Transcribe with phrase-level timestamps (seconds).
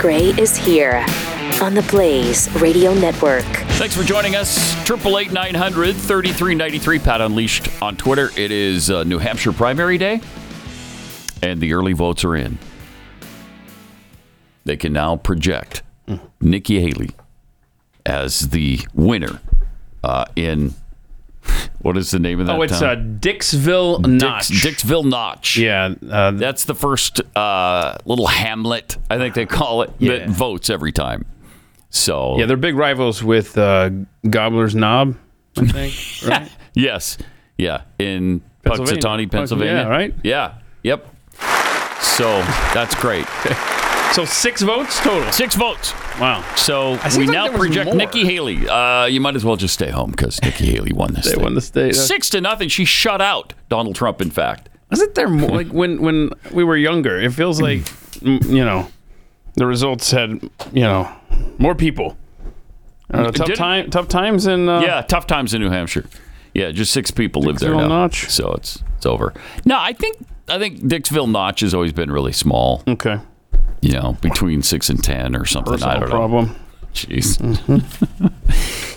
[0.00, 1.04] Gray is here
[1.60, 3.44] on the Blaze Radio Network.
[3.76, 4.74] Thanks for joining us.
[4.86, 6.98] Triple eight nine hundred thirty three ninety three.
[6.98, 8.30] Pat Unleashed on Twitter.
[8.34, 10.22] It is uh, New Hampshire primary day,
[11.42, 12.58] and the early votes are in.
[14.64, 15.82] They can now project
[16.40, 17.10] Nikki Haley
[18.06, 19.38] as the winner
[20.02, 20.72] uh, in
[21.80, 23.18] what is the name of that Oh, it's uh, town?
[23.20, 24.48] Dixville Notch.
[24.48, 25.56] Dix, Dixville Notch.
[25.56, 30.18] Yeah, uh, That's the first uh, little hamlet, I think they call it, Yeah.
[30.18, 31.24] that votes every time.
[31.90, 33.90] So yeah, they're big rivals with uh,
[34.28, 35.16] Gobbler's Knob,
[35.56, 35.94] I think.
[36.30, 36.50] Right?
[36.74, 37.18] Yes.
[37.58, 37.82] Yeah.
[37.98, 39.00] In Pennsylvania.
[39.02, 39.72] Punxsutawney, Pennsylvania.
[39.74, 40.14] Yeah, right?
[40.22, 40.54] Yeah.
[40.84, 41.06] Yep.
[42.00, 42.40] So
[42.74, 43.26] that's great.
[44.12, 45.30] so six votes total.
[45.32, 45.92] Six votes.
[46.20, 46.44] Wow.
[46.56, 47.94] So we like now project.
[47.94, 48.68] Nikki Haley.
[48.68, 51.26] Uh, you might as well just stay home because Nikki Haley won this.
[51.26, 51.42] They thing.
[51.42, 51.94] won the state.
[51.94, 52.68] Six to nothing.
[52.68, 54.20] She shut out Donald Trump.
[54.20, 57.20] In fact, Wasn't there more like when when we were younger?
[57.20, 57.80] It feels like
[58.20, 58.88] mm, you know
[59.54, 61.08] the results had you know
[61.58, 62.16] more people.
[63.12, 66.06] Uh, tough Did time, tough times in uh, yeah, tough times in New Hampshire.
[66.54, 67.88] Yeah, just six people live there now.
[67.88, 68.28] Notch.
[68.28, 69.32] So it's it's over.
[69.64, 70.16] No, I think
[70.48, 72.82] I think Dixville Notch has always been really small.
[72.86, 73.18] Okay.
[73.80, 75.82] You know, between six and ten or something.
[75.82, 76.14] I Personal don't know.
[76.14, 76.56] problem.
[76.92, 77.38] Jeez.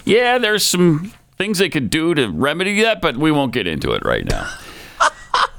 [0.05, 3.91] yeah, there's some things they could do to remedy that, but we won't get into
[3.91, 4.51] it right now.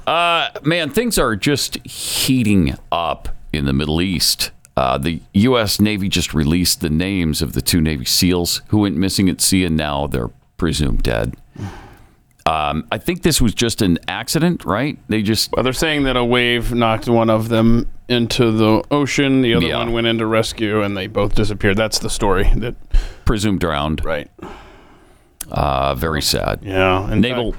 [0.07, 4.51] Uh, man, things are just heating up in the Middle East.
[4.77, 5.81] Uh, the U.S.
[5.81, 9.65] Navy just released the names of the two Navy SEALs who went missing at sea,
[9.65, 11.35] and now they're presumed dead.
[12.47, 14.97] Um, I think this was just an accident, right?
[15.07, 19.41] They just Well, they're saying that a wave knocked one of them into the ocean.
[19.41, 19.77] The other Yeah.
[19.79, 21.75] one went into rescue, and they both disappeared.
[21.77, 22.47] That's the story.
[22.55, 22.75] That
[23.25, 24.05] presumed drowned.
[24.05, 24.29] right.
[25.51, 26.59] Uh, very sad.
[26.63, 27.11] Yeah.
[27.11, 27.55] in Naval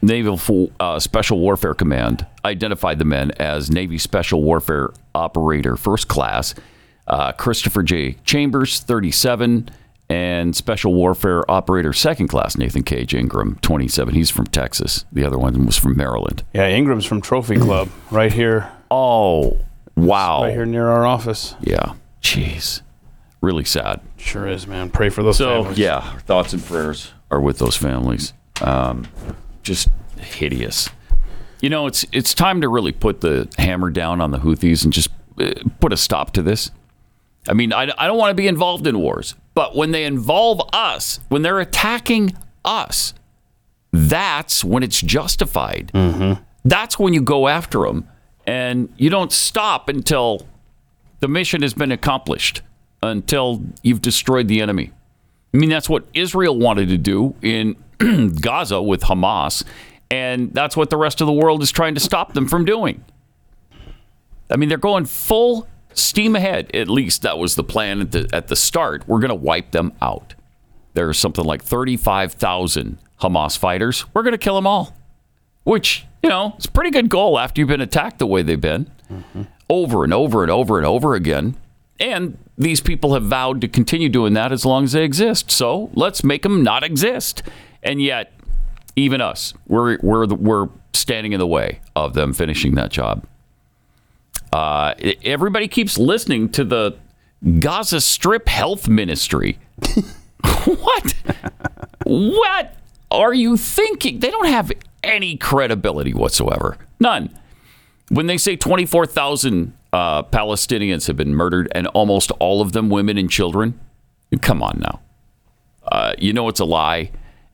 [0.00, 6.08] Naval Fo- uh, Special Warfare Command identified the men as Navy Special Warfare Operator First
[6.08, 6.54] Class
[7.08, 8.16] uh, Christopher J.
[8.24, 9.68] Chambers, 37,
[10.12, 14.12] and Special Warfare Operator Second Class Nathan Cage Ingram, 27.
[14.14, 15.06] He's from Texas.
[15.10, 16.44] The other one was from Maryland.
[16.52, 19.58] Yeah, Ingram's from Trophy Club, right here, Oh,
[19.96, 20.42] wow.
[20.42, 21.54] right here near our office.
[21.62, 21.94] Yeah.
[22.20, 22.82] Jeez.
[23.40, 24.00] Really sad.
[24.18, 24.90] Sure is, man.
[24.90, 25.78] Pray for those So families.
[25.78, 28.34] yeah, our thoughts and prayers are with those families.
[28.60, 29.06] Um,
[29.62, 30.90] just hideous.
[31.62, 34.92] You know, it's it's time to really put the hammer down on the Houthis and
[34.92, 35.08] just
[35.40, 36.70] uh, put a stop to this.
[37.48, 40.60] I mean, I, I don't want to be involved in wars, but when they involve
[40.72, 43.14] us, when they're attacking us,
[43.92, 45.90] that's when it's justified.
[45.94, 46.42] Mm-hmm.
[46.64, 48.08] That's when you go after them,
[48.46, 50.46] and you don't stop until
[51.20, 52.62] the mission has been accomplished,
[53.02, 54.92] until you've destroyed the enemy.
[55.52, 57.76] I mean, that's what Israel wanted to do in
[58.40, 59.64] Gaza with Hamas,
[60.10, 63.04] and that's what the rest of the world is trying to stop them from doing.
[64.50, 65.66] I mean, they're going full
[65.98, 66.74] steam ahead.
[66.74, 69.06] At least that was the plan at the, at the start.
[69.06, 70.34] We're going to wipe them out.
[70.94, 74.04] There's something like 35,000 Hamas fighters.
[74.14, 74.96] We're going to kill them all,
[75.64, 78.60] which, you know, it's a pretty good goal after you've been attacked the way they've
[78.60, 79.42] been mm-hmm.
[79.70, 81.56] over and over and over and over again.
[81.98, 85.50] And these people have vowed to continue doing that as long as they exist.
[85.50, 87.42] So let's make them not exist.
[87.82, 88.32] And yet,
[88.96, 93.24] even us, we're we're the, we're standing in the way of them finishing that job.
[94.52, 96.96] Uh, everybody keeps listening to the
[97.58, 99.58] Gaza Strip Health Ministry.
[100.64, 101.14] what?
[102.04, 102.76] what
[103.10, 104.20] are you thinking?
[104.20, 104.70] They don't have
[105.02, 106.76] any credibility whatsoever.
[107.00, 107.36] None.
[108.10, 113.18] When they say 24,000 uh, Palestinians have been murdered and almost all of them women
[113.18, 113.78] and children,
[114.40, 115.00] come on now.
[115.90, 117.10] Uh, you know it's a lie,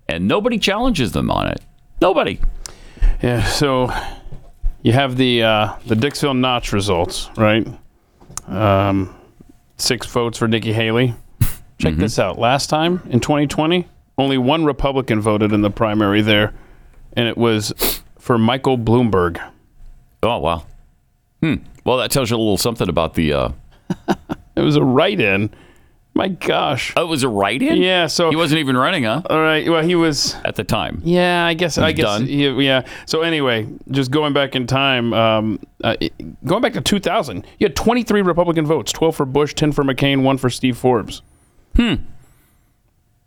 [0.08, 1.60] and nobody challenges them on it.
[2.00, 2.38] Nobody.
[3.22, 3.90] Yeah, so
[4.82, 7.66] you have the uh, the Dixville Notch results, right?
[8.46, 9.14] Um,
[9.76, 11.14] six votes for Nikki Haley.
[11.78, 12.00] Check Mm-hmm.
[12.00, 12.38] this out.
[12.38, 13.86] Last time in 2020,
[14.18, 16.52] only one Republican voted in the primary there,
[17.12, 17.72] and it was
[18.18, 19.40] for Michael Bloomberg.
[20.24, 20.66] Oh, wow.
[21.40, 21.54] Hmm.
[21.84, 23.32] Well, that tells you a little something about the.
[23.32, 23.48] Uh,
[24.56, 25.50] It was a write-in.
[26.18, 26.92] My gosh.
[26.96, 27.76] oh, it was a write in?
[27.80, 28.08] Yeah.
[28.08, 29.22] So He wasn't even running, huh?
[29.30, 29.68] all right.
[29.68, 30.34] Well, he was.
[30.44, 31.00] At the time.
[31.04, 31.78] Yeah, I guess.
[31.78, 32.04] I guess.
[32.06, 32.26] done?
[32.26, 32.82] he- yeah.
[33.06, 35.94] So anyway, just going back in time, um, uh,
[36.44, 40.22] going back to 2000, you had 23 Republican votes: 12 for Bush, 10 for McCain,
[40.22, 41.22] one for Steve Forbes.
[41.76, 41.94] Hmm.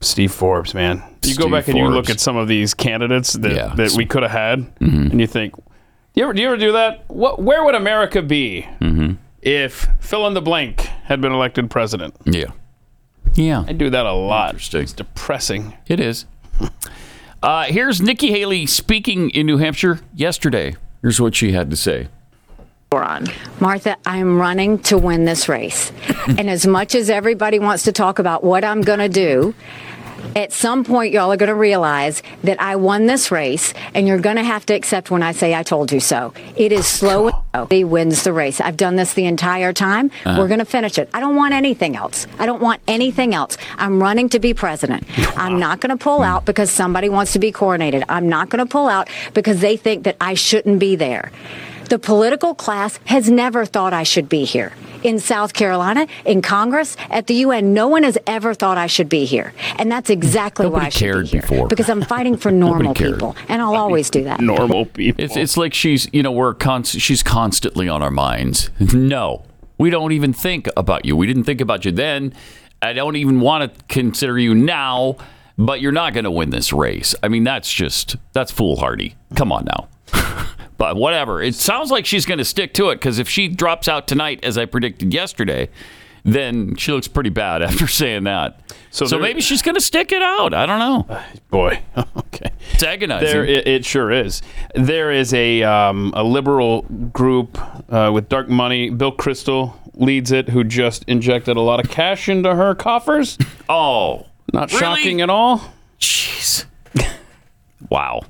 [0.02, 0.98] Steve Forbes, man.
[1.24, 3.74] You go Steve back and you look at some of these candidates that, Yeah.
[3.76, 5.62] that we could have had, and you think, do
[6.16, 7.06] you ever do you ever do that?
[7.08, 7.42] What?
[7.42, 8.68] Where would America be
[9.42, 12.16] if fill in the blank had been elected president?
[12.26, 12.48] Yeah.
[13.36, 13.64] Yeah.
[13.68, 14.54] I do that a lot.
[14.54, 14.82] Interesting.
[14.84, 15.78] It's depressing.
[15.88, 16.26] It is.
[17.44, 20.76] Uh, here's Nikki Haley speaking in New Hampshire yesterday.
[21.02, 22.08] Here's what she had to say.
[22.94, 23.26] on.
[23.60, 25.92] Martha, I'm running to win this race.
[26.28, 29.56] and as much as everybody wants to talk about what I'm going to do,
[30.36, 34.20] at some point, y'all are going to realize that I won this race, and you're
[34.20, 36.34] going to have to accept when I say I told you so.
[36.56, 37.32] It is slow.
[37.70, 38.62] He wins the race.
[38.62, 40.12] I've done this the entire time.
[40.26, 40.40] Uh-huh.
[40.40, 41.10] We're going to finish it.
[41.14, 42.28] I don't want anything else.
[42.40, 43.58] I don't want anything else.
[43.78, 45.06] I'm running to be president.
[45.38, 48.04] I'm not going to pull out because somebody wants to be coronated.
[48.08, 51.32] I'm not going to pull out because they think that I shouldn't be there.
[51.92, 54.72] The political class has never thought I should be here.
[55.04, 59.10] In South Carolina, in Congress, at the UN, no one has ever thought I should
[59.10, 59.52] be here.
[59.78, 61.42] And that's exactly why Nobody I should cared be here.
[61.42, 61.68] before.
[61.68, 63.36] Because I'm fighting for normal people.
[63.50, 64.40] And I'll always do that.
[64.40, 65.22] Normal people.
[65.22, 68.70] It's, it's like she's, you know, we're const- she's constantly on our minds.
[68.94, 69.44] No,
[69.78, 71.18] we don't even think about you.
[71.18, 72.34] We didn't think about you then.
[72.82, 75.18] I don't even want to consider you now,
[75.58, 77.16] but you're not going to win this race.
[77.22, 79.16] I mean, that's just, that's foolhardy.
[79.36, 79.90] Come on now.
[80.78, 81.42] but whatever.
[81.42, 84.40] It sounds like she's going to stick to it because if she drops out tonight,
[84.44, 85.70] as I predicted yesterday,
[86.24, 88.60] then she looks pretty bad after saying that.
[88.92, 90.54] So, So maybe she's going to stick it out.
[90.54, 91.22] I don't know.
[91.50, 91.82] Boy.
[92.18, 92.52] okay.
[92.74, 93.28] It's agonizing.
[93.28, 94.42] There, it, it sure is.
[94.76, 96.82] There is a um, a liberal
[97.14, 97.58] group
[97.92, 98.90] uh, with dark money.
[98.90, 103.38] Bill Kristol leads it, who just injected a lot of cash into her coffers.
[103.70, 104.80] oh, Not Really?
[104.80, 105.74] shocking at all.
[106.00, 106.66] Jeez.
[107.90, 108.22] wow.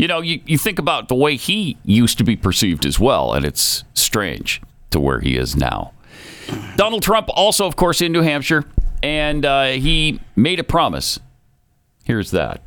[0.00, 3.34] You know, you, you think about the way he used to be perceived as well,
[3.34, 4.62] and it's strange
[4.92, 5.92] to where he is now.
[6.76, 8.64] Donald Trump also, of course, in New Hampshire,
[9.02, 11.20] and uh, he made a promise.
[12.02, 12.62] Here's that.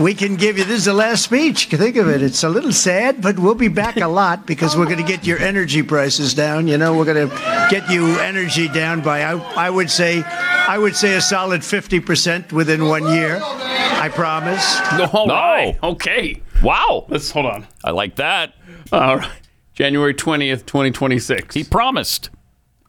[0.00, 1.66] We can give you this is the last speech.
[1.66, 2.22] Think of it.
[2.22, 5.26] It's a little sad, but we'll be back a lot because we're going to get
[5.26, 6.68] your energy prices down.
[6.68, 7.36] You know, we're going to
[7.70, 12.52] get you energy down by I, I would say I would say a solid 50%
[12.52, 13.40] within 1 year.
[13.42, 14.78] I promise.
[15.14, 15.34] All No.
[15.34, 15.78] right.
[15.82, 16.42] Okay.
[16.62, 17.06] Wow.
[17.08, 17.66] Let's hold on.
[17.84, 18.54] I like that.
[18.92, 19.30] All right.
[19.74, 21.54] January 20th, 2026.
[21.54, 22.30] He promised.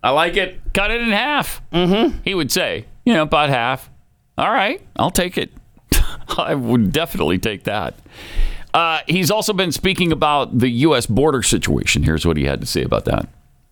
[0.04, 0.60] I like it.
[0.74, 1.62] Cut it in half.
[1.74, 2.20] Mm-hmm.
[2.24, 3.90] He would say, you know, about half.
[4.38, 5.52] All right, I'll take it.
[6.38, 7.96] I would definitely take that.
[8.74, 11.06] Uh, he's also been speaking about the U.S.
[11.06, 12.04] border situation.
[12.04, 13.28] Here's what he had to say about that.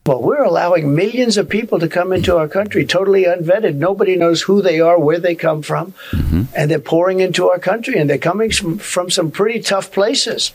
[0.06, 3.74] Well, we're allowing millions of people to come into our country totally unvetted.
[3.76, 5.96] Nobody knows who they are, where they come from,
[6.56, 10.54] and they're pouring into our country, and they're coming from, from some pretty tough places.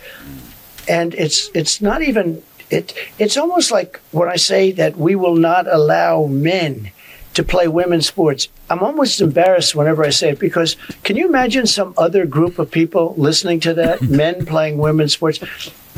[0.88, 2.94] And it's it's not even it.
[3.18, 6.92] It's almost like when I say that we will not allow men
[7.40, 8.48] to play women's sports.
[8.68, 12.70] I'm almost embarrassed whenever I say it because can you imagine some other group of
[12.70, 14.02] people listening to that?
[14.22, 15.40] men playing women's sports.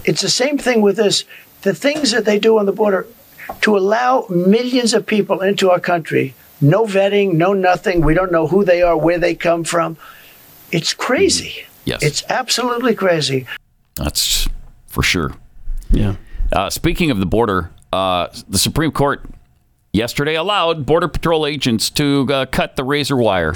[0.04, 1.24] It's the same thing with this.
[1.62, 3.06] The things that they do on the border
[3.62, 8.02] to allow millions of people into our country, no vetting, no nothing.
[8.02, 9.96] We don't know who they are, where they come from.
[10.70, 11.66] It's crazy.
[11.84, 12.04] Yes.
[12.04, 13.46] It's absolutely crazy.
[13.96, 14.48] That's
[14.86, 15.34] for sure.
[15.90, 16.14] Yeah.
[16.52, 19.24] Uh, speaking of the border, uh, the Supreme Court
[19.92, 23.52] yesterday allowed Border Patrol agents to uh, cut the razor wire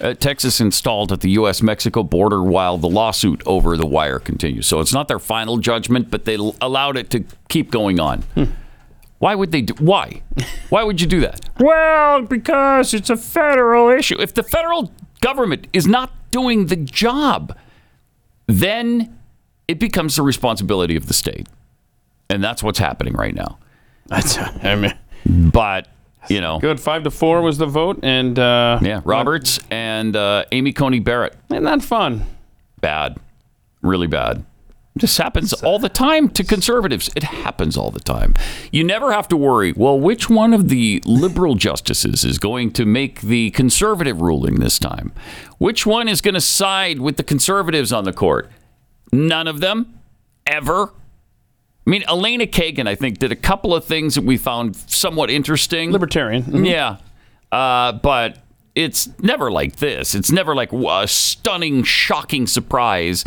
[0.00, 1.62] uh, Texas installed at the U.S.
[1.62, 4.66] Mexico border while the lawsuit over the wire continues.
[4.66, 8.24] So it's not their final judgment, but they l- allowed it to keep going on.
[9.18, 9.72] Why would they do?
[9.82, 10.22] Why?
[10.68, 11.48] Why would you do that?
[11.58, 14.20] Well, because it's a federal issue.
[14.20, 14.92] If the federal
[15.22, 17.56] government is not doing the job,
[18.46, 19.18] then
[19.66, 21.48] it becomes the responsibility of the state,
[22.28, 23.58] and that's what's happening right now.
[24.06, 24.94] That's, I mean,
[25.28, 25.88] But
[26.28, 26.80] you know, good.
[26.80, 28.00] Five to four was the vote.
[28.02, 32.24] And, uh, yeah, Roberts and uh, Amy Coney Barrett, Isn't that fun?
[32.80, 33.16] bad,
[33.80, 34.44] really bad.
[34.96, 37.10] This happens all the time to conservatives.
[37.14, 38.32] It happens all the time.
[38.72, 39.72] You never have to worry.
[39.76, 44.78] Well, which one of the liberal justices is going to make the conservative ruling this
[44.78, 45.12] time?
[45.58, 48.50] Which one is going to side with the conservatives on the court?
[49.12, 49.98] None of them,
[50.46, 50.92] ever.
[51.86, 55.30] I mean, Elena Kagan, I think, did a couple of things that we found somewhat
[55.30, 55.92] interesting.
[55.92, 56.42] Libertarian.
[56.42, 56.68] Mhm.
[56.68, 56.96] Yeah.
[57.52, 58.38] Uh, but
[58.74, 60.14] it's never like this.
[60.14, 63.24] It's never like a stunning, shocking surprise.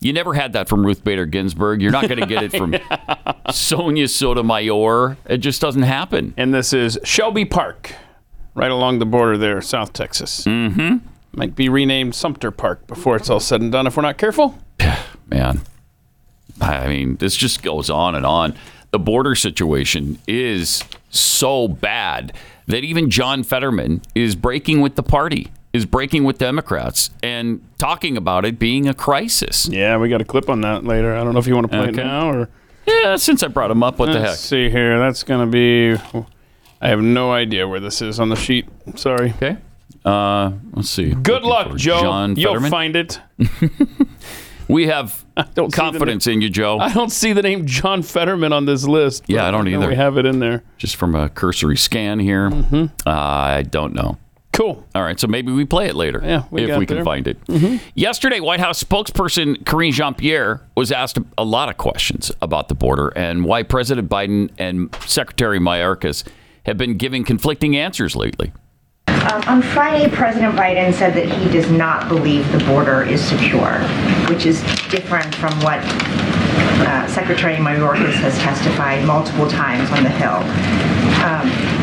[0.00, 1.80] You never had that from Ruth Bader Ginsburg.
[1.80, 2.74] You're not going to get it from
[3.50, 5.16] Sonia Sotomayor.
[5.26, 6.34] It just doesn't happen.
[6.36, 7.92] And this is Shelby Park,
[8.54, 10.44] right along the border there, South Texas.
[10.44, 10.96] Mm-hmm.
[11.32, 14.58] Might be renamed Sumter Park before it's all said and done if we're not careful.
[15.30, 15.62] Man,
[16.60, 18.54] I mean, this just goes on and on.
[18.92, 22.32] The border situation is so bad
[22.66, 28.16] that even John Fetterman is breaking with the party, is breaking with Democrats, and talking
[28.16, 29.68] about it being a crisis.
[29.68, 31.14] Yeah, we got a clip on that later.
[31.14, 32.00] I don't know if you want to play Okay.
[32.02, 32.48] it now or.
[32.86, 34.38] Yeah, since I brought him up, what the Let's heck?
[34.38, 34.98] see here.
[35.00, 36.00] That's going to be.
[36.80, 38.68] I have no idea where this is on the sheet.
[38.94, 39.30] Sorry.
[39.30, 39.56] Okay.
[40.04, 41.10] Uh, let's see.
[41.12, 42.00] Good Looking luck, Joe.
[42.00, 42.70] John You'll Fetterman.
[42.70, 43.20] find it.
[44.68, 46.78] We have don't confidence in you, Joe.
[46.78, 49.24] I don't see the name John Fetterman on this list.
[49.26, 49.88] Yeah, I don't either.
[49.88, 50.62] We have it in there.
[50.78, 52.84] Just from a cursory scan here, Mm-hmm.
[53.06, 54.18] uh, I don't know.
[54.52, 54.82] Cool.
[54.94, 57.36] All right, so maybe we play it later Yeah, we if we can find it.
[57.94, 62.74] Yesterday, White House spokesperson Karine Jean Pierre was asked a lot of questions about the
[62.74, 66.24] border and why President Biden and Secretary Mayorkas
[66.64, 68.50] have been giving conflicting answers lately.
[69.08, 73.80] Um, on Friday, President Biden said that he does not believe the border is secure,
[74.28, 75.80] which is different from what
[76.86, 80.38] uh, Secretary Mayorkas has testified multiple times on the Hill.
[81.26, 81.75] Um,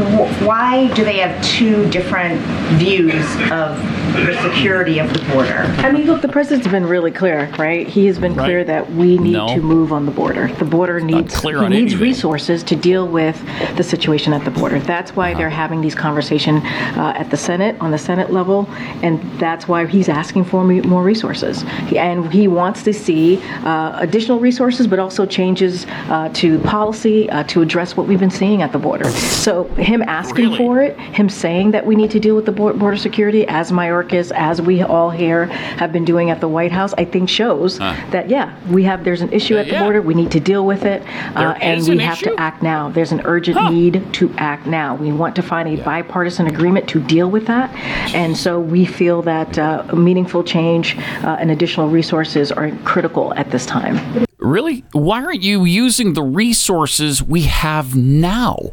[0.00, 2.40] wh- why do they have two different
[2.78, 3.78] views of
[4.26, 5.64] the security of the border?
[5.78, 7.86] I mean, look, the president's been really clear, right?
[7.86, 8.66] He has been clear Right.
[8.66, 9.48] that we need No.
[9.48, 10.48] to move on the border.
[10.58, 12.08] The border needs clear he on needs anything.
[12.08, 13.40] resources to deal with
[13.76, 14.78] the situation at the border.
[14.80, 15.38] That's why Uh-huh.
[15.38, 16.62] they're having these conversations
[16.96, 18.68] uh, at the Senate on the Senate level,
[19.02, 21.64] and that's why he's asking for me- more resources.
[21.88, 27.28] He- And he wants to see uh, additional resources, but also changes uh, to policy
[27.30, 29.08] uh, to address what we've been seeing at the border.
[29.10, 30.58] So him asking Really?
[30.58, 34.32] for it, him saying that we need to deal with the border security, as Mayorkas,
[34.32, 38.28] as we all here have been doing at the White House, I think shows that
[38.28, 39.82] yeah, we have there's an issue at the yeah.
[39.82, 40.02] border.
[40.02, 41.02] We need to deal with it,
[41.36, 42.30] uh, and we an have issue?
[42.34, 42.88] to act now.
[42.88, 44.94] There's an urgent need to act now.
[44.94, 47.72] We want to find a bipartisan agreement to deal with that,
[48.14, 53.50] and so we feel that uh, meaningful change uh, and additional resources are critical at
[53.50, 54.26] this time.
[54.38, 54.84] Really?
[54.92, 58.72] Why aren't you using the resources we have now?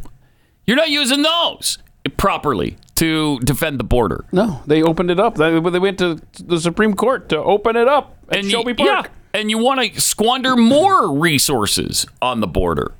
[0.71, 1.79] You're not using those
[2.15, 4.23] properly to defend the border.
[4.31, 5.35] No, they opened it up.
[5.35, 8.87] They, went to the Supreme Court to open it up at you- Shelby Park.
[8.89, 12.93] Yeah, and you want to squander more resources on the border.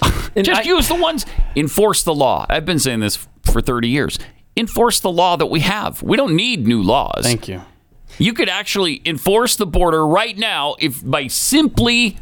[0.34, 2.46] And Just I- use the ones, enforce the law.
[2.48, 4.18] I've been saying this for 30 years.
[4.56, 6.02] Enforce the law that we have.
[6.02, 7.20] We don't need new laws.
[7.22, 7.60] Thank you.
[8.18, 12.16] You could actually enforce the border right now if by simply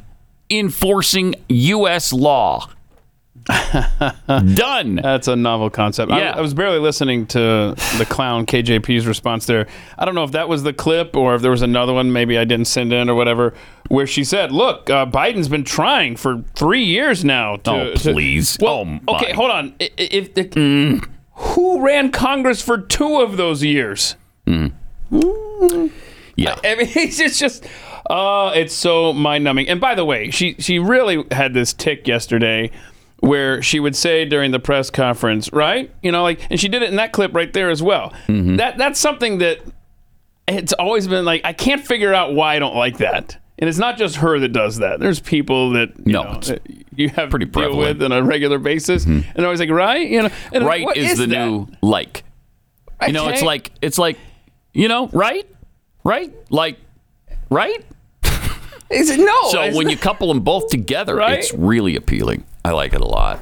[0.51, 2.13] enforcing U.S.
[2.13, 2.69] law.
[4.55, 4.97] Done.
[4.97, 6.11] That's a novel concept.
[6.13, 6.35] Yeah.
[6.37, 9.67] I, was barely listening to the clown KJP's response there.
[9.99, 12.13] I don't know if that was the clip or if there was another one.
[12.13, 13.55] Maybe I didn't send in or whatever,
[13.89, 18.13] where she said, "Look, uh, Biden's been trying for three years now." To, Oh, to-
[18.13, 18.57] please.
[18.61, 19.75] well, Oh, okay, hold on.
[19.81, 21.01] I- i- If the,
[21.35, 24.17] who ran Congress for two of those years?
[26.35, 26.57] Yeah.
[26.65, 27.67] I mean, it's just, just
[28.09, 29.69] uh, it's so mind numbing.
[29.69, 32.71] And by the way, she she really had this tic yesterday
[33.23, 35.91] where she would say during the press conference, right?
[36.03, 38.13] You know, like, and she did it in that clip right there as well.
[38.27, 38.57] Mm-hmm.
[38.57, 39.61] That that's something that
[40.49, 43.39] it's always been like I can't figure out why I don't like that.
[43.59, 44.99] And it's not just her that does that.
[44.99, 46.63] There's people that you No, know that
[46.97, 47.91] you have pretty to deal prevalent.
[47.99, 48.03] Mm-hmm.
[48.03, 50.05] with on a regular basis, and I was like, right?
[50.09, 51.47] You know, and right is the that?
[51.47, 52.25] new like.
[53.07, 54.19] You know, it's like it's like,
[54.73, 55.49] you know, right,
[56.05, 56.77] right, like,
[57.51, 57.85] right.
[58.91, 59.49] Is it no?
[59.51, 61.39] So when not- you couple them both together, Right?
[61.39, 62.45] it's really appealing.
[62.65, 63.41] I like it a lot.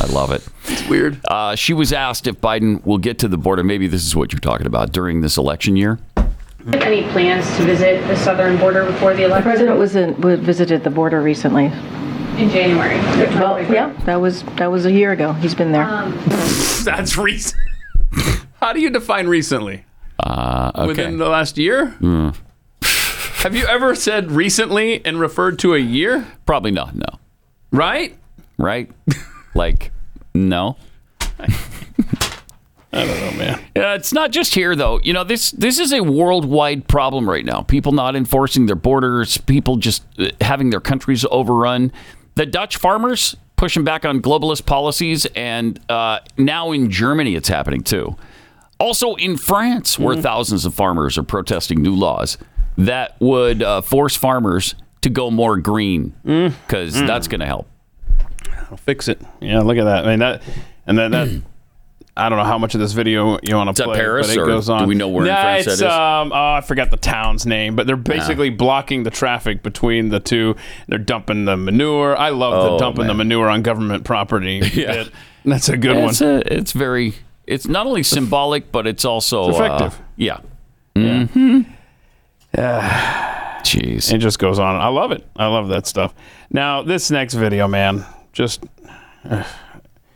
[0.00, 0.46] I love it.
[0.64, 1.20] it's weird.
[1.26, 3.64] Uh, she was asked if Biden will get to the border.
[3.64, 5.98] Maybe this is what you're talking about during this election year.
[6.72, 9.56] Any plans to visit the southern border before the election?
[9.56, 9.76] The election?
[9.76, 11.66] president was in, was visited the border recently.
[12.36, 12.96] in January.
[13.38, 15.32] Well, yeah, that was that was a year ago.
[15.34, 15.86] He's been there.
[16.84, 17.60] That's recent.
[18.60, 19.84] How do you define recently?
[20.18, 20.86] Uh, okay.
[20.88, 21.94] Within the last year?
[22.82, 26.26] Have you ever said recently and referred to a year?
[26.46, 26.94] Probably not.
[26.96, 27.06] No.
[27.70, 28.16] Right?
[28.58, 28.90] Right?
[29.54, 29.92] like,
[30.34, 30.76] no.
[32.92, 33.54] I don't know, man.
[33.76, 35.00] Uh, it's not just here, though.
[35.02, 37.60] You know, this this is a worldwide problem right now.
[37.60, 41.92] People not enforcing their borders, people just uh, having their countries overrun.
[42.36, 47.82] The Dutch farmers pushing back on globalist policies, and uh, now in Germany, it's happening
[47.82, 48.16] too.
[48.78, 52.38] Also in France, where thousands of farmers are protesting new laws
[52.78, 56.14] that would uh, force farmers to go more green,
[56.66, 57.66] because that's going to help.
[58.70, 59.20] I'll fix it.
[59.40, 60.04] Yeah, look at that.
[60.06, 60.42] I mean that
[60.86, 61.42] and then that
[62.18, 64.40] I don't know how much of this video you want to play, Paris, but it
[64.40, 64.82] or goes on.
[64.82, 65.86] do we know where in France that it's, is?
[65.86, 70.18] Um, oh, I forgot the town's name, but they're basically blocking the traffic between the
[70.18, 70.56] two.
[70.88, 72.16] They're dumping the manure.
[72.16, 74.62] I love the Oh, dumping the manure on government property.
[74.76, 75.04] Yeah.
[75.04, 75.12] bit.
[75.44, 76.08] That's a good one.
[76.10, 77.14] It's, a, it's very.
[77.46, 80.02] It's not only symbolic, but it's also It's uh, effective.
[80.16, 80.40] yeah.
[80.94, 81.60] Mm-hmm.
[83.62, 84.12] Jeez.
[84.12, 84.76] It just goes on.
[84.76, 85.24] I love it.
[85.36, 86.14] I love that stuff.
[86.50, 88.04] Now, this next video, man,
[88.36, 88.62] just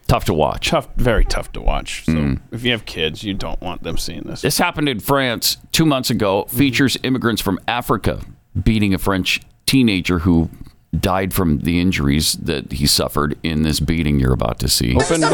[0.07, 0.69] Tough to watch.
[0.69, 2.05] tough, very tough to watch.
[2.05, 2.41] So Mm.
[2.53, 4.43] if you have kids, you don't want them seeing this.
[4.43, 6.45] This happened in France two months ago.
[6.49, 8.21] Features immigrants from Africa
[8.62, 10.50] beating a French teenager who
[10.99, 14.97] died from the injuries that he suffered in this beating you're about to see.
[14.97, 15.31] Open door.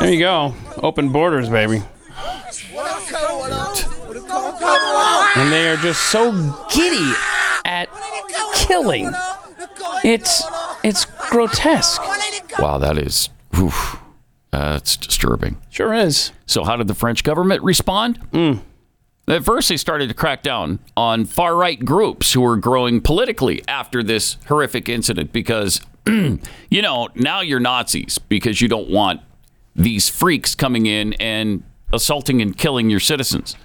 [0.00, 0.54] There you go.
[0.82, 1.82] Open borders, baby.
[5.36, 6.32] and they are just so
[6.72, 7.12] giddy
[7.66, 7.88] at
[8.54, 9.10] killing.
[10.04, 10.42] It's
[10.82, 12.00] it's grotesque.
[12.58, 13.28] Wow, that is.
[13.58, 14.00] Oof,
[14.50, 15.58] that's disturbing.
[15.70, 16.32] Sure is.
[16.46, 18.18] So, how did the French government respond?
[18.32, 18.52] Hmm.
[19.28, 23.60] At first, they started to crack down on far right groups who were growing politically
[23.66, 29.20] after this horrific incident because, you know, now you're Nazis because you don't want
[29.74, 33.56] these freaks coming in and assaulting and killing your citizens.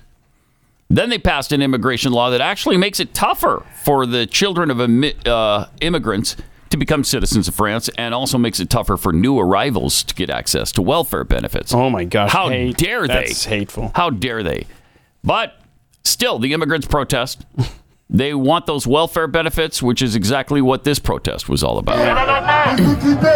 [0.91, 4.81] Then they passed an immigration law that actually makes it tougher for the children of
[5.25, 6.35] uh, immigrants
[6.69, 10.29] to become citizens of France and also makes it tougher for new arrivals to get
[10.29, 11.73] access to welfare benefits.
[11.73, 12.31] Oh my gosh!
[12.31, 12.75] How hate.
[12.75, 13.27] dare they?
[13.27, 13.93] That's hateful.
[13.95, 14.67] How dare they?
[15.23, 15.61] But
[16.03, 17.45] still, the immigrants protest.
[18.13, 21.97] They want those welfare benefits, which is exactly what this protest was all about.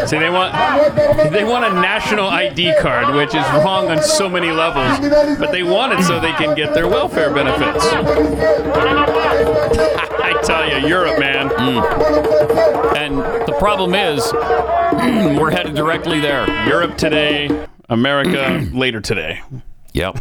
[0.09, 0.53] See, they want
[1.31, 4.99] they want a national ID card, which is wrong on so many levels.
[5.39, 7.85] But they want it so they can get their welfare benefits.
[10.25, 11.47] I tell you, Europe, man.
[11.49, 12.97] Mm.
[12.97, 13.17] And
[13.47, 14.29] the problem is,
[15.39, 16.49] we're headed directly there.
[16.67, 19.41] Europe today, America later today.
[19.93, 20.19] Yep.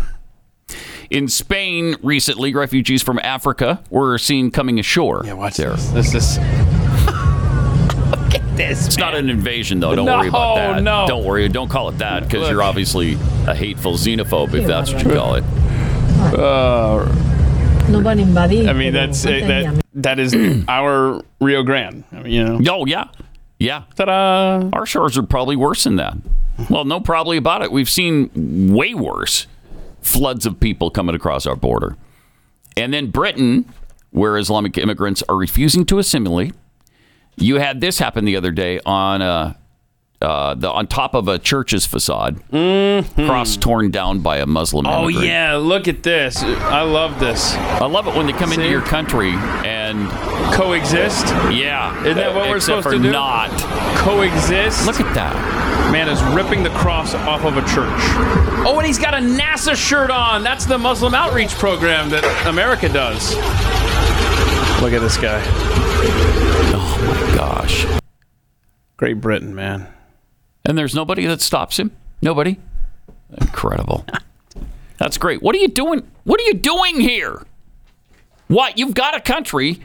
[1.15, 5.23] In Spain recently, refugees from Africa were seen coming ashore.
[5.25, 5.71] Yeah, watch there.
[5.71, 5.89] this.
[5.91, 6.39] This is.
[8.11, 8.87] Look at this.
[8.87, 9.95] It's not an invasion, though.
[9.95, 10.83] Don't No, worry about that.
[10.83, 11.07] no.
[11.07, 11.49] Don't worry.
[11.49, 13.15] Don't call it that because you're obviously
[13.47, 15.45] a hateful xenophobe if that's what you call it.
[16.35, 17.05] Uh,
[17.91, 18.69] No van a.
[18.69, 19.83] I mean, that's falta that.
[19.95, 20.35] That is
[20.69, 22.03] our Rio Grande.
[22.13, 22.73] I mean, you know.
[22.73, 23.05] Oh yeah,
[23.61, 23.85] yeah.
[23.95, 24.69] Ta-da!
[24.73, 26.17] Our shores are probably worse than that.
[26.71, 27.71] Well, no, probably about it.
[27.71, 29.47] We've seen way worse
[30.05, 31.97] floods of people coming across our border,
[32.77, 33.73] and then Britain,
[34.11, 36.55] where Islamic immigrants are refusing to assimilate.
[37.37, 39.55] You had this happen the other day on uh,
[40.23, 42.41] uh, the on top of a church's facade,
[43.17, 44.87] cross torn down by a Muslim.
[44.87, 45.27] Oh immigrant.
[45.27, 46.43] yeah, look at this.
[46.43, 47.55] I love this.
[47.55, 50.09] I love it when they come into your country and
[50.53, 51.27] Coexist.
[51.53, 53.11] yeah, Isn't that what we're supposed to do?
[53.11, 53.51] Not.
[53.99, 54.87] Coexist.
[54.87, 55.91] Look at that.
[55.93, 58.01] Man is ripping the cross off of a church.
[58.67, 60.43] Oh, and he's got a NASA shirt on.
[60.43, 63.35] That's the Muslim outreach program that America does.
[64.83, 65.43] Look at this guy.
[66.77, 67.87] Oh my gosh.
[68.97, 69.87] Great Britain, man.
[70.65, 71.91] And there's nobody that stops him.
[72.23, 72.59] Nobody.
[73.39, 74.05] Incredible.
[74.99, 75.43] That's great.
[75.43, 76.07] What are you doing?
[76.25, 77.43] What are you doing here?
[78.49, 78.79] What?
[78.79, 79.81] You've got a country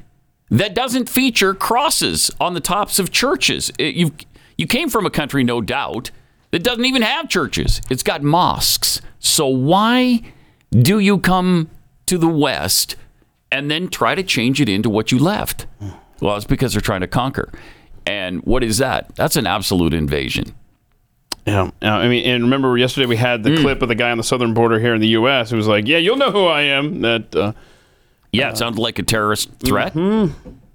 [0.52, 3.72] that doesn't feature crosses on the tops of churches.
[3.78, 4.12] It- you
[4.58, 6.12] you came from a country, no doubt,
[6.52, 7.82] that doesn't even have churches.
[7.90, 9.00] It's got mosques.
[9.20, 10.22] So why
[10.72, 11.70] do you come
[12.08, 12.98] to the West
[13.52, 15.66] and then try to change it into what you left?
[16.20, 17.50] Well, it's because they're trying to conquer.
[18.06, 19.16] And what is that?
[19.16, 20.54] That's an absolute invasion.
[21.46, 24.18] Yeah, uh, I mean, and remember yesterday we had the clip of the guy on
[24.18, 25.50] the southern border here in the U.S.
[25.52, 27.54] who was like, "Yeah, you'll know who I am." That uh,
[28.32, 29.94] Yeah, it sounded like a terrorist threat,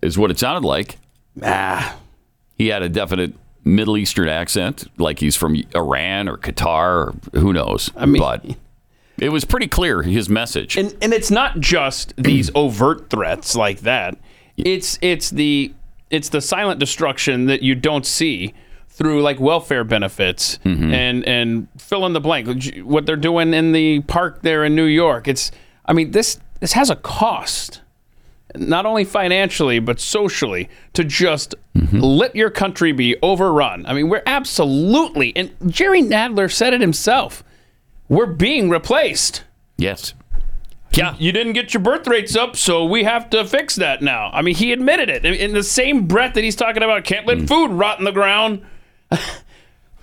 [0.02, 0.98] is what it sounded like.
[1.42, 1.96] ah,
[2.56, 7.52] He had a definite Middle Eastern accent, like he's from Iran or Qatar or who
[7.52, 7.90] knows.
[7.96, 8.44] I mean- but
[9.18, 10.76] it was pretty clear his message.
[10.76, 14.18] and and it's not just these overt threats like that.
[14.56, 15.72] It's it's the
[16.10, 18.52] it's the silent destruction that you don't see
[18.88, 22.46] through like welfare benefits and and fill in the blank
[22.84, 25.26] what they're doing in the park there in New York.
[25.26, 25.50] It's
[25.86, 27.82] I mean this this has a cost.
[28.54, 32.00] Not only financially but socially to just mm-hmm.
[32.00, 33.84] let your country be overrun.
[33.84, 37.44] I mean, we're absolutely and Jerry Nadler said it himself.
[38.08, 39.44] We're being replaced.
[39.76, 40.14] yes.
[40.92, 41.16] Yeah.
[41.18, 44.30] You didn't get your birth rates up, so we have to fix that now.
[44.32, 47.38] I mean, he admitted it in- the same breath that he's talking about can't let
[47.38, 47.48] mm.
[47.48, 48.64] food rot in the ground.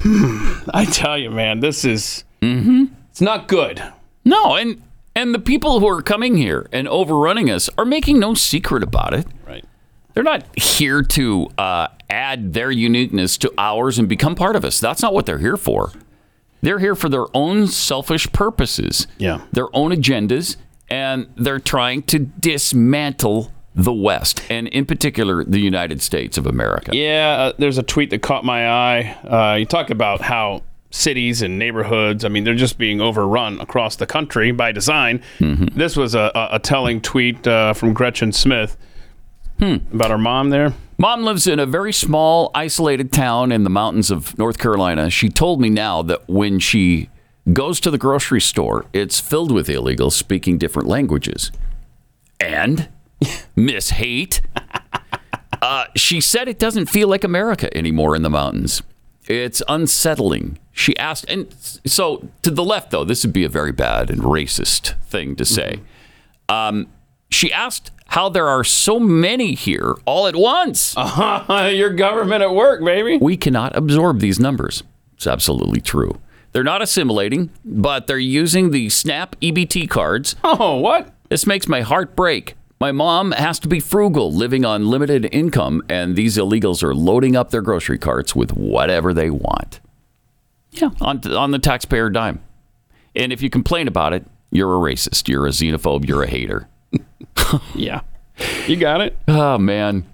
[0.03, 2.85] Hmm, I tell you, man, this is mm-hmm.
[3.11, 3.83] it's not good.
[4.25, 4.81] No, and
[5.15, 9.13] and the people who are coming here and overrunning us are making no secret about
[9.13, 9.25] it.
[9.47, 9.65] Right.
[10.13, 14.79] They're not here to uh, add their uniqueness to ours and become part of us.
[14.79, 15.93] That's not what they're here for.
[16.61, 19.41] They're here for their own selfish purposes, Yeah.
[19.51, 20.57] their own agendas,
[20.89, 26.91] and they're trying to dismantle the West, and in particular, the United States of America.
[26.93, 29.17] Yeah, uh, there's a tweet that caught my eye.
[29.23, 33.95] Uh, you talk about how cities and neighborhoods, I mean, they're just being overrun across
[33.95, 35.23] the country by design.
[35.39, 38.77] This was a, a, a telling tweet uh, from Gretchen Smith
[39.93, 40.73] about her mom there.
[40.97, 45.09] Mom lives in a very small, isolated town in the mountains of North Carolina.
[45.09, 47.09] She told me now that when she
[47.53, 51.51] goes to the grocery store, it's filled with illegals speaking different languages.
[52.39, 52.89] And
[53.55, 54.41] Miss Hate,
[55.61, 58.83] uh, she said it doesn't feel like America anymore in the mountains.
[59.27, 60.59] It's unsettling.
[60.71, 61.53] She asked, and
[61.85, 65.45] so to the left, though, this would be a very bad and racist thing to
[65.45, 65.81] say.
[66.47, 66.87] Um,
[67.29, 70.95] she asked how there are so many here all at once.
[71.49, 73.17] Your government at work, baby.
[73.17, 74.83] We cannot absorb these numbers.
[75.13, 76.19] It's absolutely true.
[76.51, 80.35] They're not assimilating, but they're using the SNAP EBT cards.
[80.43, 81.13] Oh, what?
[81.29, 82.55] This makes my heart break.
[82.81, 87.35] My mom has to be frugal, living on limited income, and these illegals are loading
[87.35, 89.79] up their grocery carts with whatever they want.
[90.71, 92.41] Yeah, on, on the taxpayer dime.
[93.15, 96.67] And if you complain about it, you're a racist, you're a xenophobe, you're a hater.
[97.75, 98.01] yeah.
[98.67, 99.17] You got it.
[99.27, 100.05] Oh man.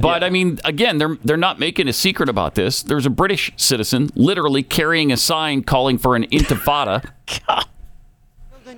[0.00, 2.82] But I mean, again, they're they're not making a secret about this.
[2.82, 7.10] There's a British citizen literally carrying a sign calling for an intifada.
[7.26, 7.64] The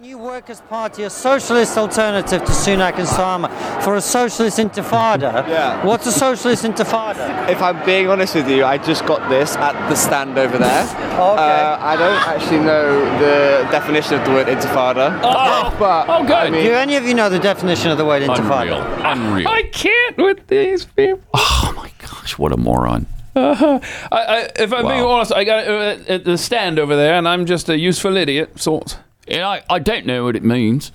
[0.01, 3.51] New Workers' Party, a socialist alternative to Sunak and Starmer,
[3.83, 5.47] for a socialist intifada.
[5.47, 5.85] Yeah.
[5.85, 7.47] What's a socialist intifada?
[7.51, 10.87] If I'm being honest with you, I just got this at the stand over there.
[11.21, 11.43] Okay.
[11.43, 15.21] Uh, I don't actually know the definition of the word intifada.
[15.23, 16.33] Oh, but oh, good.
[16.33, 18.81] I mean, Do any of you know the definition of the word intifada?
[19.05, 19.35] Unreal.
[19.35, 19.49] Unreal.
[19.49, 21.21] I can't with these people.
[21.35, 23.05] Oh my gosh, what a moron.
[23.37, 26.97] Uh, I, I, if I'm being honest, I got it uh, at the stand over
[26.97, 28.99] there, and I'm just a useful idiot, sort.
[29.31, 30.91] And I, I don't know what it means.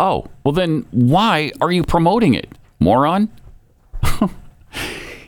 [0.00, 2.48] Oh, well then why are you promoting it,
[2.80, 3.30] moron?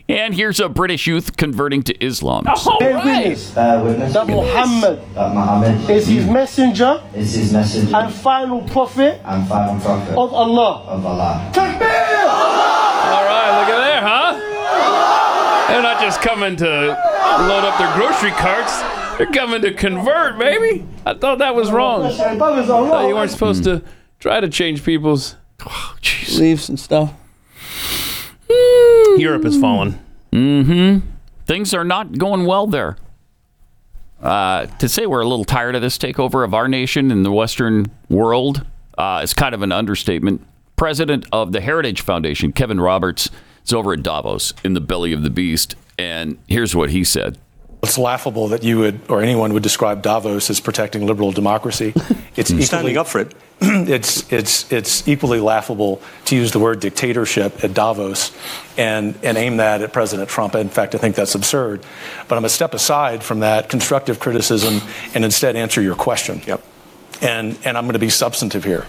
[0.09, 2.43] and here's a British youth converting to Islam.
[2.79, 9.47] Bear witness that Muhammad, Muhammad is his messenger is his messenger and final prophet and
[9.47, 10.83] final prophet of Allah.
[10.87, 11.51] of Allah.
[11.55, 14.33] All right, look at there, huh?
[15.69, 18.81] They're not just coming to load up their grocery carts.
[19.19, 20.85] They're coming to convert, baby.
[21.05, 22.03] I thought that was wrong.
[22.03, 23.83] I thought you weren't supposed to
[24.21, 25.35] try to change people's
[26.25, 27.13] beliefs and stuff.
[29.17, 29.99] Europe has fallen.
[30.31, 31.05] Mm-hmm.
[31.45, 32.95] Things are not going well there.
[34.21, 37.31] Uh, to say we're a little tired of this takeover of our nation in the
[37.31, 38.65] Western world
[38.97, 40.47] uh, is kind of an understatement.
[40.77, 43.29] President of the Heritage Foundation, Kevin Roberts,
[43.65, 47.37] is over at Davos in the belly of the beast, and here's what he said.
[47.81, 51.93] It's laughable that you would, or anyone would describe Davos as protecting liberal democracy.
[52.35, 53.35] It's equally, Standing up for it.
[53.61, 58.31] it's it's it's equally laughable to use the word dictatorship at Davos
[58.77, 60.55] and and aim that at President Trump.
[60.55, 61.81] In fact, I think that's absurd.
[62.29, 64.79] But I'm going to step aside from that constructive criticism
[65.13, 66.41] and instead answer your question.
[66.47, 66.63] Yep.
[67.21, 68.85] And and I'm going to be substantive here.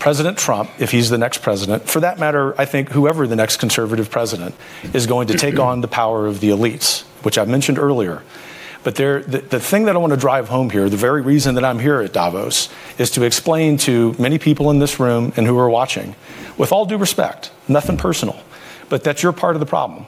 [0.00, 3.58] President Trump, if he's the next president, for that matter, I think whoever the next
[3.58, 4.54] conservative president
[4.94, 8.22] is going to take on the power of the elites, which I mentioned earlier.
[8.82, 11.54] But there, the, the thing that I want to drive home here, the very reason
[11.56, 15.46] that I'm here at Davos, is to explain to many people in this room and
[15.46, 16.16] who are watching,
[16.56, 18.42] with all due respect, nothing personal,
[18.88, 20.06] but that you're part of the problem.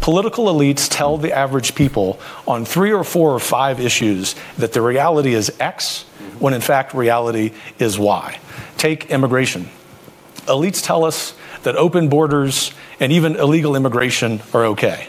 [0.00, 4.82] Political elites tell the average people on three or four or five issues that the
[4.82, 6.04] reality is X,
[6.38, 8.38] when in fact reality is Y.
[8.82, 9.68] Take immigration.
[10.48, 15.06] Elites tell us that open borders and even illegal immigration are okay.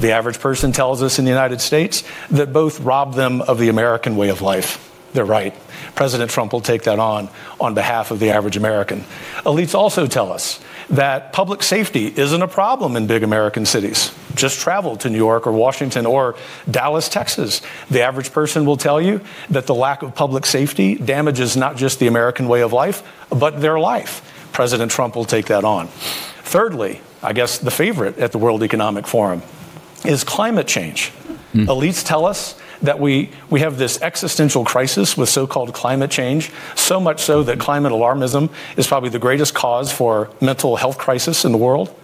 [0.00, 3.68] The average person tells us in the United States that both rob them of the
[3.68, 4.92] American way of life.
[5.12, 5.54] They're right.
[5.94, 7.28] President Trump will take that on
[7.60, 9.04] on behalf of the average American.
[9.46, 10.58] Elites also tell us
[10.90, 14.14] that public safety isn't a problem in big American cities.
[14.34, 16.36] Just travel to New York or Washington or
[16.70, 17.62] Dallas, Texas.
[17.90, 19.20] The average person will tell you
[19.50, 23.60] that the lack of public safety damages not just the American way of life, but
[23.60, 24.30] their life.
[24.52, 25.88] President Trump will take that on.
[25.88, 29.42] Thirdly, I guess the favorite at the World Economic Forum
[30.04, 31.08] is climate change.
[31.52, 31.64] Hmm.
[31.68, 36.52] Elites tell us that we, we have this existential crisis with so called climate change,
[36.74, 41.44] so much so that climate alarmism is probably the greatest cause for mental health crisis
[41.44, 41.94] in the world.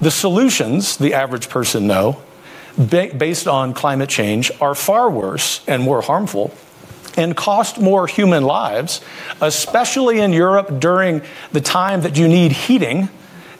[0.00, 2.22] The solutions, the average person know,
[2.76, 6.54] ba- based on climate change, are far worse and more harmful
[7.16, 9.00] and cost more human lives,
[9.40, 13.08] especially in Europe during the time that you need heating,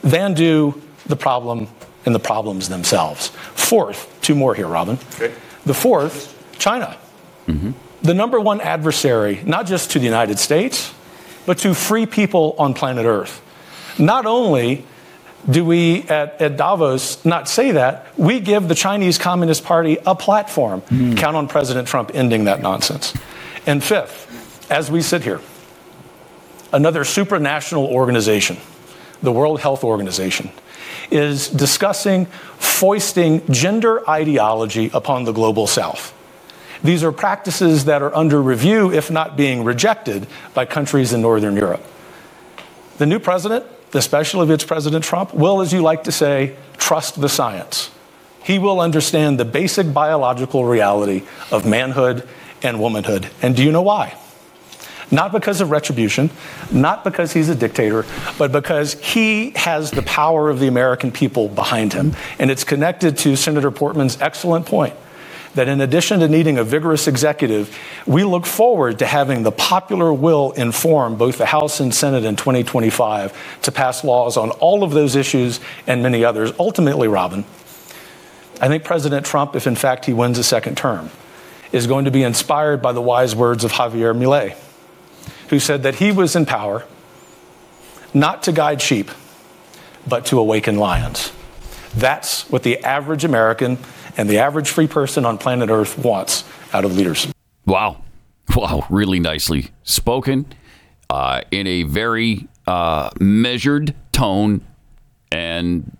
[0.02, 1.68] than do the problem
[2.04, 3.28] and the problems themselves.
[3.54, 4.98] Fourth, two more here, Robin.
[5.64, 6.96] The fourth, China.
[7.46, 7.72] Mm-hmm.
[8.02, 10.92] The number one adversary, not just to the United States,
[11.46, 13.40] but to free people on planet Earth.
[13.98, 14.84] Not only
[15.48, 20.14] do we at, at Davos not say that, we give the Chinese Communist Party a
[20.14, 20.82] platform.
[20.82, 21.14] Mm-hmm.
[21.14, 23.14] Count on President Trump ending that nonsense.
[23.66, 25.40] And fifth, as we sit here,
[26.72, 28.56] another supranational organization,
[29.20, 30.50] the World Health Organization,
[31.12, 32.26] is discussing
[32.58, 36.14] foisting gender ideology upon the global south.
[36.82, 41.54] These are practices that are under review, if not being rejected, by countries in Northern
[41.54, 41.84] Europe.
[42.98, 47.20] The new president, especially if it's President Trump, will, as you like to say, trust
[47.20, 47.90] the science.
[48.42, 51.22] He will understand the basic biological reality
[51.52, 52.28] of manhood
[52.62, 53.30] and womanhood.
[53.40, 54.16] And do you know why?
[55.12, 56.30] Not because of retribution,
[56.72, 58.04] not because he's a dictator,
[58.38, 62.16] but because he has the power of the American people behind him.
[62.38, 64.94] And it's connected to Senator Portman's excellent point
[65.54, 70.12] that in addition to needing a vigorous executive, we look forward to having the popular
[70.12, 74.92] will inform both the House and Senate in 2025 to pass laws on all of
[74.92, 76.52] those issues and many others.
[76.58, 77.44] Ultimately, Robin,
[78.60, 81.10] I think President Trump, if in fact he wins a second term,
[81.70, 84.56] is going to be inspired by the wise words of Javier Milei,
[85.52, 86.82] who said that he was in power
[88.14, 89.10] not to guide sheep,
[90.08, 91.30] but to awaken lions.
[91.94, 93.76] That's what the average American
[94.16, 97.26] and the average free person on planet Earth wants out of leaders.
[97.66, 98.02] Wow.
[98.56, 98.86] Wow.
[98.88, 100.46] Really nicely spoken
[101.10, 104.66] uh, in a very uh, measured tone.
[105.30, 105.94] And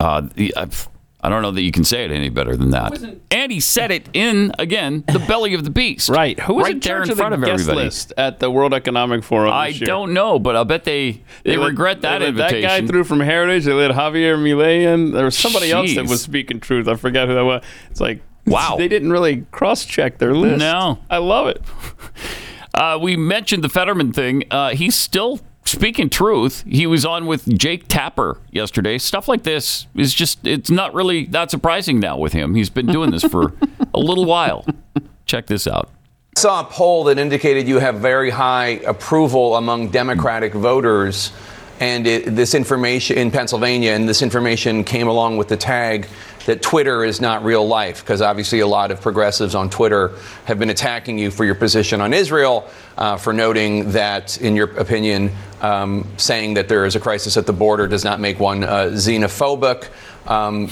[0.00, 0.88] uh, the- I've-
[1.24, 3.02] I don't know that you can say it any better than that.
[3.30, 6.10] And he said it in, again, the belly of the beast.
[6.10, 6.38] Right.
[6.40, 7.84] Who was right in there charge in of the front of guest everybody.
[7.86, 9.50] list at the World Economic Forum?
[9.52, 9.86] I year?
[9.86, 12.62] don't know, but I'll bet they, they, let- regret that they let invitation.
[12.68, 13.64] That guy threw from Heritage.
[13.64, 15.12] They let Javier Milei in.
[15.12, 16.86] There was somebody else that was speaking truth.
[16.88, 17.64] I forgot who that was.
[17.90, 18.76] It's like Wow.
[18.76, 20.58] they didn't really cross-check their list.
[20.58, 20.98] No.
[21.08, 21.62] I love it.
[22.76, 24.42] Uh, we mentioned the Fetterman thing.
[24.50, 25.38] Uh, he's still
[25.74, 26.64] speaking truth.
[26.66, 28.98] He was on with Jake Tapper yesterday.
[28.98, 32.54] Stuff like this is just, it's not really that surprising now with him.
[32.54, 33.52] He's been doing this for
[33.92, 34.64] a little while.
[35.26, 35.90] Check this out.
[36.36, 41.30] I saw a poll that indicated you have very high approval among Democratic voters,
[41.84, 46.06] and it, this information in Pennsylvania, and this information came along with the tag
[46.46, 50.12] that Twitter is not real life, because obviously a lot of progressives on Twitter
[50.46, 52.66] have been attacking you for your position on Israel,
[52.96, 57.44] uh, for noting that, in your opinion, um, saying that there is a crisis at
[57.44, 59.90] the border does not make one uh, xenophobic.
[60.26, 60.68] Um,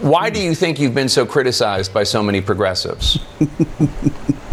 [0.00, 3.18] why do you think you've been so criticized by so many progressives?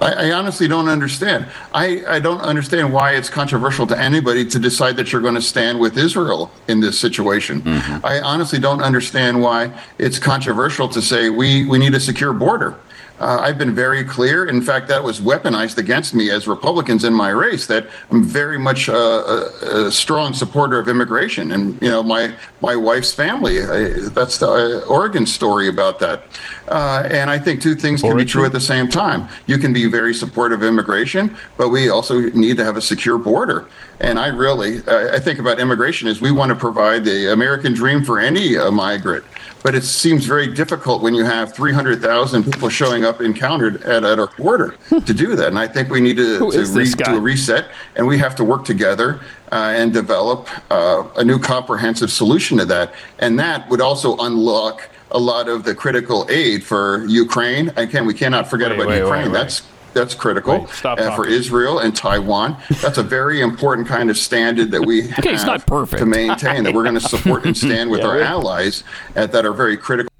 [0.00, 1.46] I, I honestly don't understand.
[1.72, 5.42] I, I don't understand why it's controversial to anybody to decide that you're going to
[5.42, 7.62] stand with Israel in this situation.
[7.62, 8.06] Mm-hmm.
[8.06, 12.78] I honestly don't understand why it's controversial to say we, we need a secure border.
[13.20, 14.46] Uh, I've been very clear.
[14.46, 17.66] In fact, that was weaponized against me as Republicans in my race.
[17.66, 22.34] That I'm very much uh, a, a strong supporter of immigration, and you know my
[22.62, 23.60] my wife's family.
[23.60, 26.22] I, that's the uh, Oregon story about that.
[26.68, 29.28] Uh, and I think two things can be true at the same time.
[29.46, 33.18] You can be very supportive of immigration, but we also need to have a secure
[33.18, 33.68] border.
[34.00, 38.02] And I really, I think about immigration as we want to provide the American dream
[38.02, 39.24] for any uh, migrant.
[39.62, 44.18] But it seems very difficult when you have 300,000 people showing up encountered at, at
[44.18, 45.48] our border to do that.
[45.48, 47.12] And I think we need to, to guy?
[47.12, 49.20] do a reset, and we have to work together
[49.52, 52.94] uh, and develop uh, a new comprehensive solution to that.
[53.18, 57.70] And that would also unlock a lot of the critical aid for Ukraine.
[57.76, 59.32] Again, we cannot forget Wait, about wait, Ukraine.
[59.32, 59.32] wait.
[59.32, 59.62] That's
[59.94, 61.32] that's critical Wait, stop uh, for talking.
[61.32, 62.56] Israel and Taiwan.
[62.80, 66.00] That's a very important kind of standard that we Okay, it's have not perfect.
[66.00, 66.64] to maintain.
[66.64, 68.24] That we're going to support and stand with Yeah, our really.
[68.26, 68.84] allies
[69.16, 70.10] uh, that are very critical.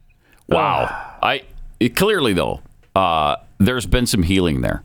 [0.48, 1.16] Wow.
[1.22, 1.42] I
[1.78, 2.60] it- clearly though,
[2.96, 4.82] uh, there's been some healing there.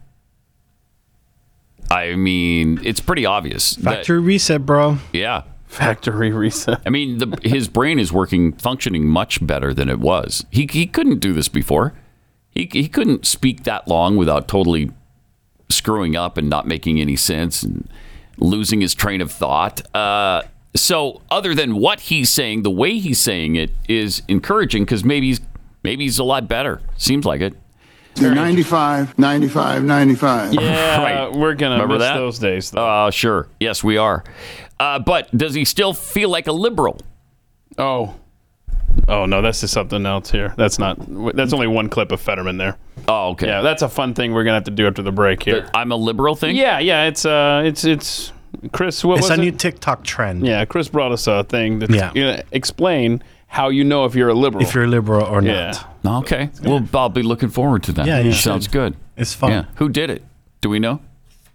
[1.91, 3.75] I mean, it's pretty obvious.
[3.77, 4.97] that- Factory reset, bro.
[5.13, 5.43] yeah.
[5.67, 6.81] Factory reset.
[6.85, 10.45] I mean, the, his brain is working, functioning much better than it was.
[10.49, 11.93] He he couldn't do this before.
[12.55, 14.89] He he couldn't speak that long without totally
[15.69, 17.87] screwing up and not making any sense and
[18.37, 19.81] losing his train of thought.
[19.95, 20.41] Uh,
[20.75, 25.27] so, other than what he's saying, the way he's saying it is encouraging because maybe
[25.27, 25.41] he's
[25.83, 26.81] maybe he's a lot better.
[26.97, 27.53] Seems like it.
[28.17, 30.53] 95, 95, 95.
[30.53, 31.31] Yeah, Right.
[31.33, 32.15] we're gonna Remember miss that?
[32.15, 32.71] those days.
[32.71, 32.85] Though.
[32.87, 33.49] Uh, sure.
[33.59, 34.23] Yes, we are.
[34.79, 36.99] Uh, but does he still feel like a liberal?
[37.77, 38.15] Oh,
[39.07, 40.53] oh no, that's just something else here.
[40.57, 40.97] That's not.
[41.35, 42.77] That's only one clip of Fetterman there.
[43.07, 43.47] Oh, okay.
[43.47, 45.69] Yeah, that's a fun thing we're gonna have to do after the break here.
[45.73, 46.55] I'm a liberal thing.
[46.55, 47.05] Yeah, yeah.
[47.05, 48.31] It's uh, it's it's
[48.71, 49.03] Chris.
[49.03, 49.45] What It's was a it?
[49.45, 50.45] new TikTok trend.
[50.45, 52.11] Yeah, Chris brought us a thing that's Yeah.
[52.13, 54.63] gonna explain how you know if you're a liberal.
[54.63, 55.73] If you're a liberal or yeah.
[56.03, 56.23] not.
[56.23, 56.49] Okay.
[56.63, 58.05] Well, I'll be looking forward to that.
[58.07, 58.71] Yeah, you sounds should.
[58.73, 58.95] good.
[59.17, 59.51] It's fun.
[59.51, 59.65] Yeah.
[59.75, 60.23] Who did it?
[60.61, 60.99] Do we know?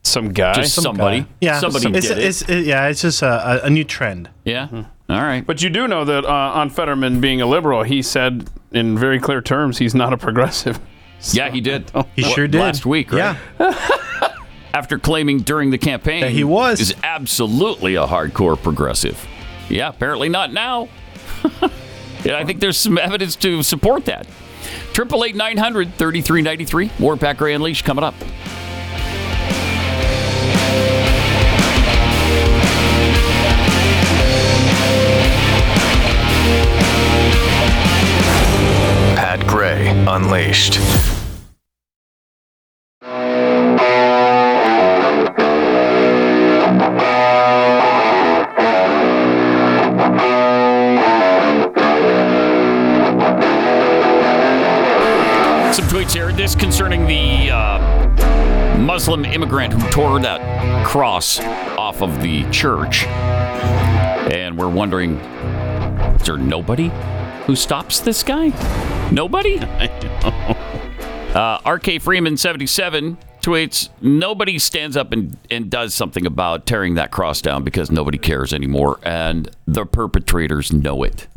[0.03, 0.55] Some guy.
[0.55, 1.21] Just Some somebody.
[1.23, 1.27] guy.
[1.43, 2.25] Yeah, Somebody it's, did it.
[2.25, 4.31] it's, it- yeah, it's just a, a, a new trend.
[4.45, 4.67] Yeah.
[4.69, 4.83] Mm-hmm.
[5.11, 5.45] All right.
[5.45, 9.19] But you do know that uh, on Fetterman being a liberal, he said in very
[9.19, 10.79] clear terms he's not a progressive.
[11.33, 11.93] Yeah, he did.
[12.17, 12.59] He sure did.
[12.59, 13.37] Last week, right?
[13.59, 14.37] Yeah.
[14.73, 16.81] After claiming during the campaign That he was.
[16.81, 19.23] is absolutely a hardcore progressive.
[19.69, 20.89] Yeah, apparently not now.
[22.25, 24.27] yeah, I think there's some evidence to support that.
[24.95, 26.91] Triple eight nine hundred thirty three ninety three.
[26.99, 28.15] More Pat Gray Unleashed coming up.
[40.13, 40.75] Unleashed.
[40.75, 40.83] Some
[55.87, 56.33] tweets here.
[56.33, 63.07] This concerning the uh, Muslim immigrant who tore that cross off of the church.
[63.07, 65.19] And we're wondering
[66.17, 66.91] is there nobody
[67.47, 68.51] who stops this guy?
[69.13, 69.61] Nobody?
[71.31, 77.13] Uh, RK Freeman 77 tweets Nobody stands up and, and does something about tearing that
[77.13, 78.99] cross down because nobody cares anymore.
[79.05, 81.29] And the perpetrators know it.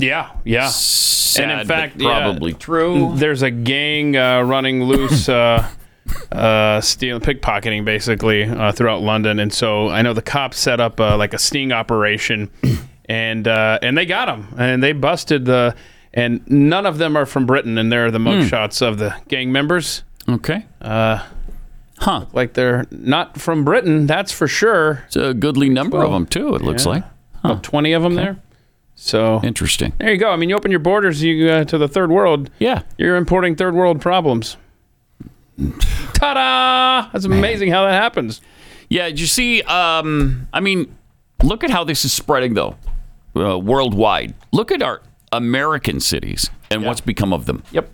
[0.00, 0.66] Yeah, yeah.
[0.66, 3.12] Sad, and in fact, yeah, probably true.
[3.14, 5.68] There's a gang uh, running loose, uh,
[6.32, 9.38] uh, stealing, pickpocketing, basically uh, throughout London.
[9.38, 12.50] And so I know the cops set up uh, like a sting operation,
[13.08, 15.76] and uh, and they got them, and they busted the.
[16.16, 20.02] And none of them are from Britain, and they're the mugshots of the gang members.
[20.28, 20.64] Okay.
[20.80, 21.22] Uh,
[21.98, 22.24] huh.
[22.32, 25.04] Like they're not from Britain, that's for sure.
[25.06, 26.54] It's a goodly number of them too.
[26.54, 26.90] It looks Yeah.
[26.92, 27.04] like.
[27.44, 28.38] About twenty of them there.
[28.94, 29.92] So interesting.
[29.98, 30.30] There you go.
[30.30, 32.48] I mean, you open your borders you uh, to the third world.
[32.58, 34.56] Yeah, you're importing third world problems.
[36.14, 37.10] Ta-da!
[37.12, 38.40] That's amazing how that happens.
[38.88, 39.62] Yeah, did you see?
[39.62, 40.96] Um, I mean,
[41.42, 42.76] look at how this is spreading, though,
[43.34, 44.34] uh, worldwide.
[44.52, 47.62] Look at our American cities and what's become of them.
[47.72, 47.90] Yep.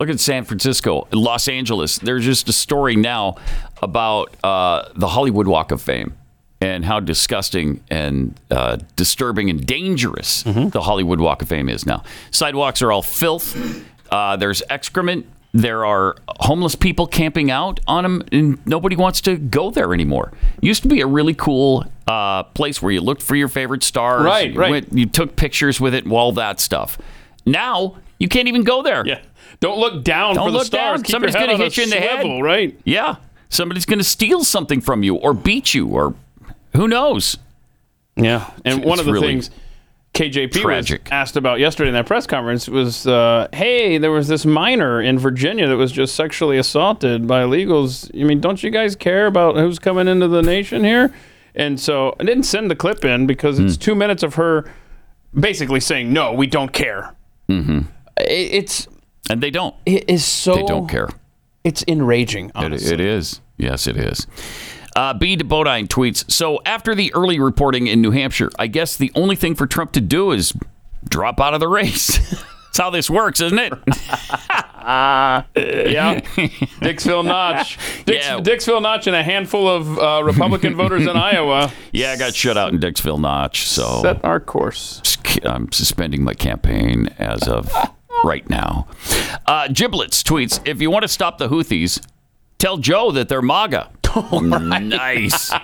[0.00, 1.98] Look at San Francisco, Los Angeles.
[1.98, 3.36] There's just a story now
[3.82, 6.16] about uh, the Hollywood Walk of Fame
[6.60, 12.04] and how disgusting and uh, disturbing and dangerous the Hollywood Walk of Fame is now.
[12.30, 13.56] Sidewalks are all filth.
[14.10, 15.26] Uh, there's excrement.
[15.52, 20.32] There are homeless people camping out on them, and nobody wants to go there anymore.
[20.60, 24.24] Used to be a really cool uh, place where you looked for your favorite stars.
[24.24, 24.70] Right, you right.
[24.70, 26.98] went- you took pictures with it and all that stuff.
[27.46, 29.06] Now you can't even go there.
[29.06, 29.20] Yeah.
[29.60, 30.98] Don't look down Don't for the stars.
[30.98, 31.02] down.
[31.02, 32.42] Keep Somebody's going to hit you in the head.
[32.42, 32.78] right?
[32.84, 33.16] Yeah.
[33.48, 36.14] Somebody's going to steal something from you or beat you or
[36.76, 37.38] who knows.
[38.16, 38.50] Yeah.
[38.64, 39.50] And one of the really things
[40.18, 41.04] KJP tragic.
[41.04, 45.00] was asked about yesterday in that press conference was, uh, hey, there was this minor
[45.00, 48.10] in Virginia that was just sexually assaulted by illegals.
[48.18, 51.12] I mean, don't you guys care about who's coming into the nation here?
[51.54, 53.80] And so I didn't send the clip in because it's Hmm.
[53.80, 54.70] two minutes of her
[55.38, 57.14] basically saying, no, we don't care.
[57.48, 57.80] Mm-hmm.
[58.18, 58.88] It's
[59.30, 59.74] and they don't.
[59.86, 61.08] It is so They don't care.
[61.64, 62.50] It's enraging.
[62.56, 63.40] It, it is.
[63.56, 64.26] Yes, it is.
[64.98, 65.36] Uh, B.
[65.36, 69.36] de Bodine tweets So after the early reporting in New Hampshire, I guess the only
[69.36, 70.52] thing for Trump to do is
[71.08, 72.18] drop out of the race.
[72.68, 73.72] That's how this works, isn't it?
[75.56, 76.20] yeah.
[76.82, 77.78] Dixville Notch.
[78.06, 81.72] Dix, Dixville Notch and a handful of uh, Republican voters in Iowa.
[81.92, 85.16] Yeah, I got shut out in Dixville Notch, so Set our course.
[85.44, 87.72] I'm suspending my campaign as of
[88.24, 88.88] right now.
[89.46, 92.04] Uh, Giblets tweets: If you want to stop the Houthis,
[92.58, 93.90] tell Joe that they're MAGA.
[94.40, 95.50] Nice.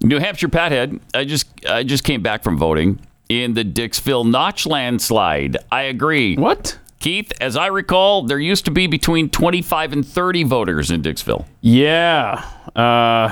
[0.00, 1.00] New Hampshire Pathead.
[1.14, 5.56] I just I just came back from voting in the Dixville Notch landslide.
[5.70, 6.36] I agree.
[6.36, 6.78] What?
[6.98, 11.44] Keith, as I recall, there used to be between 25 and 30 voters in Dixville.
[11.60, 12.42] Yeah.
[12.74, 13.28] Uh,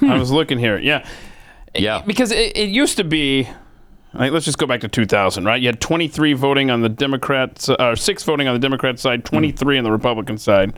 [0.00, 0.78] I was looking here.
[0.78, 1.06] Yeah.
[1.74, 2.02] Yeah.
[2.06, 3.48] Because it, it used to be.
[4.14, 5.60] Let's just go back to 2000, right?
[5.60, 9.78] You had 23 voting on the Democrats, uh, six voting on the Democrat side, 23
[9.78, 10.72] on the Republican side.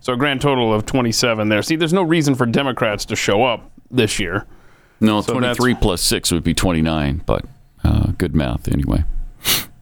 [0.00, 1.62] So a grand total of 27 there.
[1.62, 4.46] See, there's no reason for Democrats to show up this year.
[5.00, 7.44] No, So 23 plus 6 would be 29, but
[7.84, 9.04] uh, good math anyway.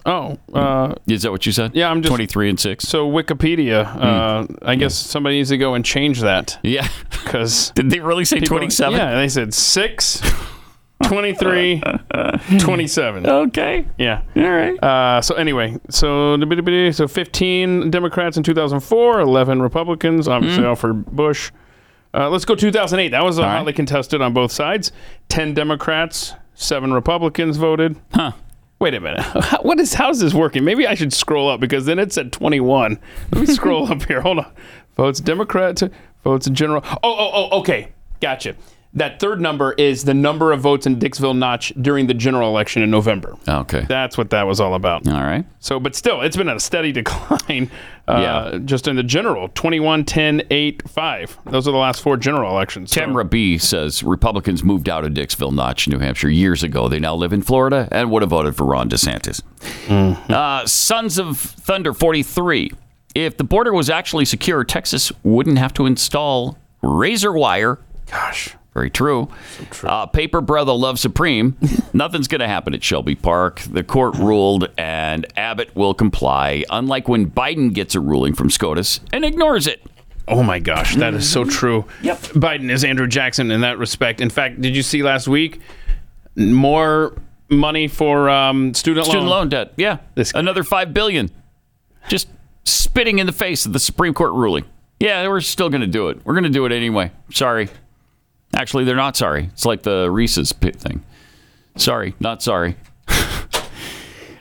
[0.06, 1.74] Oh, uh, Is that what you said?
[1.74, 2.88] Yeah, I'm just 23 and 6.
[2.88, 6.58] So Wikipedia, uh, I guess somebody needs to go and change that.
[6.62, 6.88] Yeah.
[7.28, 8.96] Because did they really say 27?
[8.98, 10.22] Yeah, they said 6,
[11.04, 11.82] 23,
[12.58, 13.26] 27.
[13.26, 13.86] Okay.
[13.98, 14.22] Yeah.
[14.36, 14.82] All right.
[14.82, 16.36] Uh, so anyway, so
[16.92, 20.68] so 15 Democrats in 2004, 11 Republicans, obviously Mm.
[20.68, 21.50] all for Bush.
[22.14, 23.10] Uh, let's go 2008.
[23.10, 24.92] That was uh, hotly contested on both sides.
[25.28, 27.96] 10 Democrats, 7 Republicans voted.
[28.14, 28.32] Huh.
[28.80, 29.24] Wait a minute.
[29.62, 30.64] What is how's this working?
[30.64, 32.98] Maybe I should scroll up because then it said 21.
[33.32, 34.20] Let me scroll up here.
[34.20, 34.52] Hold on.
[34.96, 35.82] Votes Democrat,
[36.24, 36.82] votes in general.
[36.84, 37.88] Oh, oh, oh, okay.
[38.20, 38.54] Gotcha.
[38.94, 42.82] That third number is the number of votes in Dixville Notch during the general election
[42.82, 43.36] in November.
[43.46, 43.84] Okay.
[43.86, 45.06] That's what that was all about.
[45.06, 45.44] All right.
[45.60, 47.70] So, but still, it's been a steady decline.
[48.08, 48.58] Uh, Yeah.
[48.64, 51.38] Just in the general 21, 10, 8, 5.
[51.44, 52.90] Those are the last four general elections.
[52.90, 56.88] So- Tamra B says Republicans moved out of Dixville Notch, New Hampshire years ago.
[56.88, 59.42] They now live in Florida and would have voted for Ron DeSantis.
[59.90, 62.72] Uh, Sons of Thunder 43.
[63.14, 67.78] If the border was actually secure, Texas wouldn't have to install razor wire.
[68.10, 68.54] Gosh.
[68.78, 69.28] Very true.
[69.82, 71.56] Uh, paper brother love supreme.
[71.92, 73.58] Nothing's going to happen at Shelby Park.
[73.62, 76.62] The court ruled, and Abbott will comply.
[76.70, 79.84] Unlike when Biden gets a ruling from SCOTUS and ignores it.
[80.28, 81.86] Oh my gosh, that is so true.
[82.02, 82.18] Yep.
[82.18, 84.20] Biden is Andrew Jackson in that respect.
[84.20, 85.60] In fact, did you see last week
[86.36, 89.38] more money for um, student, Student loan?
[89.40, 89.72] loan debt.
[89.76, 89.98] Yeah.
[90.14, 91.32] This Another five billion.
[92.08, 92.28] Just
[92.62, 94.64] spitting in the face of the Supreme Court ruling.
[95.00, 96.24] Yeah, we're still going to do it.
[96.24, 97.10] We're going to do it anyway.
[97.32, 97.68] Sorry.
[98.54, 99.50] Actually, they're not sorry.
[99.52, 101.04] It's like the Reese's pit thing.
[101.76, 102.76] Sorry, not sorry.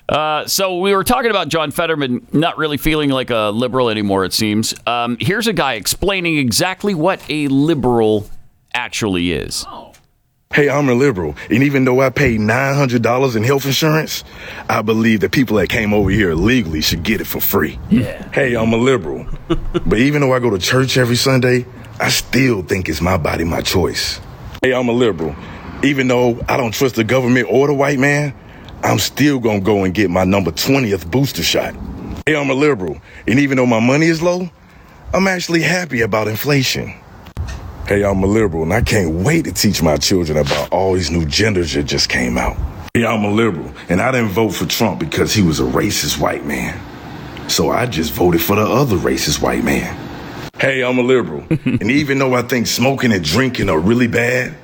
[0.09, 4.23] Uh, so we were talking about John Fetterman not really feeling like a liberal anymore.
[4.23, 4.73] It seems.
[4.87, 8.29] Um, here's a guy explaining exactly what a liberal
[8.73, 9.65] actually is.
[10.53, 14.23] Hey, I'm a liberal, and even though I pay $900 in health insurance,
[14.69, 17.77] I believe that people that came over here illegally should get it for free.
[17.89, 18.31] Yeah.
[18.31, 19.27] Hey, I'm a liberal,
[19.85, 21.65] but even though I go to church every Sunday,
[21.99, 24.19] I still think it's my body, my choice.
[24.61, 25.35] Hey, I'm a liberal.
[25.83, 28.35] Even though I don't trust the government or the white man,
[28.83, 31.73] I'm still gonna go and get my number 20th booster shot.
[32.27, 34.47] Hey, I'm a liberal, and even though my money is low,
[35.11, 36.93] I'm actually happy about inflation.
[37.87, 41.09] Hey, I'm a liberal, and I can't wait to teach my children about all these
[41.09, 42.57] new genders that just came out.
[42.93, 46.19] Hey, I'm a liberal, and I didn't vote for Trump because he was a racist
[46.19, 46.79] white man.
[47.49, 50.06] So I just voted for the other racist white man.
[50.59, 54.55] Hey, I'm a liberal, and even though I think smoking and drinking are really bad,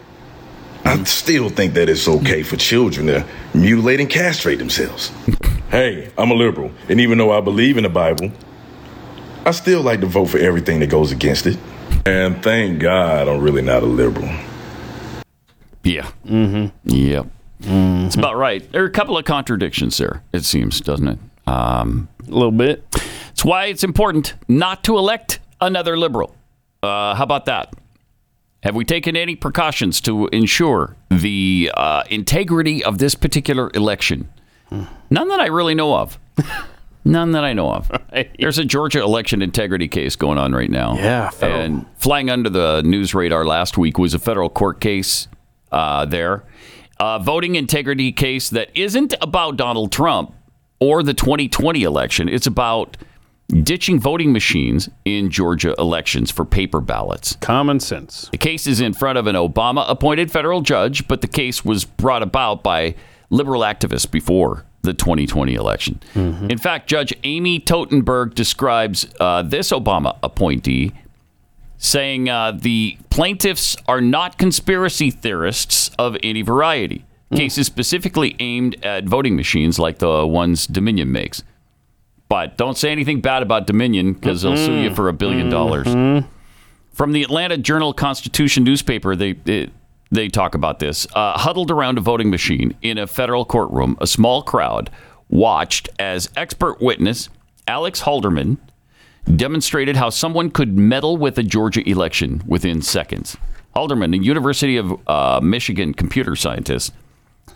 [0.84, 5.12] I still think that it's okay for children to mutilate and castrate themselves.
[5.70, 8.32] hey, I'm a liberal, and even though I believe in the Bible,
[9.46, 11.60] I still like to vote for everything that goes against it.
[12.06, 14.30] And thank God I'm really not a liberal.
[15.84, 16.10] Yeah.
[16.26, 16.90] Mm-hmm.
[16.90, 17.28] Yep.
[17.60, 18.70] It's about right.
[18.72, 21.20] There are a couple of contradictions there, it seems, doesn't it?
[21.46, 22.84] Um, a little bit.
[23.32, 26.36] It's why it's important not to elect another liberal.
[26.82, 27.74] Uh, how about that?
[28.62, 34.30] Have we taken any precautions to ensure the uh, integrity of this particular election?
[34.72, 36.18] None that I really know of.
[37.06, 37.92] None that I know of.
[38.40, 40.96] There's a Georgia election integrity case going on right now.
[40.96, 41.60] Yeah, federal.
[41.60, 45.28] and flying under the news radar last week was a federal court case
[45.74, 46.44] uh, there,
[47.00, 50.34] a voting integrity case that isn't about Donald Trump
[50.80, 52.30] or the 2020 election.
[52.30, 52.96] It's about
[53.62, 57.38] ditching voting machines in Georgia elections for paper ballots.
[57.42, 58.30] Common sense.
[58.32, 61.86] The case is in front of an Obama appointed federal judge, but the case was
[61.86, 62.96] brought about by
[63.30, 66.00] liberal activists before the 2020 election.
[66.50, 70.92] In fact, Judge Amy Totenberg describes uh, this Obama appointee
[71.78, 77.06] saying uh, the plaintiffs are not conspiracy theorists of any variety.
[77.34, 81.44] Cases specifically aimed at voting machines like the ones Dominion makes.
[82.34, 86.26] But don't say anything bad about Dominion because they'll sue you for a 1000000000 dollars.
[86.92, 89.70] From the Atlanta Journal Constitution newspaper, they they,
[90.10, 91.06] they talk about this.
[91.14, 94.90] Uh, huddled around a voting machine in a federal courtroom, a small crowd
[95.30, 97.30] watched as expert witness
[97.68, 98.58] Alex Halderman
[99.36, 103.38] demonstrated how someone could meddle with a Georgia election within seconds.
[103.76, 106.94] Halderman, a University of uh, Michigan computer scientist,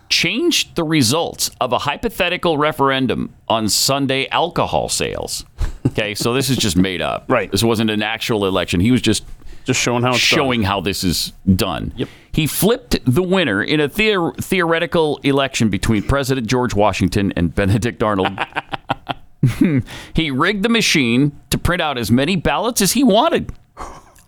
[0.10, 5.46] changed the results of a hypothetical referendum on Sunday alcohol sales.
[5.88, 7.26] Okay, so this is just made up.
[7.30, 7.52] Right.
[7.52, 8.80] This wasn't an actual election.
[8.80, 9.24] He was just
[9.66, 11.92] just showing how it's showing how this is done.
[11.98, 12.08] Yep.
[12.32, 18.02] He flipped the winner in a theor- theoretical election between President George Washington and Benedict
[18.02, 18.40] Arnold.
[20.14, 23.52] he rigged the machine to print out as many ballots as he wanted.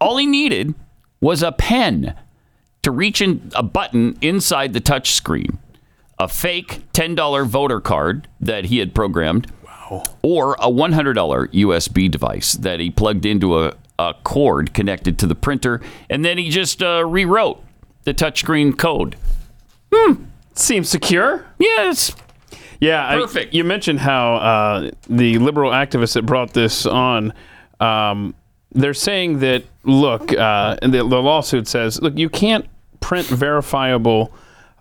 [0.01, 0.75] All he needed
[1.21, 2.15] was a pen
[2.81, 5.57] to reach in a button inside the touch screen,
[6.19, 9.51] a fake $10 voter card that he had programmed,
[10.21, 15.35] or a $100 USB device that he plugged into a, a cord connected to the
[15.35, 17.63] printer, and then he just uh, rewrote
[18.03, 19.15] the touchscreen code.
[19.93, 20.25] Hmm.
[20.53, 21.45] Seems secure.
[21.57, 22.15] Yes.
[22.79, 23.53] Yeah, perfect.
[23.53, 27.33] you mentioned how uh, the liberal activists that brought this on,
[27.79, 28.35] um,
[28.71, 32.65] they're saying that look, uh, and the, the lawsuit says, look, you can't
[33.01, 34.33] print verifiable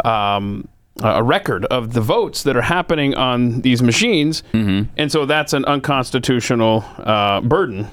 [0.05, 0.69] um,
[1.03, 5.65] a record of the votes that are happening on these machines, and so that's an
[5.65, 7.89] unconstitutional uh, burden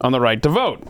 [0.00, 0.82] on the right to vote.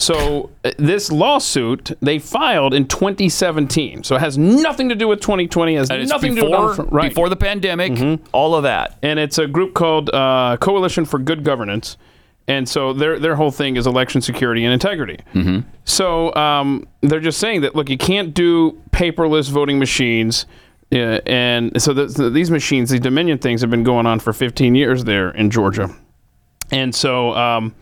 [0.00, 5.20] So uh, this lawsuit they filed in 2017, so it has nothing to do with
[5.20, 5.74] 2020.
[5.74, 6.92] Has nothing to do before- with Trump.
[6.92, 7.08] right.
[7.08, 8.96] before the pandemic, all of that.
[9.02, 11.96] And it's a group called uh, Coalition for Good Governance,
[12.46, 15.18] and so their their whole thing is election security and integrity.
[15.34, 15.68] Mm-hmm.
[15.84, 20.46] So um, they're just saying that look, you can't do paperless voting machines.
[20.90, 24.32] Uh, and so the, so these machines, these Dominion things, have been going on for
[24.32, 25.94] 15 years there in Georgia,
[26.70, 27.74] and so um,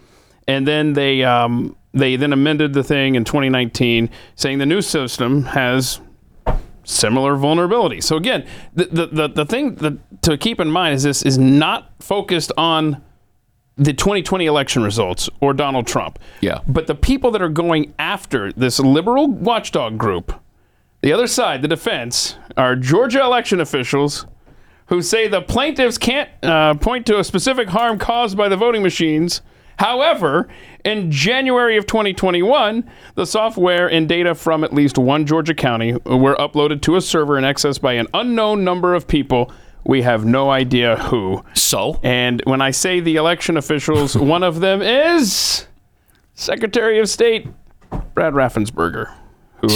[0.48, 5.44] and then they um, they then amended the thing in 2019, saying the new system
[5.44, 6.00] has
[6.84, 8.04] similar vulnerabilities.
[8.04, 11.38] So again, the the, the, the thing that, to keep in mind is this is
[11.38, 13.02] not focused on
[13.76, 16.18] the 2020 election results or Donald Trump.
[16.40, 16.60] Yeah.
[16.66, 20.32] But the people that are going after this liberal watchdog group,
[21.02, 24.26] the other side, the defense, are Georgia election officials
[24.86, 28.82] who say the plaintiffs can't uh, point to a specific harm caused by the voting
[28.82, 29.42] machines.
[29.78, 30.48] However,
[30.84, 36.36] in January of 2021, the software and data from at least one Georgia county were
[36.36, 39.52] uploaded to a server and accessed by an unknown number of people.
[39.84, 41.44] We have no idea who.
[41.54, 42.00] So?
[42.02, 45.66] And when I say the election officials, one of them is
[46.34, 47.48] Secretary of State
[48.14, 49.12] Brad Raffensperger,
[49.60, 49.68] who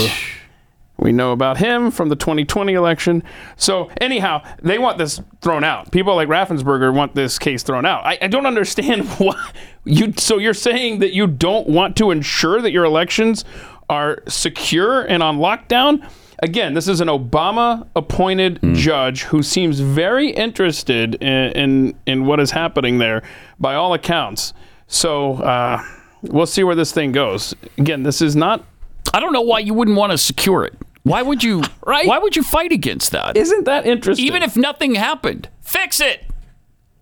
[1.01, 3.22] we know about him from the 2020 election.
[3.57, 5.90] So anyhow, they want this thrown out.
[5.90, 8.05] People like Raffensperger want this case thrown out.
[8.05, 9.51] I, I don't understand why
[9.84, 10.12] you.
[10.16, 13.44] So you're saying that you don't want to ensure that your elections
[13.88, 16.09] are secure and on lockdown.
[16.42, 22.51] Again, this is an Obama-appointed judge who seems very interested in, in in what is
[22.51, 23.22] happening there,
[23.59, 24.53] by all accounts.
[24.86, 25.82] So uh,
[26.22, 27.55] we'll see where this thing goes.
[27.78, 28.64] Again, this is not
[29.12, 30.74] I don't know why you wouldn't want to secure it.
[31.03, 31.62] Why would you?
[31.86, 32.07] Right?
[32.07, 33.36] Why would you fight against that?
[33.36, 34.26] Isn't that interesting?
[34.26, 36.24] Even if nothing happened, fix it.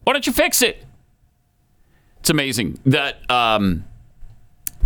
[0.04, 0.84] Why don't you fix it?
[2.20, 3.84] It's amazing that um,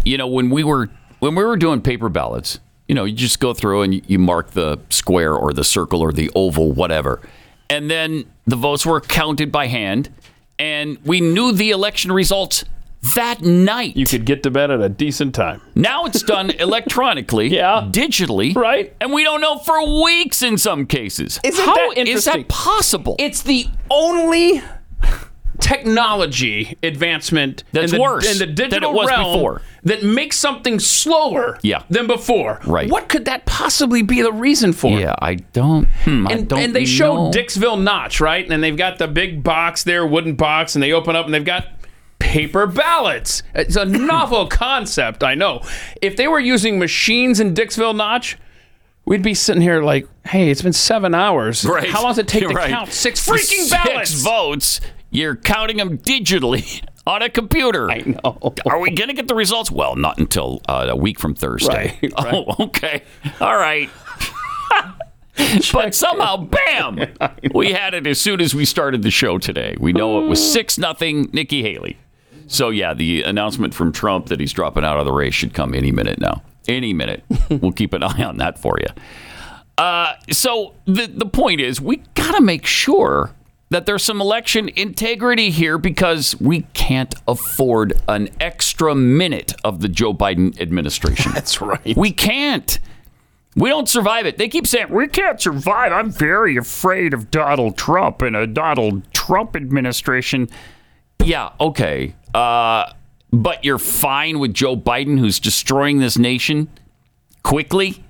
[0.04, 0.88] you know when we were
[1.18, 2.60] when we were doing paper ballots.
[2.88, 6.00] You know, you just go through and you, you mark the square or the circle
[6.02, 7.20] or the oval, whatever,
[7.70, 10.10] and then the votes were counted by hand,
[10.58, 12.64] and we knew the election results
[13.16, 13.96] that night.
[13.96, 15.61] You could get to bed at a decent time.
[15.74, 18.94] Now it's done electronically, yeah, digitally, right?
[19.00, 21.40] And we don't know for weeks in some cases.
[21.44, 22.42] Isn't How that is interesting?
[22.42, 23.16] that possible?
[23.18, 24.62] It's the only
[25.61, 29.62] technology advancement That's in the, worse in the than it digital was realm before.
[29.84, 31.82] that makes something slower Yeah.
[31.88, 32.61] than before.
[32.66, 32.90] Right.
[32.90, 34.98] What could that possibly be the reason for?
[34.98, 35.86] Yeah, I don't.
[36.05, 37.30] Hmm, I and, don't and they show know.
[37.30, 38.48] Dixville Notch, right?
[38.50, 41.44] And they've got the big box there, wooden box, and they open up and they've
[41.44, 41.68] got
[42.33, 43.43] paper ballots.
[43.55, 45.61] It's a novel concept, I know.
[46.01, 48.39] If they were using machines in Dixville Notch,
[49.05, 51.62] we'd be sitting here like, hey, it's been seven hours.
[51.64, 51.91] Right.
[51.91, 52.70] How long does it take You're to right.
[52.70, 54.12] count six freaking Six ballots?
[54.22, 54.80] votes.
[55.11, 57.91] You're counting them digitally on a computer.
[57.91, 58.55] I know.
[58.64, 59.70] Are we going to get the results?
[59.70, 61.99] Well, not until uh, a week from Thursday.
[62.03, 62.35] Right, right.
[62.35, 63.03] Oh, okay.
[63.43, 63.91] All right.
[65.72, 66.99] but somehow, bam,
[67.55, 69.76] we had it as soon as we started the show today.
[69.78, 71.99] We know it was six nothing Nikki Haley.
[72.47, 75.74] So yeah, the announcement from Trump that he's dropping out of the race should come
[75.74, 76.43] any minute now.
[76.68, 77.24] Any minute.
[77.51, 78.88] we'll keep an eye on that for you.
[79.78, 83.32] Uh, so the the point is, we got to make sure
[83.70, 89.88] that there's some election integrity here because we can't afford an extra minute of the
[89.88, 91.32] Joe Biden administration.
[91.34, 91.97] That's right.
[91.97, 92.78] We can't.
[93.57, 94.38] We don't survive it.
[94.38, 95.93] They keep saying we can't survive.
[95.93, 100.49] I'm very afraid of Donald Trump and a Donald Trump administration.
[101.22, 102.14] Yeah, okay.
[102.35, 102.93] Uh,
[103.33, 106.68] but you're fine with Joe Biden, who's destroying this nation
[107.43, 108.05] quickly,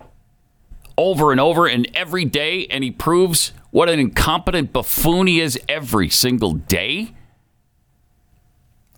[0.98, 5.58] over and over, and every day, and he proves what an incompetent buffoon he is
[5.68, 7.14] every single day.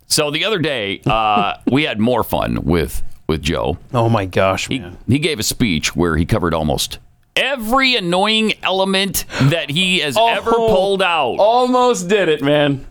[0.07, 3.77] So the other day, uh, we had more fun with with Joe.
[3.93, 6.99] Oh my gosh, he, he gave a speech where he covered almost
[7.35, 11.35] every annoying element that he has ever Oh, pulled out.
[11.39, 12.85] Almost did it, man.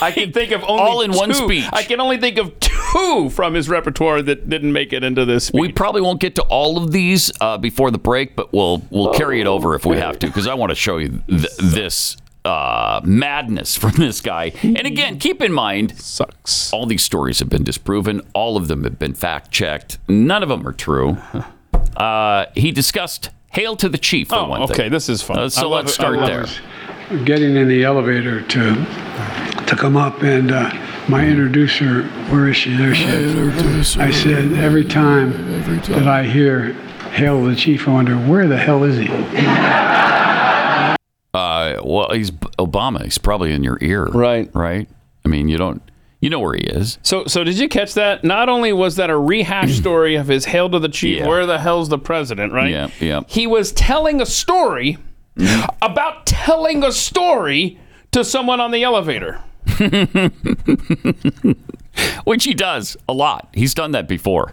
[0.00, 1.34] I can think of only All in one two.
[1.34, 1.64] speech.
[1.72, 5.46] I can only think of two from his repertoire that didn't make it into this.
[5.46, 5.60] Speech.
[5.60, 9.12] We probably won't get to all of these uh, before the break, but we'll we'll
[9.14, 12.16] carry it over if we have to because I want to show you th- this
[12.44, 14.52] uh, madness from this guy.
[14.62, 16.72] And again, keep in mind, sucks.
[16.72, 18.22] All these stories have been disproven.
[18.34, 19.98] All of them have been fact checked.
[20.08, 21.18] None of them are true.
[21.96, 24.70] Uh, he discussed "Hail to the Chief" for Oh, one thing.
[24.70, 25.38] okay, this is fun.
[25.38, 25.94] Uh, so let's it.
[25.94, 26.28] Start love
[27.10, 27.24] there.
[27.24, 28.74] getting in the elevator to
[29.68, 30.70] to come up and uh,
[31.08, 35.30] my introducer where is she there she is i said every time
[35.82, 36.72] that i hear
[37.12, 39.08] hail the chief i wonder where the hell is he
[41.34, 43.02] Uh, well, he's Obama.
[43.04, 44.06] He's probably in your ear.
[44.06, 44.50] Right.
[44.54, 44.88] Right.
[45.24, 45.82] I mean, you don't.
[46.20, 46.98] You know where he is.
[47.02, 48.24] So, so did you catch that?
[48.24, 51.28] Not only was that a rehash story of his "Hail to the Chief," Yeah.
[51.28, 52.52] where the hell's the president?
[52.54, 52.70] Right?
[52.70, 52.88] Yeah.
[52.98, 53.20] Yeah.
[53.28, 54.96] He was telling a story
[55.82, 57.78] about telling a story
[58.12, 59.38] to someone on the elevator.
[62.24, 63.48] Which he does a lot.
[63.52, 64.52] He's done that before.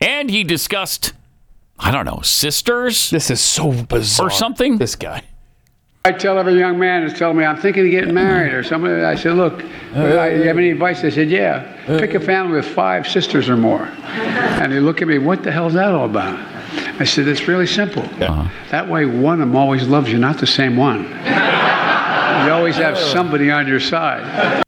[0.00, 1.12] And he discussed,
[1.78, 3.10] I don't know, sisters?
[3.10, 4.26] This is so bizarre.
[4.26, 4.78] Or something?
[4.78, 5.22] This guy.
[6.04, 8.92] I tell every young man who's telling me I'm thinking of getting married or something.
[8.92, 9.64] I said, look,
[9.96, 11.02] uh, you have any advice?
[11.02, 11.72] They said, yeah.
[11.98, 13.86] Pick a family with five sisters or more.
[13.86, 16.38] And they look at me, what the hell's that all about?
[17.00, 18.04] I said, it's really simple.
[18.70, 21.06] That way, one of them always loves you, not the same one.
[22.44, 24.62] You always have somebody on your side.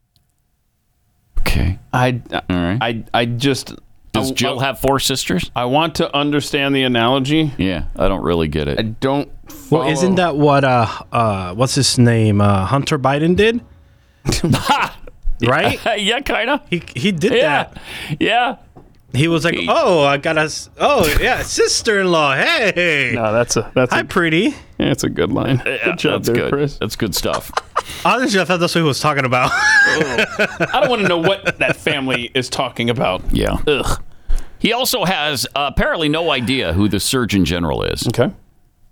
[1.39, 1.79] Okay.
[1.93, 2.77] I, All right.
[2.81, 3.73] I, I just,
[4.11, 5.49] Does Jill have four sisters?
[5.55, 7.51] I want to understand the analogy.
[7.57, 8.79] Yeah, I don't really get it.
[8.79, 9.29] I don't.
[9.71, 13.61] Well, isn't that what uh uh what's his name uh Hunter Biden did?
[15.47, 15.79] right?
[15.99, 16.61] yeah, kind of.
[16.69, 17.63] He he did Yeah.
[17.65, 17.81] that.
[18.19, 18.55] Yeah.
[19.13, 22.35] He was like, "Oh, I got a s- oh yeah, sister-in-law.
[22.35, 25.61] Hey, No, that's a that's hi, a, pretty." Yeah, it's a good line.
[25.65, 26.53] Yeah, Good job that's there, good.
[26.53, 26.77] Chris.
[26.77, 27.51] That's good stuff.
[28.05, 29.49] Honestly, I thought that's what he was talking about.
[29.53, 33.21] I don't want to know what that family is talking about.
[33.31, 33.57] Yeah.
[33.67, 34.01] Ugh.
[34.59, 38.07] He also has uh, apparently no idea who the Surgeon General is.
[38.07, 38.31] Okay.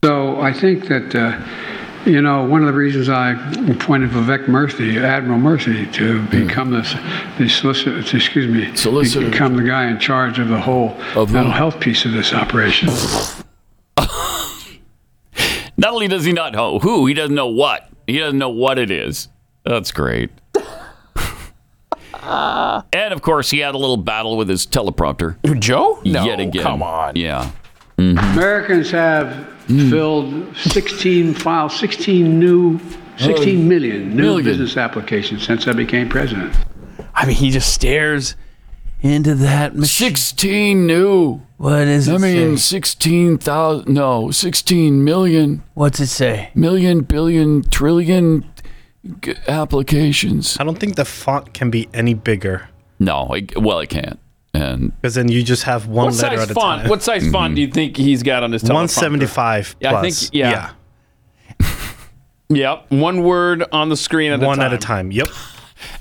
[0.04, 3.32] So I think that, uh, you know, one of the reasons I
[3.70, 6.94] appointed Vivek Murthy, Admiral Murthy, to become this,
[7.38, 9.30] the solicitor, excuse me, Solicitor.
[9.30, 12.90] become the guy in charge of the whole Of mental health piece of this operation.
[15.78, 17.88] Not only does he not know who, he doesn't know what.
[18.08, 19.28] He doesn't know what it is.
[19.64, 20.32] That's great.
[22.24, 25.60] and of course, he had a little battle with his teleprompter.
[25.60, 26.00] Joe?
[26.04, 26.64] No, Yet again.
[26.64, 27.16] come on.
[27.16, 27.52] Yeah.
[28.00, 29.28] Americans have
[29.68, 29.90] mm-hmm.
[29.90, 32.80] filled 16 filed 16 new,
[33.18, 34.46] 16 million new Million.
[34.46, 36.56] business applications since I became president.
[37.14, 38.36] I mean, he just stares
[39.02, 40.10] into that machine.
[40.10, 41.42] 16 new.
[41.58, 42.14] What is it?
[42.14, 42.78] I mean, say?
[42.78, 43.92] 16,000.
[43.92, 45.64] No, 16 million.
[45.74, 46.52] what's it say?
[46.54, 48.46] Million, billion, trillion
[49.22, 50.58] g- applications.
[50.60, 54.20] I don't think the font can be any bigger No, it, well, it can't.
[54.54, 56.82] And because then you just have one What letter size at a font?
[56.82, 56.90] time.
[56.90, 58.74] What size font do you think he's got on his teleprompter?
[58.74, 60.20] 175 Yeah, I plus.
[60.30, 60.72] think- yeah.
[62.50, 64.66] Yep, one word on the screen at one a time.
[64.68, 65.12] at a time.
[65.12, 65.28] Yep.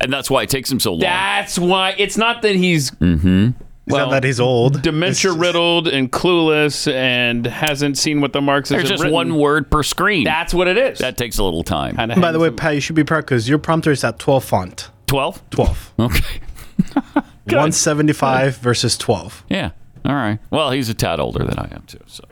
[0.01, 1.01] and that's why it takes him so long.
[1.01, 3.51] That's why it's not that he's mm-hmm.
[3.89, 4.11] Mm-hmm.
[4.11, 4.83] That he's old.
[4.83, 9.15] dementia riddled and clueless and hasn't seen what the Marxists There's just written.
[9.15, 10.25] one word per screen.
[10.25, 10.99] That's what it is.
[10.99, 11.97] that takes a little time.
[11.97, 14.45] Kinda By the way, Pat, you should be proud because your prompter is at 12
[14.45, 14.91] font.
[15.07, 15.51] 12?
[15.51, 15.93] 12.
[16.01, 16.41] Okay.
[17.45, 19.45] 175 versus 12.
[19.49, 19.71] Yeah.
[20.05, 20.39] All right.
[20.51, 22.01] Well, he's a tad older than I am, too.
[22.07, 22.25] So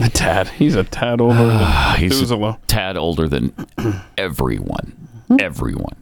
[0.00, 0.48] a tad.
[0.48, 3.52] He's a tad older than he's a tad older than
[4.16, 5.08] everyone.
[5.38, 5.96] Everyone.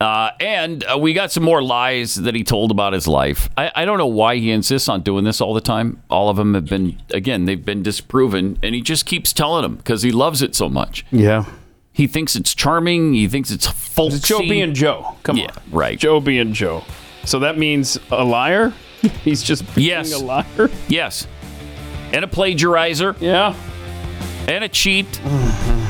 [0.00, 3.50] Uh, and uh, we got some more lies that he told about his life.
[3.58, 6.02] I, I don't know why he insists on doing this all the time.
[6.08, 9.76] All of them have been, again, they've been disproven, and he just keeps telling them
[9.76, 11.04] because he loves it so much.
[11.10, 11.44] Yeah.
[11.92, 13.12] He thinks it's charming.
[13.12, 14.16] He thinks it's folksy.
[14.16, 15.16] It's Joe being Joe.
[15.22, 15.62] Come Yeah, on.
[15.70, 15.98] right.
[15.98, 16.82] Joe being Joe.
[17.26, 18.72] So that means a liar?
[19.22, 20.12] He's just being Yes.
[20.14, 20.70] a liar?
[20.88, 21.26] Yes.
[22.14, 23.20] And a plagiarizer.
[23.20, 23.54] Yeah.
[24.48, 25.20] And a cheat.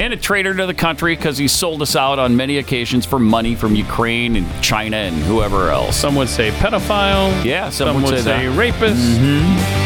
[0.00, 3.18] And a traitor to the country because he sold us out on many occasions for
[3.18, 5.94] money from Ukraine and China and whoever else.
[5.94, 7.44] Some would say pedophile.
[7.44, 8.58] Yeah, some, Some would, would say, say that.
[8.58, 8.96] rapist.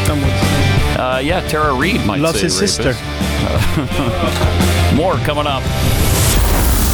[0.07, 0.95] Some would say.
[0.95, 2.93] Uh, yeah, Tara Reade might Loves say his sister.
[2.93, 3.03] rapist.
[4.95, 5.63] More coming up.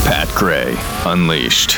[0.03, 1.77] Pat Gray Unleashed.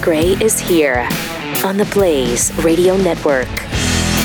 [0.00, 1.06] Pat Gray is here
[1.62, 3.48] on the Blaze Radio Network.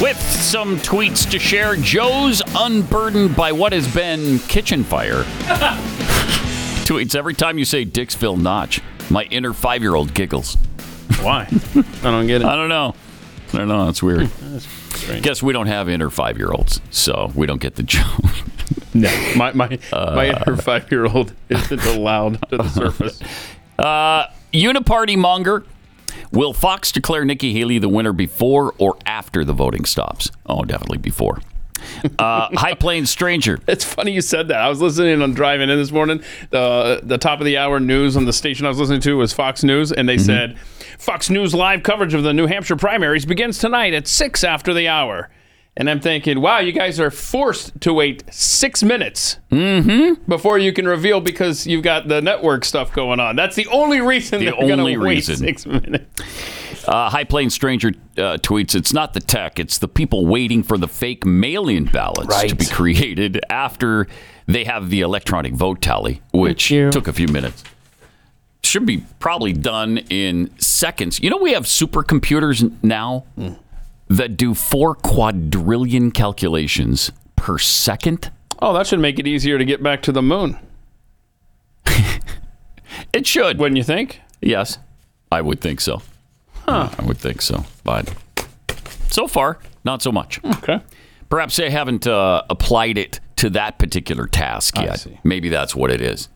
[0.02, 5.24] With some tweets to share, Joe's unburdened by what has been kitchen fire.
[6.86, 8.80] tweets every time you say Dixville Notch.
[9.10, 10.56] My inner five year old giggles.
[11.22, 11.42] Why?
[11.52, 12.46] I don't get it.
[12.48, 12.96] I don't know.
[13.52, 13.90] I don't know.
[13.90, 14.28] It's weird.
[14.42, 14.66] That's
[14.98, 15.24] strange.
[15.24, 18.06] Guess we don't have inner five year olds, so we don't get the joke.
[18.94, 23.22] No, my my Uh, my inner five year old isn't allowed to the surface.
[23.78, 25.66] Uh, Uniparty monger.
[26.32, 30.32] Will Fox declare Nikki Haley the winner before or after the voting stops?
[30.46, 31.40] Oh, definitely before.
[32.18, 33.60] Uh, High Plains Stranger.
[33.68, 34.58] It's funny you said that.
[34.58, 36.24] I was listening on driving in this morning.
[36.50, 39.34] The the top of the hour news on the station I was listening to was
[39.34, 40.58] Fox News, and they said
[40.98, 44.88] Fox News live coverage of the New Hampshire primaries begins tonight at six after the
[44.88, 45.30] hour.
[45.78, 50.88] And I'm thinking, wow, you guys are forced to wait six minutes before you can
[50.88, 53.36] reveal because you've got the network stuff going on.
[53.36, 55.36] That's the only reason The they're going only to wait reason.
[55.36, 56.86] six minutes.
[56.88, 60.78] Uh, High Plains Stranger uh, tweets, it's not the tech, it's the people waiting for
[60.78, 64.08] the fake mail-in ballots to be created after
[64.46, 67.64] they have the electronic vote tally, which took a few minutes.
[68.64, 71.20] Should be probably done in seconds.
[71.20, 73.26] You know, we have supercomputers now
[74.08, 78.32] that do four quadrillion calculations per second.
[78.62, 80.58] Oh, that should make it easier to get back to the moon.
[83.14, 83.60] It should.
[83.60, 84.22] Wouldn't you think?
[84.42, 84.78] Yes,
[85.32, 86.02] I would think so.
[86.66, 86.90] Huh.
[86.98, 87.66] I would think so.
[87.84, 88.14] But
[89.10, 90.44] so far, not so much.
[90.44, 90.82] Okay.
[91.30, 95.06] Perhaps they haven't uh, applied it to that particular task yet.
[95.24, 96.30] Maybe that's what it is.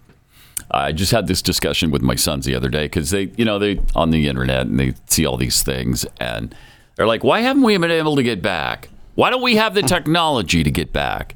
[0.72, 3.58] I just had this discussion with my sons the other day because they, you know,
[3.58, 6.54] they on the internet and they see all these things and
[7.00, 8.90] they're like, "Why haven't we been able to get back?
[9.16, 11.34] Why don't we have the technology to get back?"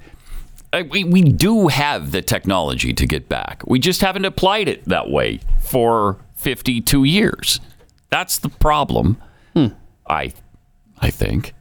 [0.74, 3.64] Uh, We, we do have the technology to get back.
[3.66, 7.62] We just haven't applied it that way for 52 years.
[8.10, 9.18] That's the problem.
[10.06, 10.34] I,
[11.02, 11.54] I think.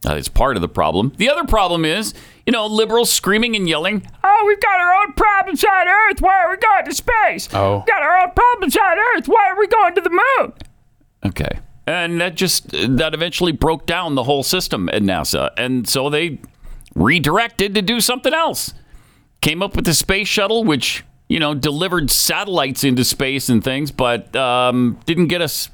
[0.00, 1.12] That is part of the problem.
[1.18, 2.14] The other problem is,
[2.46, 6.20] you know, liberals screaming and yelling, oh, we've got our own problems on Earth.
[6.22, 7.48] Why are we going to space?
[7.52, 7.76] Oh.
[7.78, 9.28] We've got our own problems on Earth.
[9.28, 10.52] Why are we going to the moon?
[11.26, 11.58] Okay.
[11.86, 15.50] And that just, that eventually broke down the whole system at NASA.
[15.56, 16.38] And so they
[16.94, 18.72] redirected to do something else.
[19.40, 23.90] Came up with the space shuttle, which, you know, delivered satellites into space and things,
[23.90, 25.70] but um, didn't get us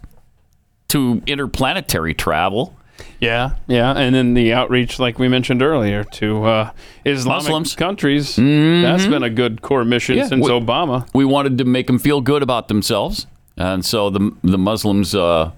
[0.88, 2.74] to interplanetary travel.
[3.20, 6.70] Yeah, yeah, and then the outreach, like we mentioned earlier, to uh,
[7.04, 7.76] Islamic Muslims.
[7.76, 8.36] countries.
[8.36, 11.06] That's been a good core mission Yeah, since we- Obama.
[11.14, 15.50] We wanted to make them feel good about themselves, and so the the Muslims uh,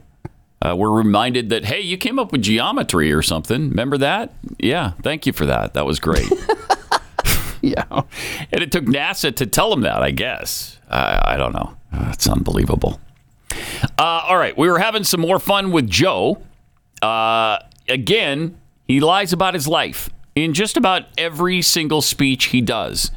[0.62, 3.70] uh, were reminded that hey, you came up with geometry or something.
[3.70, 4.34] Remember that?
[4.58, 5.74] Yeah, thank you for that.
[5.74, 6.30] That was great.
[7.62, 7.84] yeah,
[8.52, 10.02] and it took NASA to tell them that.
[10.02, 11.76] I guess I, I don't know.
[11.92, 13.00] That's unbelievable.
[13.98, 16.42] Uh, all right, we were having some more fun with Joe.
[17.02, 17.58] Uh,
[17.88, 18.56] again,
[18.86, 23.10] he lies about his life in just about every single speech he does.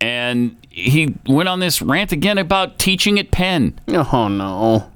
[0.00, 3.78] And he went on this rant again about teaching at Penn.
[3.88, 4.90] Oh, no.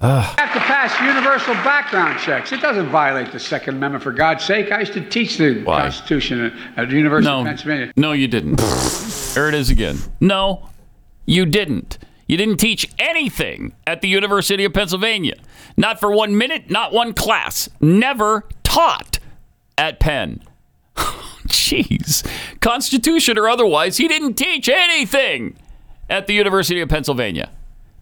[0.89, 2.53] Pass universal background checks.
[2.53, 4.72] It doesn't violate the Second Amendment, for God's sake.
[4.72, 5.82] I used to teach the Why?
[5.82, 7.93] Constitution at, the University No, of Pennsylvania.
[7.97, 8.57] no, you didn't.
[9.34, 9.99] there it is again.
[10.20, 10.68] No,
[11.26, 11.99] you didn't.
[12.26, 15.34] You didn't teach anything at the University of Pennsylvania.
[15.76, 17.68] Not for one minute, not one class.
[17.80, 19.18] Never taught
[19.78, 20.43] at Penn.
[20.97, 22.26] Jeez.
[22.61, 25.57] Constitution or otherwise, he didn't teach anything
[26.11, 27.51] at the University of Pennsylvania.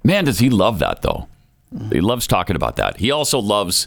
[0.03, 1.29] Man, does he love that, though.
[1.91, 2.99] He loves talking about that.
[2.99, 3.87] He also loves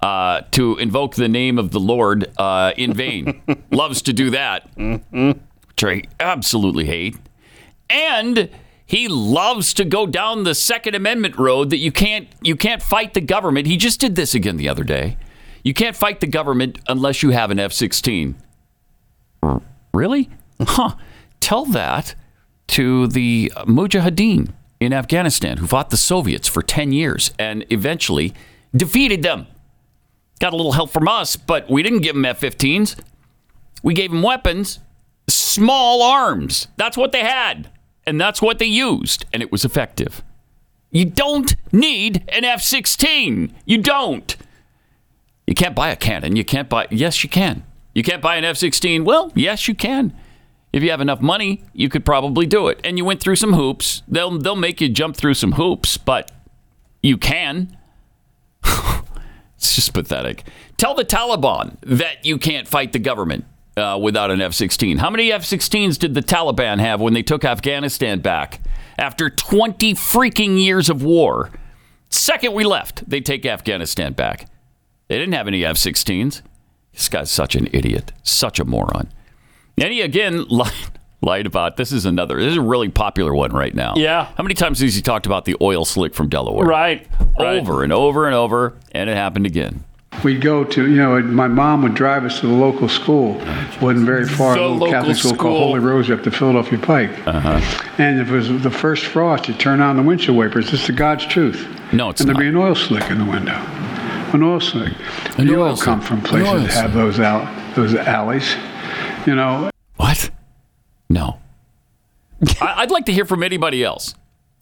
[0.00, 3.42] uh, to invoke the name of the Lord uh, in vain.
[3.70, 7.16] loves to do that, which I absolutely hate.
[7.88, 8.50] And
[8.86, 13.14] he loves to go down the Second Amendment road that you can't you can't fight
[13.14, 13.66] the government.
[13.66, 15.16] He just did this again the other day.
[15.62, 18.34] You can't fight the government unless you have an F-16.
[19.92, 20.30] Really?
[20.62, 20.96] Huh.
[21.40, 22.14] Tell that
[22.68, 28.32] to the Mujahideen in Afghanistan who fought the Soviets for 10 years and eventually
[28.74, 29.46] defeated them.
[30.40, 32.98] Got a little help from us, but we didn't give them F 15s.
[33.82, 34.80] We gave them weapons,
[35.28, 36.68] small arms.
[36.76, 37.70] That's what they had.
[38.06, 39.26] And that's what they used.
[39.32, 40.22] And it was effective.
[40.90, 43.54] You don't need an F 16.
[43.66, 44.36] You don't.
[45.46, 46.36] You can't buy a cannon.
[46.36, 46.86] You can't buy.
[46.90, 47.64] Yes, you can.
[47.94, 49.04] You can't buy an F 16.
[49.04, 50.16] Well, yes, you can.
[50.72, 52.80] If you have enough money, you could probably do it.
[52.84, 54.02] And you went through some hoops.
[54.06, 56.30] They'll, they'll make you jump through some hoops, but
[57.02, 57.76] you can.
[58.64, 60.44] it's just pathetic.
[60.76, 63.44] Tell the Taliban that you can't fight the government
[63.76, 64.98] uh, without an F 16.
[64.98, 68.60] How many F 16s did the Taliban have when they took Afghanistan back
[68.98, 71.50] after 20 freaking years of war?
[72.10, 74.48] Second we left, they take Afghanistan back.
[75.08, 76.42] They didn't have any F 16s.
[76.92, 79.08] This guy's such an idiot, such a moron.
[79.80, 80.72] And he again lied,
[81.22, 83.94] lied about this is another, this is a really popular one right now.
[83.96, 84.26] Yeah.
[84.36, 86.66] How many times has he talked about the oil slick from Delaware?
[86.66, 87.06] Right.
[87.38, 87.58] right.
[87.58, 89.84] Over and over and over, and it happened again.
[90.24, 93.34] We'd go to, you know, my mom would drive us to the local school.
[93.80, 95.40] wasn't very far, The a little local Catholic school, school.
[95.50, 97.26] called Holy Rose up to Philadelphia Pike.
[97.26, 97.92] Uh-huh.
[97.96, 100.72] And if it was the first frost, you turn on the windshield wipers.
[100.74, 101.66] It's the God's truth.
[101.92, 102.34] No, it's and not.
[102.34, 103.54] there'd be an oil slick in the window.
[103.54, 104.92] An oil slick.
[105.38, 108.56] An you oil all come from places that have those out, those alleys.
[109.26, 109.69] You know,
[110.00, 110.30] What?
[111.10, 111.38] No.
[112.62, 114.14] I'd like to hear from anybody else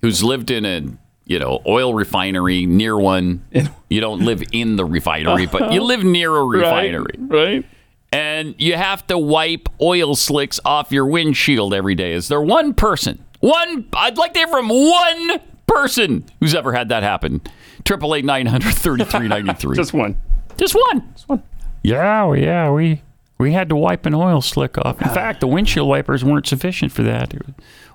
[0.03, 0.83] who's lived in a
[1.27, 3.45] you know oil refinery near one.
[3.89, 7.65] You don't live in the refinery, but you live near a refinery, right?
[8.11, 12.15] And you have to wipe oil slicks off your windshield every day.
[12.15, 13.25] Is there one person?
[13.39, 13.87] One?
[13.93, 17.43] I'd like to hear from one person who's ever had that happen.
[17.85, 19.77] Triple eight nine hundred thirty three ninety three.
[19.77, 20.17] Just one.
[20.57, 21.09] Just one.
[21.13, 21.45] Just one.
[21.85, 23.03] Yeah, yeah, we
[23.39, 25.01] we had to wipe an oil slick off.
[25.01, 27.33] In fact, the windshield wipers weren't sufficient for that.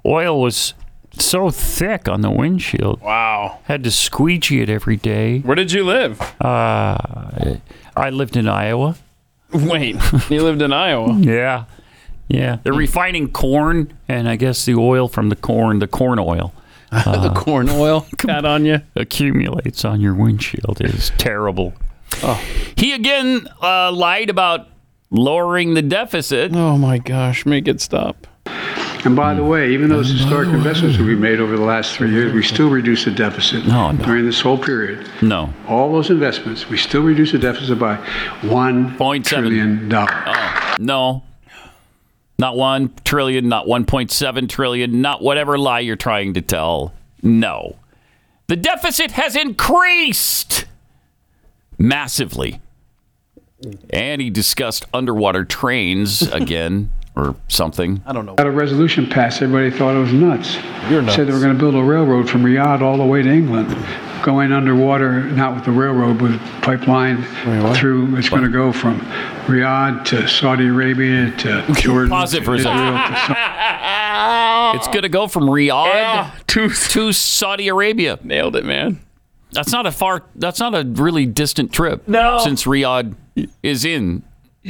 [0.05, 0.73] Oil was
[1.19, 3.01] so thick on the windshield.
[3.01, 3.59] Wow.
[3.65, 5.39] Had to squeegee it every day.
[5.39, 6.19] Where did you live?
[6.41, 6.97] Uh,
[7.95, 8.95] I lived in Iowa.
[9.53, 9.95] Wait,
[10.29, 11.13] you lived in Iowa.
[11.19, 11.65] Yeah.
[12.27, 12.57] Yeah.
[12.63, 16.53] They're refining corn and I guess the oil from the corn, the corn oil.
[16.91, 18.79] the corn oil got on you.
[18.95, 21.73] accumulates on your windshield It is terrible.
[22.21, 22.35] Oh.
[22.75, 24.67] He again uh, lied about
[25.13, 26.53] lowering the deficit.
[26.53, 28.27] Oh my gosh, make it stop.
[29.05, 32.09] And by the way, even those historic investments that we made over the last three
[32.11, 34.05] years, we still reduced the deficit No, no.
[34.05, 35.09] during this whole period.
[35.21, 35.53] No.
[35.67, 37.95] All those investments, we still reduced the deficit by
[38.43, 39.45] one Point seven.
[39.49, 40.11] trillion dollars.
[40.25, 41.23] Oh, no.
[42.39, 46.91] Not 1 trillion, not 1.7 trillion, not whatever lie you're trying to tell.
[47.21, 47.75] No.
[48.47, 50.65] The deficit has increased
[51.77, 52.59] massively.
[53.89, 58.01] And he discussed underwater trains again or something.
[58.05, 58.35] I don't know.
[58.35, 59.41] Got a resolution passed.
[59.41, 60.55] Everybody thought it was nuts.
[60.89, 61.15] You're nuts.
[61.15, 63.69] Said they were going to build a railroad from Riyadh all the way to England,
[64.23, 67.23] going underwater, not with the railroad, with pipeline
[67.75, 68.15] through.
[68.17, 68.99] It's going to go from
[69.45, 72.09] Riyadh to Saudi Arabia to Jordan.
[72.09, 73.49] Pause it for a second.
[74.75, 78.17] It's going to go from Riyadh to, to Saudi Arabia.
[78.23, 79.01] Nailed it, man.
[79.53, 80.23] That's not a far.
[80.35, 82.07] That's not a really distant trip.
[82.07, 82.39] No.
[82.39, 83.15] since Riyadh
[83.61, 84.23] is in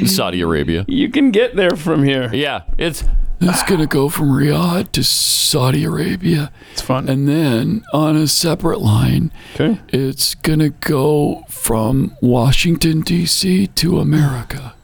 [0.05, 0.86] Saudi Arabia.
[0.88, 2.29] You can get there from here.
[2.34, 3.03] Yeah, it's
[3.39, 6.51] it's gonna go from Riyadh to Saudi Arabia.
[6.71, 7.09] It's fun.
[7.09, 9.79] And then on a separate line, okay.
[9.89, 13.67] it's gonna go from Washington D.C.
[13.67, 14.75] to America.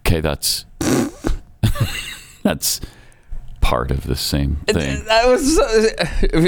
[0.00, 0.64] Okay, that's
[2.42, 2.80] that's
[3.70, 5.04] part of the same thing.
[5.04, 5.58] That was.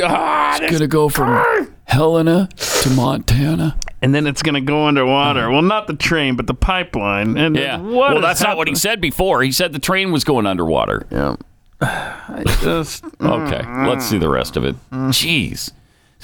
[0.05, 3.77] ah, It's gonna go from Helena to Montana.
[4.03, 5.49] and then it's going to go underwater.
[5.51, 7.37] Well, not the train, but the pipeline.
[7.37, 7.77] And Yeah.
[7.79, 9.43] what well, is that's not what he said before.
[9.43, 11.07] He said the train was going underwater.
[11.13, 11.37] Yeah.
[11.81, 14.75] I just Okay, let's see the rest of it.
[14.91, 15.71] Jeez.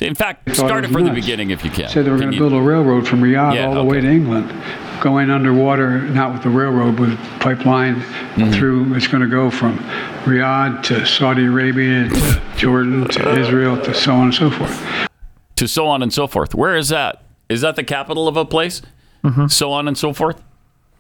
[0.01, 1.89] In fact, Thought start it was from the beginning if you can.
[1.89, 3.89] Said they were going to build a railroad from Riyadh Yeah, all the okay.
[3.89, 4.53] way to England,
[5.01, 7.97] going underwater, not with the railroad, with pipeline
[8.39, 8.53] Mm-hmm.
[8.53, 8.95] through.
[8.95, 9.79] It's going to go from
[10.25, 15.09] Riyadh to Saudi Arabia to Jordan to Israel to so on and so forth.
[15.57, 16.55] to so on and so forth.
[16.55, 17.23] Where is that?
[17.49, 18.81] Is that the capital of a place?
[19.25, 19.49] Mm-hmm.
[19.49, 20.41] So on and so forth.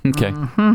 [0.04, 0.30] Okay.
[0.32, 0.72] Mm-hmm.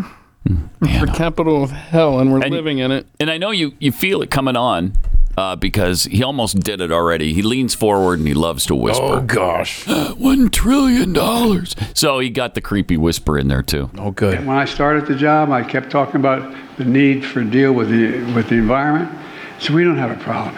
[0.50, 3.08] Mm, it's the capital of hell, and we're living in it.
[3.20, 4.94] And I know you you feel it coming on
[5.38, 7.34] uh, because he almost did it already.
[7.34, 9.04] He leans forward and he loves to whisper.
[9.04, 9.86] Oh, gosh.
[10.18, 11.76] One trillion dollars.
[11.94, 13.90] So he got the creepy whisper in there too.
[13.98, 14.46] Oh, good.
[14.46, 18.24] When I started the job, I kept talking about the need for deal with the
[18.34, 19.12] with the environment.
[19.60, 20.56] So we don't have a problem.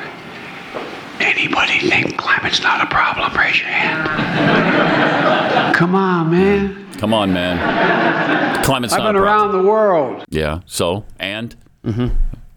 [1.20, 3.34] Anybody think climate's not a problem?
[3.38, 4.06] Raise your hand.
[5.76, 6.92] Come on, man.
[6.98, 8.64] Come on, man.
[8.64, 9.52] Climate's I've not been a problem.
[9.56, 10.24] around the world.
[10.30, 10.60] Yeah.
[10.66, 11.56] So and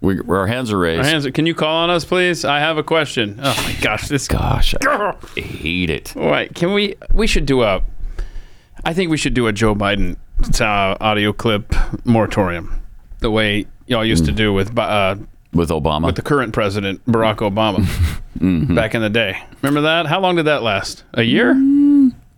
[0.01, 1.01] we, our hands are raised.
[1.01, 2.45] Our hands, can you call on us, please?
[2.45, 3.41] I have a question.
[3.43, 6.13] Oh my gosh, this gosh, I hate it.
[6.15, 6.95] Wait, can we?
[7.13, 7.83] We should do a.
[8.85, 10.17] I think we should do a Joe Biden
[10.61, 11.75] uh, audio clip
[12.05, 12.81] moratorium,
[13.19, 15.17] the way y'all used to do with uh,
[15.53, 17.85] with Obama, with the current president Barack Obama
[18.75, 19.43] back in the day.
[19.63, 20.07] Remember that?
[20.07, 21.03] How long did that last?
[21.15, 21.55] A year?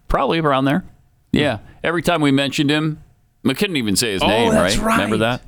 [0.08, 0.84] Probably around there.
[1.32, 1.58] Yeah.
[1.84, 3.02] Every time we mentioned him,
[3.42, 4.94] we couldn't even say his Oh, name, that's right?
[4.96, 5.42] Remember that?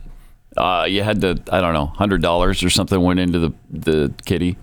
[0.56, 4.12] Uh, you had to, I don't know, hundred dollars or something went into the the
[4.24, 4.56] kitty.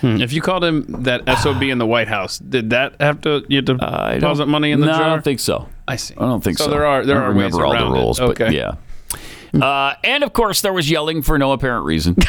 [0.00, 0.20] Hmm.
[0.20, 3.56] If you called him that sob in the White House, did that have to you
[3.56, 5.02] had to don't- deposit money in the no, jar?
[5.04, 5.68] I don't think so.
[5.88, 6.14] I see.
[6.18, 6.64] I don't think so.
[6.64, 7.90] So there are- there are ways remember all the it.
[7.98, 8.44] rules, Okay.
[8.44, 8.74] but yeah.
[9.54, 12.16] Uh, and of course, there was yelling for no apparent reason.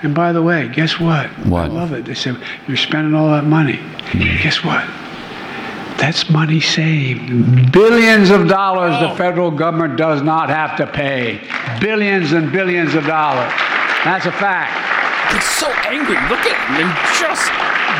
[0.00, 1.28] And by the way, guess what?
[1.44, 1.62] What?
[1.64, 2.04] I love it.
[2.04, 3.80] They said, You're spending all that money.
[4.12, 4.84] Guess what?
[5.98, 7.72] That's money saved.
[7.72, 11.40] Billions of dollars the federal government does not have to pay.
[11.80, 13.52] Billions and billions of dollars.
[14.04, 14.72] That's a fact.
[15.34, 16.14] He's so angry.
[16.28, 17.50] Look at him and just.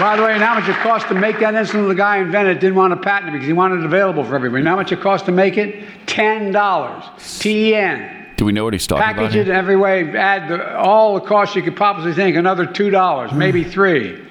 [0.00, 2.60] By the way, and how much it cost to make that insulin the guy invented
[2.60, 4.60] didn't want to patent it because he wanted it available for everybody.
[4.60, 5.84] And how much it cost to make it?
[6.06, 7.04] Ten dollars.
[7.40, 8.26] T E N.
[8.36, 9.16] Do we know what he's talking about?
[9.16, 12.64] Package it in every way, add the, all the costs you could possibly think, another
[12.64, 14.24] two dollars, maybe three.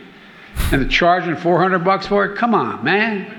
[0.71, 2.37] And the charging four hundred bucks for it?
[2.37, 3.33] Come on, man.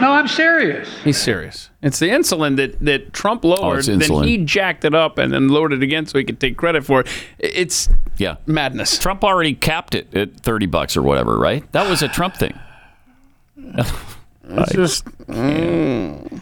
[0.00, 0.88] No, I'm serious.
[1.02, 1.70] He's serious.
[1.82, 5.32] It's the insulin that, that Trump lowered, Oh, it's then he jacked it up and
[5.32, 7.06] then lowered it again so he could take credit for it.
[7.38, 8.36] It's Yeah.
[8.46, 8.98] madness.
[8.98, 11.70] Trump already capped it at 30 bucks or whatever, right?
[11.72, 12.58] That was a Trump thing.
[14.46, 15.04] It's just.
[15.26, 16.40] mm.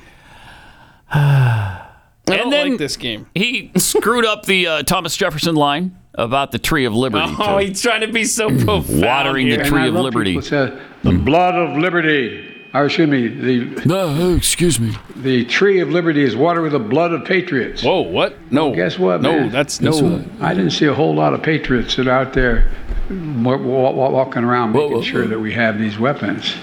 [1.12, 1.86] I
[2.26, 3.28] don't then like this game.
[3.34, 7.34] He screwed up the uh, Thomas Jefferson line about the Tree of Liberty.
[7.38, 7.66] Oh, too.
[7.66, 9.00] he's trying to be so profound.
[9.02, 10.30] Watering the tree And I of love liberty.
[10.32, 12.48] people say, the blood of liberty.
[12.74, 14.94] Or excuse me, the no, excuse me.
[15.16, 17.82] The tree of liberty is watered with the blood of patriots.
[17.82, 18.34] Whoa, what?
[18.50, 18.74] No.
[18.74, 19.20] guess what?
[19.20, 19.50] No, man?
[19.50, 20.24] that's no.
[20.40, 22.72] I didn't see a whole lot of patriots that are out there
[23.10, 25.28] wa- wa- wa- walking around making whoa, sure whoa.
[25.28, 26.54] that we have these weapons.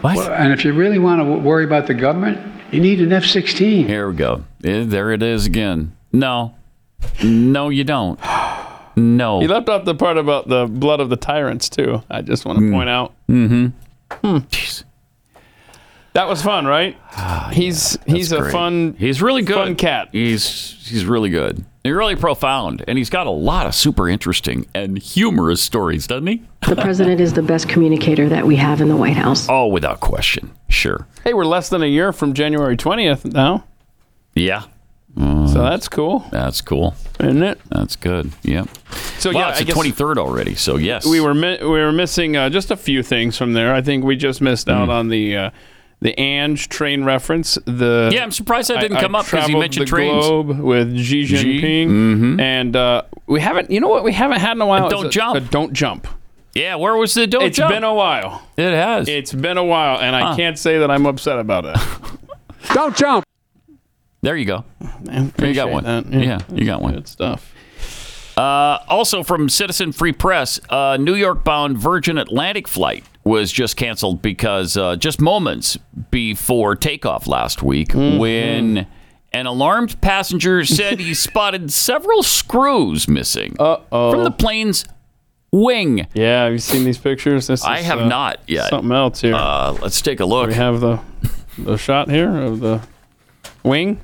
[0.00, 0.16] What?
[0.16, 2.40] Well, and if you really want to worry about the government,
[2.72, 3.86] you need an F-16.
[3.86, 4.42] Here we go.
[4.58, 5.94] There it is again.
[6.12, 6.56] No.
[7.22, 8.18] No, you don't.
[8.96, 9.40] No.
[9.40, 12.02] He left off the part about the blood of the tyrants too.
[12.10, 13.12] I just want to point out.
[13.28, 13.66] Mm-hmm.
[14.26, 14.38] Hmm.
[16.12, 16.96] That was fun, right?
[17.52, 18.52] he's he's a Ah, great.
[18.52, 18.96] fun.
[18.98, 19.56] He's really good.
[19.56, 20.10] Fun cat.
[20.12, 21.64] He's he's really good.
[21.82, 26.26] He's really profound, and he's got a lot of super interesting and humorous stories, doesn't
[26.28, 26.42] he?
[26.68, 29.48] The president is the best communicator that we have in the White House.
[29.50, 30.50] Oh, without question.
[30.68, 31.06] Sure.
[31.24, 33.64] Hey, we're less than a year from January twentieth now.
[34.34, 34.64] Yeah.
[35.16, 36.96] So that's cool, That's cool.
[37.20, 37.60] isn't it?
[37.70, 38.32] That's good.
[38.42, 38.68] Yep.
[39.24, 40.54] So wow, yeah, it's I the twenty third already.
[40.54, 43.74] So yes, we were mi- we were missing uh, just a few things from there.
[43.74, 45.50] I think we just missed out on the uh,
[46.00, 47.56] the Ange train reference.
[47.64, 50.26] The Yeah, I'm surprised that didn't I- come I up 'cause you mentioned the trains.
[50.26, 52.40] Globe with Xi Xi, Jinping, mhm.
[52.40, 53.70] and uh, we haven't.
[53.70, 54.04] You know what?
[54.04, 54.88] We haven't had in a while.
[54.88, 55.36] A don't is jump.
[55.36, 56.06] A don't jump.
[56.54, 57.70] Yeah, where was the don't It's jump?
[57.70, 58.46] It's been a while.
[58.58, 59.08] It has.
[59.08, 61.76] It's been a while, and I can't say that I'm upset about it.
[62.74, 63.24] Don't jump.
[64.22, 64.64] There you go.
[65.02, 65.84] Man, you got one.
[65.84, 66.06] that.
[66.12, 66.38] Yeah.
[66.52, 66.94] you got one.
[66.94, 67.52] Good stuff.
[68.36, 74.20] Uh, also from Citizen Free Press, uh, New York-bound Virgin Atlantic flight was just canceled
[74.22, 75.78] because uh, just moments
[76.10, 78.18] before takeoff last week, Mm-hmm.
[78.18, 78.86] when
[79.32, 84.10] an alarmed passenger said he spotted several screws missing Uh-oh.
[84.12, 84.84] from the plane's
[85.52, 86.06] wing.
[86.14, 87.46] Yeah, have you seen these pictures?
[87.46, 88.68] This I is, have uh, not yet.
[88.70, 89.34] Something else here.
[89.34, 90.48] Uh, let's take a look.
[90.48, 91.00] we have the
[91.56, 92.80] the shot here of the
[93.62, 94.00] wing.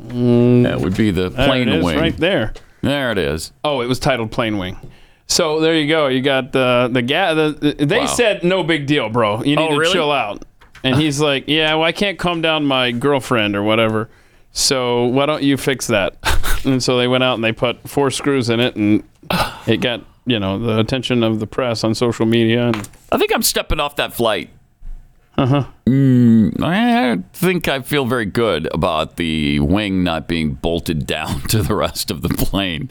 [0.00, 1.98] That would be the plane wing.
[1.98, 2.54] right there.
[2.82, 3.52] There it is.
[3.64, 4.76] Oh, it was titled Plane Wing.
[5.26, 6.06] So there you go.
[6.06, 7.34] You got the the guy.
[7.34, 8.06] The, the- they Wow.
[8.06, 9.38] said no big deal, bro.
[9.42, 9.92] You need Oh, to really?
[9.92, 10.44] chill out.
[10.84, 14.08] And he's like, yeah, well, I can't calm down my girlfriend or whatever.
[14.52, 16.16] So why don't you fix that?
[16.64, 19.02] and so they went out and they put four screws in it, and
[19.66, 22.68] it got you know the attention of the press on social media.
[22.68, 24.50] And I think I'm stepping off that flight.
[25.38, 25.64] Uh huh.
[25.86, 31.62] Mm, I think I feel very good about the wing not being bolted down to
[31.62, 32.90] the rest of the plane.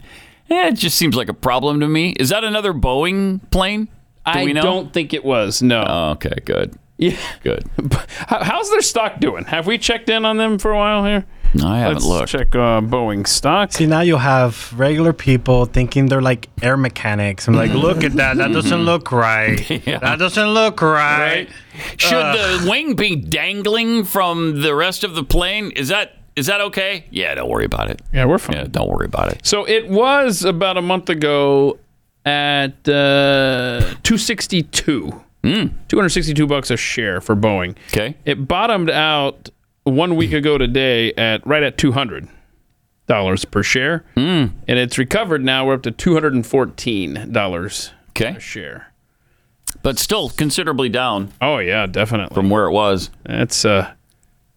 [0.50, 2.12] Eh, it just seems like a problem to me.
[2.12, 3.84] Is that another Boeing plane?
[3.84, 3.90] Do
[4.24, 5.62] I don't think it was.
[5.62, 5.84] No.
[5.86, 6.74] Oh, okay, good.
[6.96, 7.16] Yeah.
[7.42, 7.64] Good.
[8.26, 9.44] How's their stock doing?
[9.44, 11.24] Have we checked in on them for a while here?
[11.62, 12.28] I haven't Let's looked.
[12.30, 13.72] check uh, Boeing stock.
[13.72, 17.48] See, now you have regular people thinking they're like air mechanics.
[17.48, 18.36] I'm like, look at that.
[18.36, 19.58] That doesn't look right.
[19.98, 21.48] That doesn't look right.
[21.96, 22.60] Should Ugh.
[22.62, 25.70] the wing be dangling from the rest of the plane?
[25.72, 27.04] Is that is that okay?
[27.10, 28.00] Yeah, don't worry about it.
[28.12, 28.56] Yeah, we're fine.
[28.56, 29.44] Yeah, don't worry about it.
[29.46, 31.78] So it was about a month ago
[32.24, 35.24] at uh, 262.
[35.42, 37.76] 262 bucks a share for Boeing.
[37.88, 38.16] Okay.
[38.24, 39.48] It bottomed out
[39.88, 42.28] one week ago today at right at 200
[43.06, 44.04] dollars per share.
[44.16, 44.52] Mm.
[44.68, 45.66] And it's recovered now.
[45.66, 48.36] We're up to 214 dollars Okay.
[48.36, 48.92] a share.
[49.82, 52.34] But still considerably down Oh yeah, definitely.
[52.34, 53.10] from where it was.
[53.24, 53.92] That's uh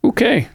[0.04, 0.48] okay.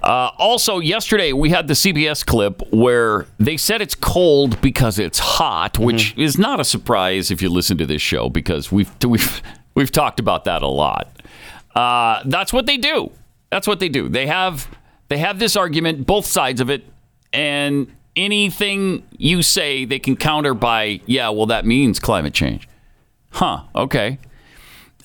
[0.00, 5.18] Uh, also, yesterday we had the CBS clip where they said it's cold because it's
[5.18, 5.84] hot, Mm-hmm.
[5.84, 9.42] which is not a surprise if you listen to this show because we've we've
[9.74, 11.10] we've talked about that a lot.
[11.74, 13.10] Uh, that's what they do.
[13.50, 14.08] That's what they do.
[14.08, 14.68] They have
[15.08, 16.84] they have this argument, both sides of it,
[17.32, 22.68] and anything you say they can counter by, yeah, well that means climate change.
[23.30, 23.62] Huh?
[23.74, 24.18] Okay.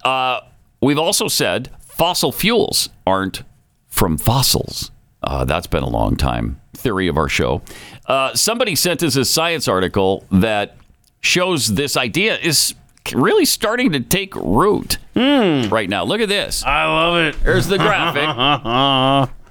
[0.04, 0.42] Uh,
[0.82, 3.44] we've also said fossil fuels aren't
[3.88, 4.92] from fossils.
[5.22, 7.62] Uh, that's been a long time theory of our show.
[8.08, 10.76] Uh, somebody sent us a science article that
[11.22, 12.76] shows this idea is
[13.14, 16.04] really starting to take root right now.
[16.06, 16.64] Look at this.
[16.64, 17.44] I love it.
[17.44, 19.30] There's the graphic.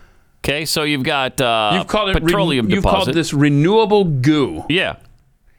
[0.45, 3.05] Okay, so you've got uh, You've called it petroleum You've deposit.
[3.05, 4.65] called this renewable goo.
[4.69, 4.97] yeah,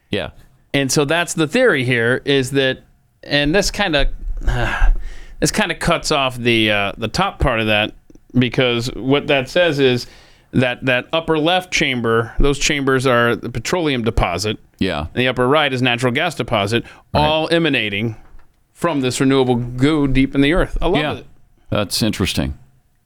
[0.10, 0.32] yeah.
[0.74, 2.80] And so that's the theory here is that,
[3.24, 4.10] and this kind of,
[5.40, 7.94] this kind of cuts off the uh, the top part of that
[8.38, 10.06] because what that says is
[10.52, 14.58] that that upper left chamber, those chambers are the petroleum deposit.
[14.84, 15.00] Yeah.
[15.00, 18.16] And the upper right is natural gas deposit, all emanating
[18.74, 20.78] from this renewable goo deep in the earth.
[20.82, 21.26] I love yeah, it.
[21.70, 22.58] that's interesting.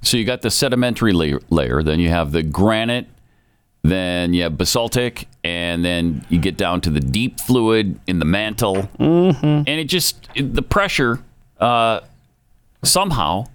[0.02, 3.08] So you got the sedimentary layer, layer, then you have the granite,
[3.84, 8.26] then you have basaltic, and then you get down to the deep fluid in the
[8.26, 9.46] mantle, Mm-hmm.
[9.46, 11.20] and it just the pressure
[11.60, 12.02] uh,
[12.84, 13.46] somehow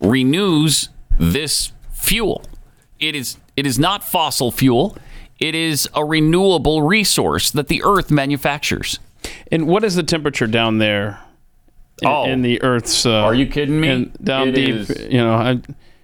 [0.00, 0.88] renews
[1.18, 2.42] this fuel.
[2.98, 4.96] It is it is not fossil fuel.
[5.38, 8.98] It is a renewable resource that the Earth manufactures.
[9.52, 11.20] And what is the temperature down there?
[12.02, 12.24] In, Oh.
[12.24, 13.04] in the Earth's.
[13.06, 13.88] Uh, Are you kidding me?
[13.88, 15.34] in- down It deep, is- you know.
[15.34, 15.58] I,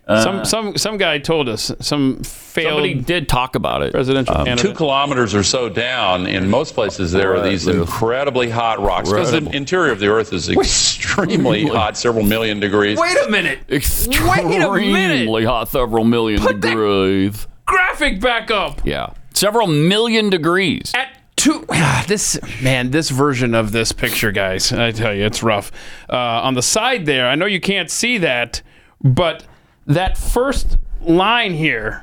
[0.07, 2.73] Uh, some some some guy told us some failed.
[2.75, 3.93] Somebody did talk about it.
[3.93, 8.83] Presidential Um, two kilometers or so down, in most places, there are these incredibly hot
[8.83, 12.99] rocks because the interior of the Earth is extremely hot, several million degrees.
[12.99, 13.61] Wait a minute.
[13.71, 17.47] Extremely hot, several million Put that- degrees.
[17.67, 18.83] Graphic back up.
[18.85, 20.93] Yeah, several million degrees.
[20.95, 21.67] At two.
[22.07, 24.71] This man, this version of this picture, guys.
[24.73, 25.73] I tell you, it's rough.
[26.11, 28.61] Uh, on the side there, I know you can't see that,
[29.03, 29.47] but
[29.87, 32.01] that first line here,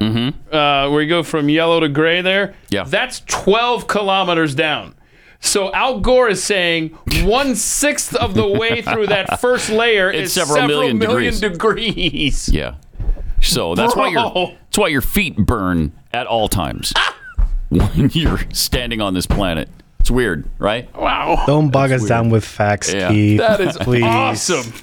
[0.51, 2.73] uh, where you go from yellow to gray, there, Mm-hmm.
[2.75, 2.83] Yeah.
[2.85, 4.95] that's 12 kilometers down.
[5.39, 6.89] So Al Gore is saying
[7.23, 10.97] one sixth of the way through that first layer It's is several million
[11.39, 12.49] degrees.
[12.49, 12.75] Yeah.
[13.41, 16.93] So that's why your that's why your feet burn at all times
[17.71, 19.69] when you're standing on this planet.
[19.99, 20.93] It's weird, right?
[20.95, 21.43] Wow.
[21.45, 23.09] Don't bog us down with facts, Yeah.
[23.09, 23.39] Keith.
[23.39, 24.03] That is please.
[24.03, 24.73] awesome.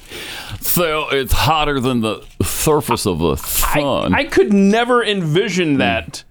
[0.61, 4.15] So it's hotter than the surface of the sun.
[4.15, 6.25] I could never envision that.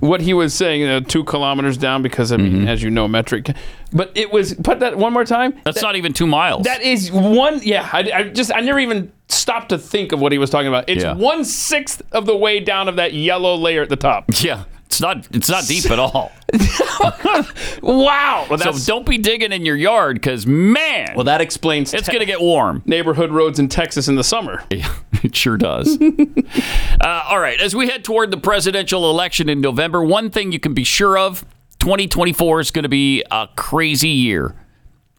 [0.00, 2.68] What he was saying, uh, two kilometers down, because I mean, Mm-hmm.
[2.68, 3.50] as you know, metric.
[3.92, 4.52] But it was.
[4.54, 5.58] Put that one more time.
[5.64, 6.64] That's not even two miles.
[6.64, 7.60] That is one.
[7.62, 10.66] Yeah, I, I just I never even stopped to think of what he was talking
[10.68, 10.88] about.
[10.90, 11.14] It's Yeah.
[11.14, 14.24] one sixth of the way down of that yellow layer at the top.
[14.42, 14.64] yeah,
[14.94, 16.30] it's not it's not deep at all.
[17.82, 18.46] Wow.
[18.48, 22.12] Well, so don't be digging in your yard because man, well, that explains it's te-
[22.12, 22.82] gonna get warm.
[22.86, 24.62] neighborhood roads in Texas in the summer.
[24.70, 24.92] Yeah,
[25.22, 25.98] it sure does.
[27.00, 30.58] uh, all right, as we head toward the presidential election in November, one thing you
[30.58, 31.44] can be sure of
[31.80, 34.54] 2024 is going to be a crazy year.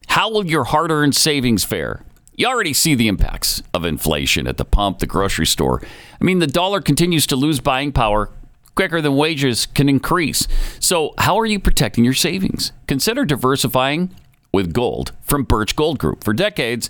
[0.07, 2.03] How will your hard earned savings fare?
[2.33, 5.81] You already see the impacts of inflation at the pump, the grocery store.
[6.19, 8.29] I mean, the dollar continues to lose buying power
[8.75, 10.47] quicker than wages can increase.
[10.79, 12.71] So, how are you protecting your savings?
[12.87, 14.11] Consider diversifying
[14.51, 16.23] with gold from Birch Gold Group.
[16.23, 16.89] For decades,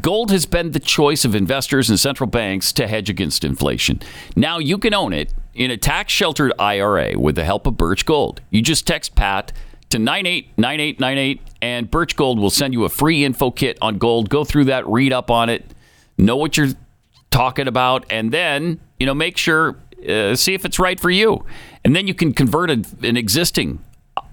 [0.00, 4.00] gold has been the choice of investors and central banks to hedge against inflation.
[4.36, 8.04] Now you can own it in a tax sheltered IRA with the help of Birch
[8.04, 8.42] Gold.
[8.50, 9.52] You just text PAT
[9.90, 14.28] to 989898 and Birch Gold will send you a free info kit on gold.
[14.28, 15.64] Go through that, read up on it,
[16.18, 16.74] know what you're
[17.30, 19.76] talking about, and then, you know, make sure,
[20.06, 21.44] uh, see if it's right for you.
[21.84, 23.82] And then you can convert an existing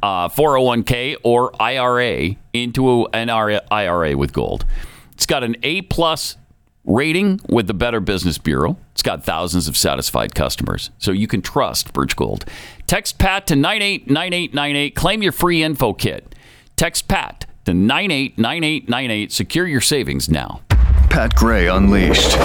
[0.01, 4.65] uh, 401k or IRA into an IRA with gold.
[5.13, 6.37] It's got an A plus
[6.85, 8.77] rating with the Better Business Bureau.
[8.91, 12.45] It's got thousands of satisfied customers, so you can trust Birch Gold.
[12.87, 14.95] Text PAT to 989898.
[14.95, 16.35] Claim your free info kit.
[16.75, 19.31] Text PAT to 989898.
[19.31, 20.61] Secure your savings now.
[21.09, 22.37] Pat Gray Unleashed.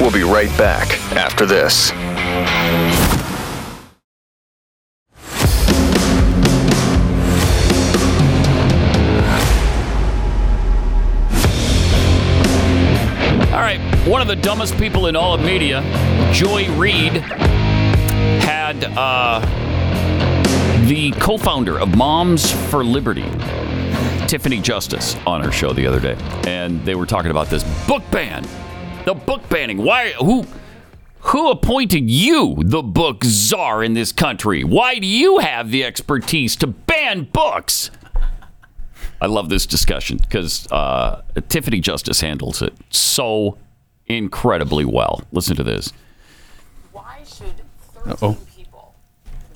[0.00, 1.92] We'll be right back after this.
[2.34, 2.40] All
[13.60, 13.78] right,
[14.08, 15.80] one of the dumbest people in all of media,
[16.32, 17.12] Joy Reid,
[18.42, 19.38] had uh,
[20.86, 23.30] the co-founder of Moms for Liberty,
[24.26, 26.16] Tiffany Justice, on her show the other day,
[26.48, 28.44] and they were talking about this book ban,
[29.04, 29.78] the book banning.
[29.78, 30.10] Why?
[30.14, 30.44] Who?
[31.28, 34.62] Who appointed you the book czar in this country?
[34.62, 37.90] Why do you have the expertise to ban books?
[39.22, 43.56] I love this discussion because uh, Tiffany Justice handles it so
[44.06, 45.22] incredibly well.
[45.32, 45.94] Listen to this.
[46.92, 47.20] why
[48.04, 48.38] Uh oh.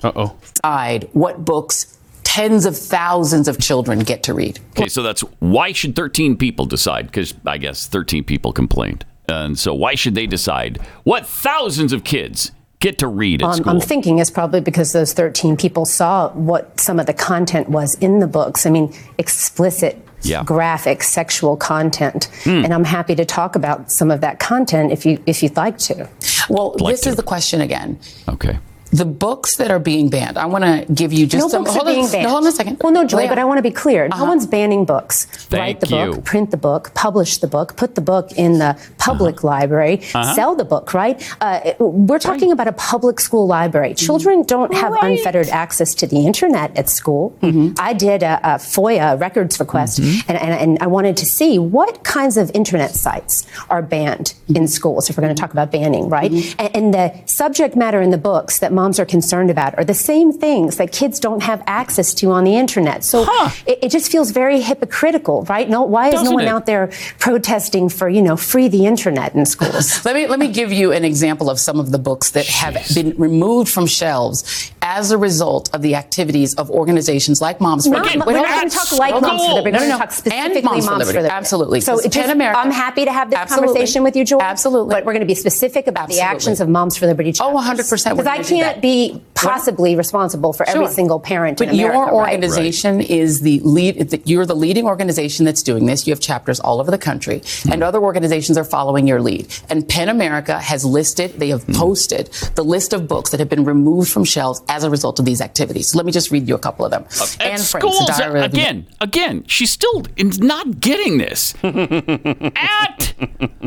[0.01, 0.35] Uh oh.
[0.41, 4.59] decide what books tens of thousands of children get to read.
[4.71, 7.05] Okay, so that's why should 13 people decide?
[7.05, 9.05] Because I guess 13 people complained.
[9.29, 13.53] And so why should they decide what thousands of kids get to read at Um,
[13.55, 13.69] school?
[13.73, 17.95] I'm thinking is probably because those 13 people saw what some of the content was
[17.95, 18.65] in the books.
[18.65, 20.43] I mean, explicit, Yeah.
[20.43, 22.29] graphic, sexual content.
[22.43, 22.63] Hmm.
[22.65, 25.77] And I'm happy to talk about some of that content if you if you'd like
[25.79, 26.07] to.
[26.49, 27.99] Well, this is the question again.
[28.27, 28.57] Okay.
[28.91, 30.37] The books that are being banned.
[30.37, 31.63] I want to give you just no some.
[31.63, 32.27] books hold are on, being no, banned.
[32.27, 32.77] hold on a second.
[32.81, 34.05] Well, no, Joy, oh, but I want to be clear.
[34.05, 34.23] Uh-huh.
[34.23, 35.27] No one's banning books.
[35.51, 36.11] Write the you.
[36.13, 38.89] book, print the book, publish the book, put the book in the uh-huh.
[38.97, 40.33] public library, Uh-huh.
[40.33, 41.21] sell the book, right?
[41.41, 43.93] Uh, we're talking about a public school library.
[43.93, 47.35] Children don't have unfettered access to the internet at school.
[47.41, 47.73] Mm-hmm.
[47.79, 50.31] I did a, a FOIA records request, mm-hmm.
[50.31, 54.55] and, and, and I wanted to see what kinds of internet sites are banned in
[54.55, 54.65] mm-hmm.
[54.65, 56.31] schools if we're going to talk about banning, right?
[56.57, 59.99] And, and the subject matter in the books that moms are concerned about are the
[60.11, 63.03] same things that kids don't have access to on the internet.
[63.03, 63.25] So
[63.67, 65.67] it, it just feels very hypocritical, right?
[65.69, 66.47] No, why is Doesn't no one it?
[66.55, 66.85] out there
[67.19, 70.05] protesting for you know free the internet in schools?
[70.07, 72.75] let me let me give you an example of some of the books that have
[72.95, 77.95] been removed from shelves as a result of the activities of organizations like Moms for
[77.95, 78.17] Liberty.
[78.19, 79.53] We're not going to talk like Moms for.
[79.55, 79.65] Liberty.
[79.65, 81.27] We're No, going no, to talk specifically And Moms for Liberty.
[81.27, 81.81] Absolutely.
[81.81, 82.59] So just, America.
[82.59, 83.67] I'm happy to have this Absolutely.
[83.67, 84.39] conversation with you, Joy.
[84.39, 84.93] Absolutely.
[84.95, 87.33] But we're going to be specific about the actions of Moms for Liberty.
[87.39, 88.09] Oh, 100%.
[88.09, 90.93] Because I do can't be possibly responsible for every Sure.
[90.93, 91.95] single parent But in America.
[91.97, 92.13] your right?
[92.33, 94.21] organization is the lead.
[94.25, 96.05] You're the leading organization that's doing this.
[96.05, 97.71] You have chapters all over the country, Hmm.
[97.73, 99.47] and other organizations are following your lead.
[99.69, 101.73] And PEN America has listed, they have Hmm.
[101.73, 105.25] posted the list of books that have been removed from shelves as a result of
[105.25, 105.89] these activities.
[105.91, 107.05] So let me just read you a couple of them.
[107.21, 110.03] At Anne Frank, schools, Diary of the- again, again, she's still
[110.39, 111.53] not getting this.
[111.63, 113.13] At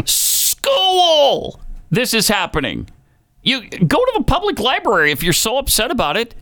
[0.04, 1.60] school,
[1.90, 2.88] this is happening.
[3.42, 6.34] You go to the public library if you're so upset about it,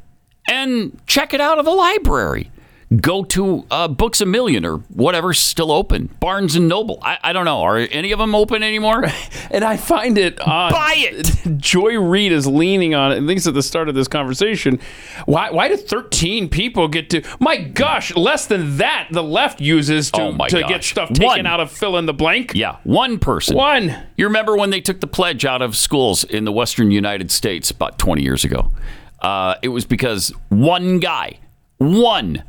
[0.49, 2.51] and check it out of the library.
[2.97, 6.07] Go to uh, Books a Million or whatever's still open.
[6.19, 6.99] Barnes and Noble.
[7.03, 7.61] I, I don't know.
[7.61, 9.05] Are any of them open anymore?
[9.53, 10.71] And I find it odd.
[10.71, 11.57] Buy it.
[11.57, 13.17] Joy Reid is leaning on it.
[13.17, 14.79] At least at the start of this conversation.
[15.27, 15.51] Why?
[15.51, 17.23] Why do 13 people get to?
[17.41, 21.27] My gosh, less than that the left uses to Oh my to get stuff taken
[21.27, 21.47] One.
[21.47, 22.53] out of fill in the blank.
[22.55, 23.57] Yeah, one person.
[23.57, 23.97] One.
[24.17, 27.73] You remember when they took the pledge out of schools in the western United States
[27.73, 28.71] about 20 years ago?
[29.19, 31.41] Uh, it was because one guy,
[31.79, 32.45] one,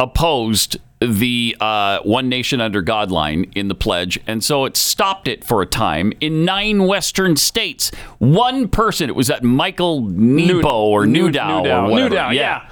[0.00, 5.28] opposed the uh, One Nation Under God line in the pledge, and so it stopped
[5.28, 7.90] it for a time in nine western states.
[8.18, 11.86] One person, it was that Michael Nebo or New- Newdow, Newdow.
[11.86, 12.14] or whatever.
[12.16, 12.68] Newdow, yeah.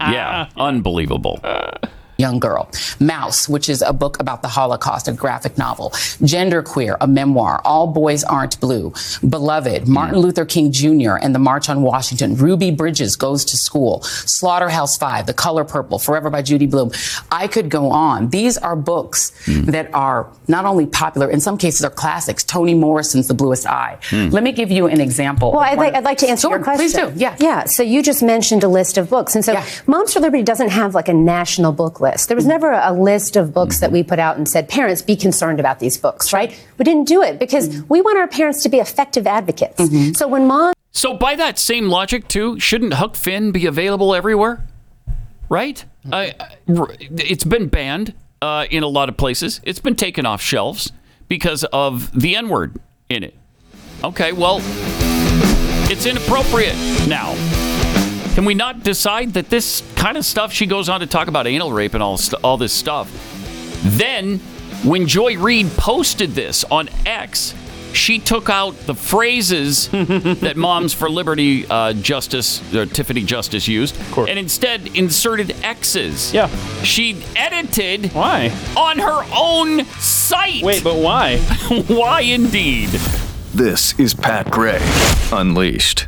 [0.00, 1.40] yeah, unbelievable.
[2.20, 2.68] Young girl.
[3.00, 5.90] Mouse, which is a book about the Holocaust, a graphic novel.
[6.20, 7.60] Genderqueer, a memoir.
[7.64, 8.92] All Boys Aren't Blue.
[9.28, 10.22] Beloved, Martin mm.
[10.22, 11.16] Luther King Jr.
[11.20, 12.36] and the March on Washington.
[12.36, 14.02] Ruby Bridges Goes to School.
[14.02, 16.90] Slaughterhouse Five, The Color Purple, Forever by Judy Blume.
[17.30, 18.28] I could go on.
[18.30, 19.64] These are books mm.
[19.66, 22.44] that are not only popular, in some cases are classics.
[22.44, 23.98] Toni Morrison's The Bluest Eye.
[24.10, 24.32] Mm.
[24.32, 25.52] Let me give you an example.
[25.52, 26.90] Well, I'd like, I'd like to answer Sure, your question.
[26.90, 27.12] Please do.
[27.18, 27.36] Yeah.
[27.40, 27.64] Yeah.
[27.64, 29.34] So you just mentioned a list of books.
[29.34, 32.09] And so Moms for Liberty doesn't have like a national book list.
[32.26, 35.16] There was never a list of books that we put out and said, parents, be
[35.16, 36.50] concerned about these books, right?
[36.78, 37.86] We didn't do it because mm-hmm.
[37.88, 39.80] we want our parents to be effective advocates.
[39.80, 40.12] Mm-hmm.
[40.12, 44.66] So when mom So by that same logic, too, shouldn't Huck Finn be available everywhere?
[45.48, 45.84] Right?
[46.04, 46.14] Mm-hmm.
[46.14, 46.56] I- I-
[47.16, 49.60] it's been banned uh, in a lot of places.
[49.64, 50.92] It's been taken off shelves
[51.28, 53.34] because of the N word in it.
[54.02, 54.60] Okay, well,
[55.90, 56.76] it's inappropriate
[57.06, 57.34] now.
[58.40, 61.46] Can we not decide that this kind of stuff she goes on to talk about
[61.46, 63.12] anal rape and all st- all this stuff?
[63.84, 64.38] Then,
[64.82, 67.54] when Joy Reid posted this on X,
[67.92, 73.94] she took out the phrases that Moms for Liberty uh, Justice, uh, Tiffany Justice used,
[74.16, 76.32] and instead inserted X's.
[76.32, 76.46] Yeah.
[76.82, 78.10] She edited.
[78.14, 78.56] Why?
[78.74, 80.62] On her own site.
[80.62, 81.36] Wait, but why?
[81.88, 82.88] why indeed?
[83.52, 84.80] This is Pat Gray
[85.30, 86.06] Unleashed.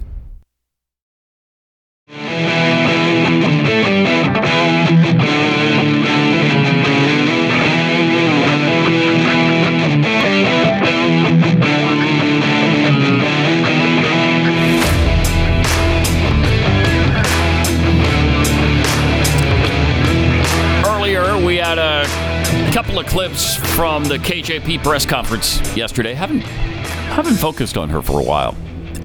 [24.12, 26.12] The KJP press conference yesterday.
[26.12, 28.55] Haven't haven't focused on her for a while,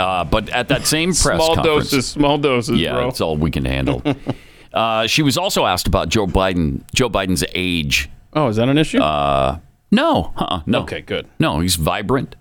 [0.01, 3.05] uh, but at that same press Small conference, doses, small doses, yeah, bro.
[3.05, 4.03] that's all we can handle.
[4.73, 8.09] uh, she was also asked about Joe Biden, Joe Biden's age.
[8.34, 8.99] Oh, is that an issue?
[8.99, 9.59] Uh,
[9.91, 10.81] no, uh-uh, no.
[10.81, 11.25] Okay, good.
[11.39, 12.35] No, he's vibrant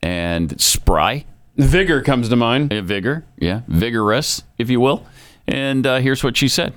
[0.00, 1.24] and spry.
[1.56, 2.72] Vigor comes to mind.
[2.72, 5.04] vigor, yeah, vigorous, if you will.
[5.48, 6.72] And uh, here's what she said.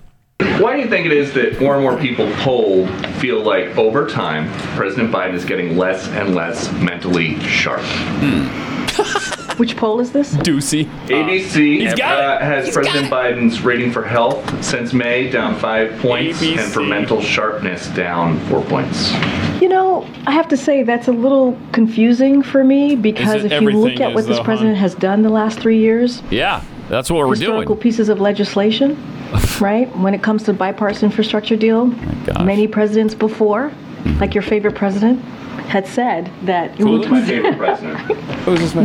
[0.59, 4.07] Why do you think it is that more and more people polled feel like over
[4.07, 7.83] time President Biden is getting less and less mentally sharp?
[9.57, 10.33] Which poll is this?
[10.35, 10.85] Doocy.
[11.07, 16.41] ABC He's uh, has He's President Biden's rating for health since May down five points,
[16.41, 19.13] and for mental sharpness down four points.
[19.61, 23.71] You know, I have to say that's a little confusing for me because if you
[23.71, 27.19] look at what this though, president has done the last three years, Yeah, that's what
[27.19, 27.81] we're historical doing.
[27.81, 28.95] pieces of legislation,
[29.59, 29.93] right?
[29.97, 31.93] When it comes to bipartisan infrastructure deal,
[32.35, 33.71] oh many presidents before,
[34.19, 35.19] like your favorite president,
[35.65, 37.97] had said that Who was my favorite president?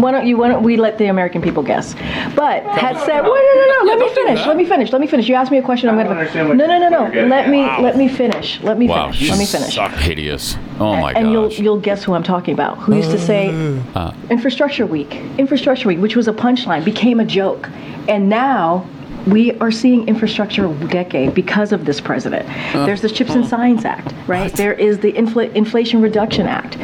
[0.00, 0.36] Why don't you?
[0.38, 1.94] Why don't we let the American people guess?
[2.34, 3.84] But had said, "Wait, no, no, no.
[3.84, 4.46] Let me finish.
[4.46, 4.90] Let me finish.
[4.92, 5.28] Let me finish.
[5.28, 5.88] You asked me a question.
[5.90, 6.20] I'm I going don't to.
[6.40, 7.02] understand No, what no, no, no.
[7.04, 7.50] you're getting Let at.
[7.50, 7.62] me.
[7.84, 8.60] Let me finish.
[8.62, 9.28] Let me Wow, finish.
[9.30, 9.76] Let me finish.
[10.02, 10.56] hideous.
[10.78, 11.22] Oh my god.
[11.22, 11.58] and you'll gosh.
[11.58, 12.78] you'll guess who I'm talking about.
[12.78, 13.50] Who used to say
[13.94, 17.68] Uh, Infrastructure Week, Infrastructure Week, which was a punchline, became a joke,
[18.08, 18.86] and now
[19.30, 22.48] we are seeing infrastructure decade because of this president.
[22.74, 24.52] Uh, There's the Chips and Science Act, right?
[24.52, 26.76] There is the Infl- Inflation Reduction Act.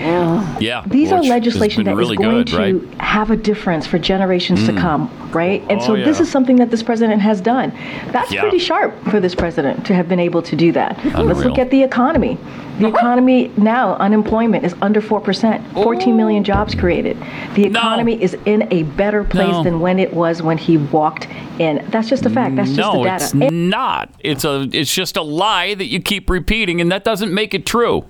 [0.61, 3.01] yeah, These are legislation been that is really going good, to right?
[3.01, 4.67] have a difference for generations Mm.
[4.67, 5.63] to come, right?
[5.71, 7.73] And so Oh, this is something that this president has done.
[8.13, 8.43] That's Yeah.
[8.43, 10.99] pretty sharp for this president to have been able to do that.
[11.19, 12.39] Let's look at the economy.
[12.79, 17.17] The economy now, unemployment is under 4%, 14 million jobs created.
[17.55, 19.63] The economy is in a better place No.
[19.63, 21.27] than when it was when he walked
[21.59, 21.83] in.
[21.91, 22.57] That's just a fact.
[22.57, 23.25] That's just no, the data.
[23.25, 24.15] it's not.
[24.21, 24.69] It's a.
[24.73, 28.05] It's just a lie that you keep repeating, and that doesn't make it true.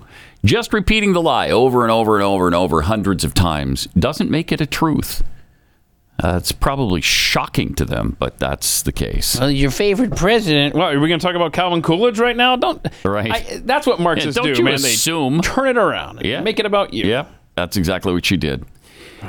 [0.45, 4.29] Just repeating the lie over and over and over and over hundreds of times doesn't
[4.29, 5.23] make it a truth.
[6.23, 9.39] Uh, it's probably shocking to them, but that's the case.
[9.39, 10.73] Well, your favorite president.
[10.73, 12.55] Well, are we going to talk about Calvin Coolidge right now?
[12.55, 12.85] Don't.
[13.03, 13.31] Right.
[13.31, 14.73] I, that's what Marxists Yeah, don't do, you man.
[14.75, 15.37] assume.
[15.37, 16.21] They turn it around.
[16.25, 16.41] Yeah.
[16.41, 17.05] Make it about you.
[17.05, 18.65] Yeah, that's exactly what she did.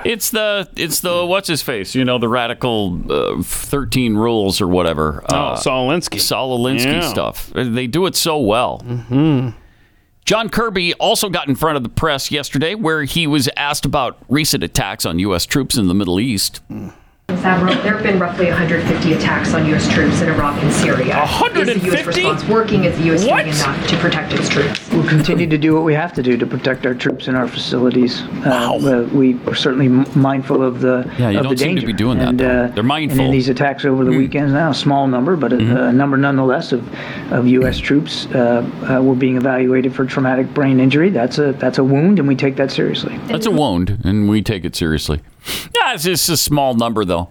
[0.05, 1.95] It's the it's the what's his face?
[1.95, 5.25] You know the radical uh, thirteen rules or whatever.
[5.31, 6.21] Oh, Saul Alinsky.
[6.21, 7.09] Saul Alinsky Yeah.
[7.09, 7.51] stuff.
[7.55, 8.83] They do it so well.
[8.85, 9.51] Mm-hmm.
[10.25, 14.19] John Kirby also got in front of the press yesterday, where he was asked about
[14.29, 15.47] recent attacks on U.S.
[15.47, 16.61] troops in the Middle East.
[16.71, 16.93] Admiral,
[17.39, 19.87] there have been roughly 150 attacks on U.S.
[19.93, 21.23] troops in Iraq and Syria.
[21.25, 22.07] Is the U.S.
[22.07, 22.07] 150?
[22.07, 22.85] response working?
[22.85, 23.25] Is the U.S.
[23.25, 24.89] doing enough to protect its troops?
[24.91, 27.47] We'll continue to do what we have to do to protect our troops and our
[27.47, 28.23] facilities.
[28.45, 31.87] Uh, uh, we are certainly mindful of the Yeah, you of don't the seem to
[31.87, 32.65] be doing that, And, though.
[32.65, 33.19] uh, They're mindful.
[33.21, 36.17] And in these attacks over the weekends, now a small number, but a, a number
[36.17, 36.83] nonetheless of,
[37.33, 37.79] of U.S.
[37.79, 41.11] troops uh, uh, were being evaluated for traumatic brain injury.
[41.11, 43.17] That's a that's a wound, and we take that seriously.
[43.27, 45.21] That's a wound, and we take it seriously.
[45.75, 47.29] Yeah, it's just a small number, though.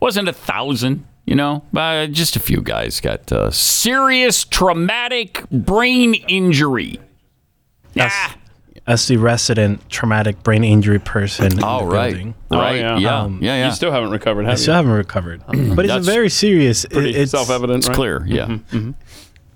[0.00, 1.62] Wasn't a thousand, you know.
[1.74, 7.00] Uh, just a few guys got uh, serious traumatic brain injury.
[7.96, 8.12] As,
[8.86, 11.52] as the resident traumatic brain injury person.
[11.52, 12.10] in Oh, the right.
[12.12, 12.34] building.
[12.50, 12.76] Right.
[12.80, 12.98] Yeah.
[12.98, 13.26] Yeah.
[13.28, 13.66] Yeah, yeah.
[13.66, 16.84] You still haven't recovered, I have still haven't recovered, but it's a very serious.
[16.86, 17.94] pretty it's self-evident, It's right?
[17.94, 18.46] clear, yeah.
[18.46, 18.94] Mhm, mhm.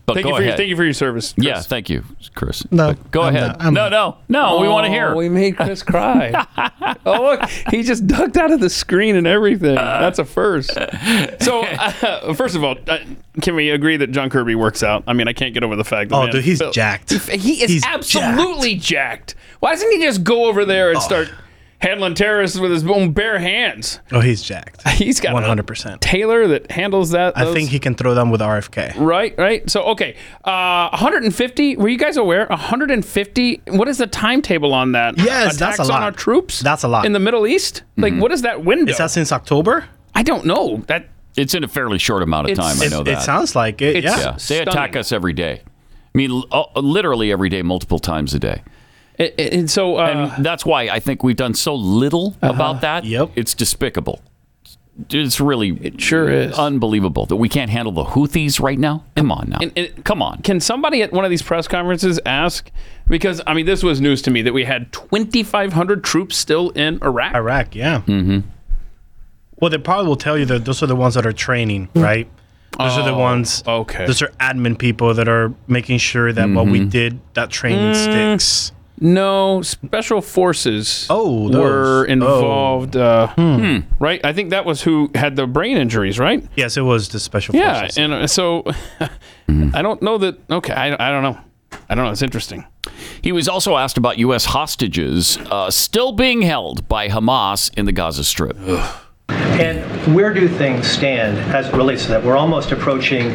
[0.07, 1.33] But thank go you for your, thank you for your service.
[1.33, 1.45] Chris.
[1.45, 2.05] Yeah, thank you,
[2.37, 2.65] Chris.
[2.70, 3.49] No, But go I'm ahead.
[3.49, 4.61] not- I'm no, no, no.
[4.61, 5.09] we want to hear.
[5.09, 6.47] Oh, we made Chris cry.
[7.07, 9.74] oh, look, he just ducked out of the screen and everything.
[9.74, 10.70] That's a first.
[11.41, 12.99] So, uh, first of all, uh,
[13.43, 15.03] can we agree that John Kirby works out?
[15.09, 17.11] I mean, I can't get over the fact that Oh, man, dude, he's Phil- jacked.
[17.11, 19.35] He, he is He's absolutely jacked.
[19.61, 21.28] Why doesn't he just go over there and start
[21.81, 24.01] handling terrorists with his own bare hands?
[24.12, 24.86] Oh, he's jacked.
[24.97, 26.01] He's got 100%.
[26.01, 27.36] Taylor that handles that.
[27.36, 28.94] I think he can throw them with RFK.
[28.97, 29.69] Right, right.
[29.70, 31.77] So, okay, uh, 150.
[31.77, 32.47] Were you guys aware?
[32.47, 33.62] 150.
[33.69, 35.19] What is the timetable on that?
[35.19, 35.97] Yes, that's a lot.
[35.98, 36.61] on our troops.
[36.61, 37.05] That's a lot.
[37.05, 37.82] in the Middle East.
[37.97, 38.90] Like, what is that window?
[38.90, 39.86] Is that since October?
[40.15, 40.78] I don't know.
[40.86, 42.82] That It's in a fairly short amount of It's- time.
[42.82, 43.23] I It, know it that.
[43.23, 43.97] sounds like it.
[43.97, 44.31] It's- yeah.
[44.32, 45.61] yeah, they attack us every day.
[45.65, 48.62] I mean, uh, literally every day, multiple times a day.
[49.18, 49.97] And, and so.
[49.97, 53.05] Uh, And that's why I think we've done so little about that.
[53.05, 53.30] Yep.
[53.36, 54.20] It's despicable.
[55.10, 56.59] It's really It sure is.
[56.59, 59.05] unbelievable that we can't handle the Houthis right now.
[59.14, 59.59] Come on now.
[59.60, 60.38] and- and Come on.
[60.38, 62.70] can somebody at one of these press conferences ask?
[63.06, 66.98] Because I mean, this was news to me that we had 2,500 troops still in
[67.02, 67.34] Iraq.
[67.34, 68.01] Iraq, yeah.
[68.06, 68.40] Mm-hmm.
[69.60, 72.26] Well, they probably will tell you that those are the ones that are training, right?
[72.78, 73.62] Those are the Oh, ones.
[73.66, 74.05] okay.
[74.06, 76.88] Those are admin people that are making sure that what we Mm-hmm.
[76.88, 77.97] did, that training Mm.
[78.40, 78.72] sticks.
[79.01, 81.06] No, special forces.
[81.10, 81.60] Oh, those.
[81.62, 82.12] were Oh.
[82.12, 82.97] involved.
[82.97, 84.24] Uh, hmm, Right.
[84.24, 86.18] I think that was who had the brain injuries.
[86.18, 86.43] Right.
[86.56, 87.97] Yes, it was the special Yeah, forces.
[87.98, 88.64] Yeah, and uh, so
[89.74, 90.39] I don't know that.
[90.51, 91.39] Okay, I, I don't know.
[91.90, 92.10] I don't know.
[92.12, 92.64] It's interesting.
[93.20, 94.47] He was also asked about U.S.
[94.47, 98.56] hostages uh, still being held by Hamas in the Gaza Strip.
[99.61, 102.23] And where do things stand as it relates to that?
[102.23, 103.31] We're almost approaching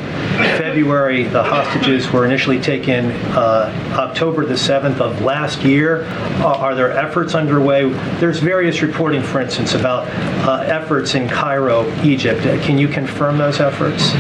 [0.57, 1.23] February.
[1.23, 6.03] The hostages were initially taken uh, October the 7th of last year.
[6.41, 7.89] Uh, are there efforts underway?
[8.19, 10.07] There's various reporting, for instance, about
[10.47, 12.45] uh, efforts in Cairo, Egypt.
[12.45, 14.13] Uh, Can you confirm those efforts?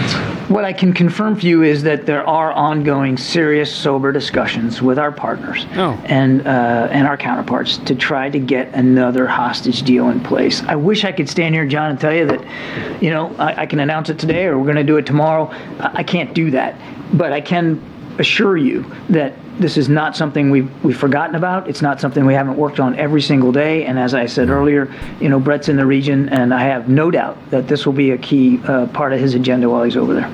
[0.49, 4.99] What I can confirm for you is that there are ongoing, serious, sober discussions with
[4.99, 5.97] our partners Oh.
[6.05, 10.61] and uh, and our counterparts to try to get another hostage deal in place.
[10.63, 13.65] I wish I could stand here, John, and tell you that, you know, I, I
[13.67, 15.49] can announce it today or we're going to do it tomorrow.
[15.79, 16.75] I, I can't do that,
[17.13, 17.79] but I can
[18.19, 21.69] assure you that this is not something we've, we've forgotten about.
[21.69, 23.85] It's not something we haven't worked on every single day.
[23.85, 27.11] And as I said earlier, you know, Brett's in the region, and I have no
[27.11, 30.13] doubt that this will be a key uh, part of his agenda while he's over
[30.13, 30.29] there.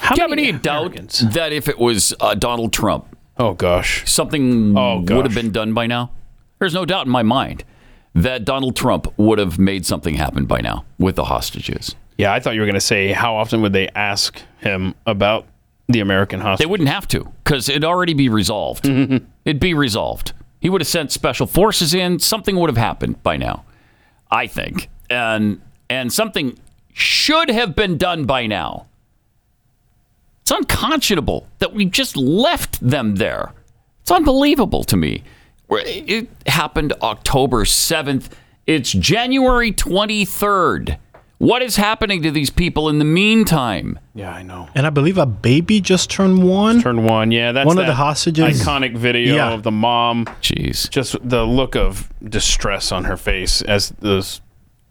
[0.00, 0.94] How Do you have any doubt
[1.32, 5.74] that if it was uh, Donald Trump, oh gosh, something Oh, would have been done
[5.74, 6.12] by now?
[6.60, 7.64] There's no doubt in my mind
[8.14, 11.94] that Donald Trump would have made something happen by now with the hostages.
[12.16, 15.46] Yeah, I thought you were going to say how often would they ask him about
[15.86, 16.66] the American hostages?
[16.66, 18.84] They wouldn't have to because it'd already be resolved.
[18.84, 19.24] Mm-hmm.
[19.44, 20.32] It'd be resolved.
[20.60, 22.18] He would have sent special forces in.
[22.18, 23.64] Something would have happened by now,
[24.30, 26.58] I think, and and something
[26.92, 28.86] should have been done by now.
[30.42, 33.52] It's unconscionable that we just left them there.
[34.02, 35.22] It's unbelievable to me.
[35.68, 38.28] Where It happened October 7th.
[38.66, 40.98] It's January 23rd.
[41.38, 43.98] What is happening to these people in the meantime?
[44.14, 44.68] Yeah, I know.
[44.74, 46.80] and I believe a baby just turned one.
[46.82, 47.30] Turn one.
[47.30, 48.60] Yeah, that's One of the hostages.
[48.60, 49.52] Iconic video Yeah.
[49.52, 50.24] of the mom.
[50.42, 50.90] Jeez.
[50.90, 54.40] Just the look of distress on her face as those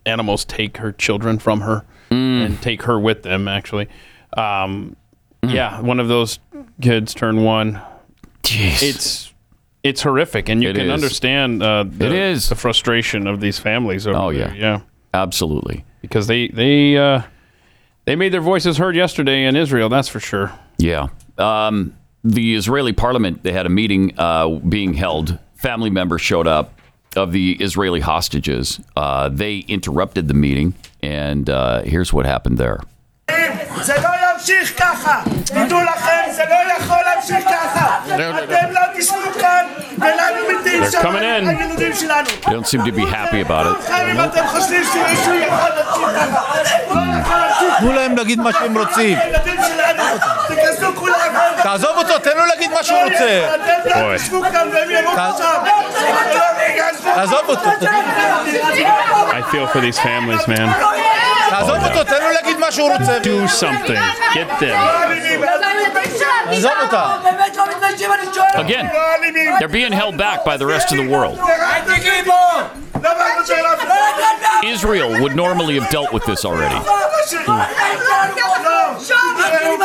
[0.05, 2.45] animals take her children from her Mm.
[2.45, 3.49] and take her with them.
[3.49, 3.89] Actually,
[4.37, 4.95] um,
[5.45, 6.39] yeah, one of those
[6.81, 7.81] kids turned one.
[8.43, 8.81] Jeez.
[8.81, 9.33] It's
[9.87, 10.91] it's horrific, and you It can is.
[10.93, 12.49] understand uh, the, It is.
[12.49, 14.05] the frustration of these families.
[14.07, 14.53] Over Oh, there.
[14.55, 14.61] yeah.
[14.61, 14.79] yeah,
[15.13, 15.85] Absolutely.
[16.01, 17.21] because they they uh,
[18.05, 19.89] they made their voices heard yesterday in Israel.
[19.89, 20.51] That's for sure.
[20.77, 21.07] Yeah.
[21.37, 21.93] Um,
[22.23, 25.37] the Israeli parliament, they had a meeting uh, being held.
[25.55, 26.73] Family members showed up.
[27.15, 28.79] of the Israeli hostages.
[28.95, 32.79] Uh, they interrupted the meeting, and uh, here's what happened there.
[37.16, 37.96] זה לא ימשיך ככה!
[38.04, 38.58] תדעו לכם, זה לא יכול להמשיך ככה!
[38.58, 39.66] אתם לא תשבו כאן
[39.98, 41.48] ולנו מתים They're שם coming in.
[41.48, 42.28] הילדים שלנו!
[42.42, 43.92] They don't seem to be happy about it.
[44.12, 46.58] אם אתם חושבים שמישהו יכול להמשיך ככה!
[46.94, 49.18] לא יכול להמשיך תנו להם להגיד מה שהם רוצים.
[49.18, 50.02] הילדים שלנו!
[50.48, 51.16] תיכנסו כולם!
[51.62, 53.48] תעזוב אותו, תן לו להגיד מה שהוא רוצה.
[53.54, 55.62] אתם לא תשבו כאן והם ימותו שם!
[57.14, 57.70] תעזוב אותו.
[59.30, 60.68] I feel for these families, man.
[61.50, 63.18] תעזוב אותו, תן לו להגיד מה שהוא רוצה.
[63.18, 64.00] Do something.
[64.34, 64.76] Get them.
[66.46, 67.16] עזוב אותה.
[68.54, 68.86] Again,
[69.58, 71.38] they're being held back by the rest of the world.
[74.74, 76.78] Israel would normally have dealt with this already.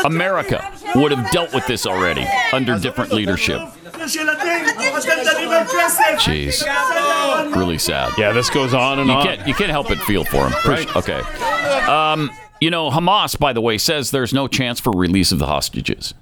[0.06, 0.60] America
[0.96, 3.62] would have dealt with this already under different leadership.
[6.19, 7.57] Jeez.
[7.57, 8.13] Really sad.
[8.19, 9.27] Yeah, this goes on and you on.
[9.27, 10.53] Can't, you can't help but feel for him.
[10.67, 10.97] Right.
[10.97, 11.21] Okay.
[11.89, 12.31] Um,
[12.61, 16.15] you know, Hamas, by the way, says there's no chance for release of the hostages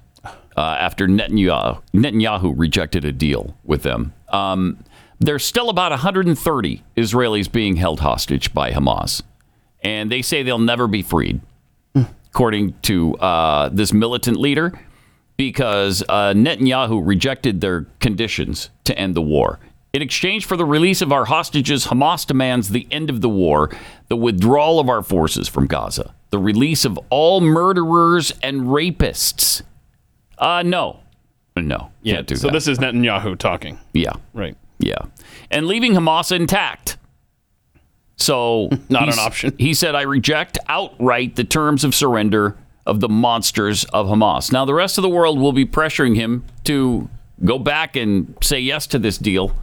[0.57, 4.13] uh, after Netanyahu, Netanyahu rejected a deal with them.
[4.29, 4.85] Um,
[5.19, 9.23] there's still about 130 Israelis being held hostage by Hamas,
[9.83, 11.41] and they say they'll never be freed,
[12.31, 14.73] according to uh, this militant leader,
[15.41, 19.59] because uh, Netanyahu rejected their conditions to end the war.
[19.95, 23.71] In exchange for the release of our hostages, Hamas demands the end of the war,
[24.09, 29.63] the withdrawal of our forces from Gaza, the release of all murderers and rapists.
[30.37, 31.01] Uh, no.
[31.57, 31.91] No.
[32.03, 32.53] Yeah, Can't do so that.
[32.53, 33.79] this is Netanyahu talking.
[33.95, 34.13] Yeah.
[34.35, 34.59] Right.
[34.79, 34.99] Yeah.
[35.51, 36.99] And leaving Hamas intact.
[38.19, 39.55] So Not an option.
[39.57, 44.53] He said, I reject outright the terms of surrender of the monsters of Hamas.
[44.53, 47.09] Now, the rest of the world will be pressuring him to
[47.45, 49.55] go back and say yes to this deal.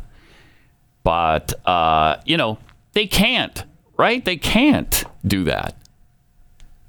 [1.03, 2.57] But, uh, you know,
[2.93, 3.63] they can't,
[3.97, 4.23] right?
[4.23, 5.75] They can't do that.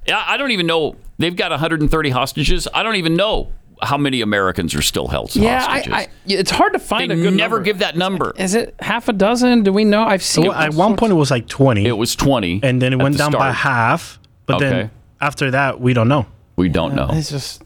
[0.06, 0.96] Yeah, I don't even know.
[1.18, 2.66] They've got 130 hostages.
[2.72, 5.92] I don't even know how many Americans are still held Yeah, hostages.
[5.92, 7.64] I, I, it's hard to find They a good never number.
[7.64, 8.32] give that number.
[8.36, 9.62] Is it half a dozen?
[9.62, 10.02] Do we know?
[10.02, 10.44] I've seen.
[10.48, 11.86] Well, at one point it was like 20.
[11.86, 12.60] It was 20.
[12.64, 14.18] And then it went the down by half.
[14.46, 14.70] But Okay.
[14.70, 14.90] then
[15.20, 16.26] after that, we don't know.
[16.56, 17.08] We don't know.
[17.12, 17.62] It's just.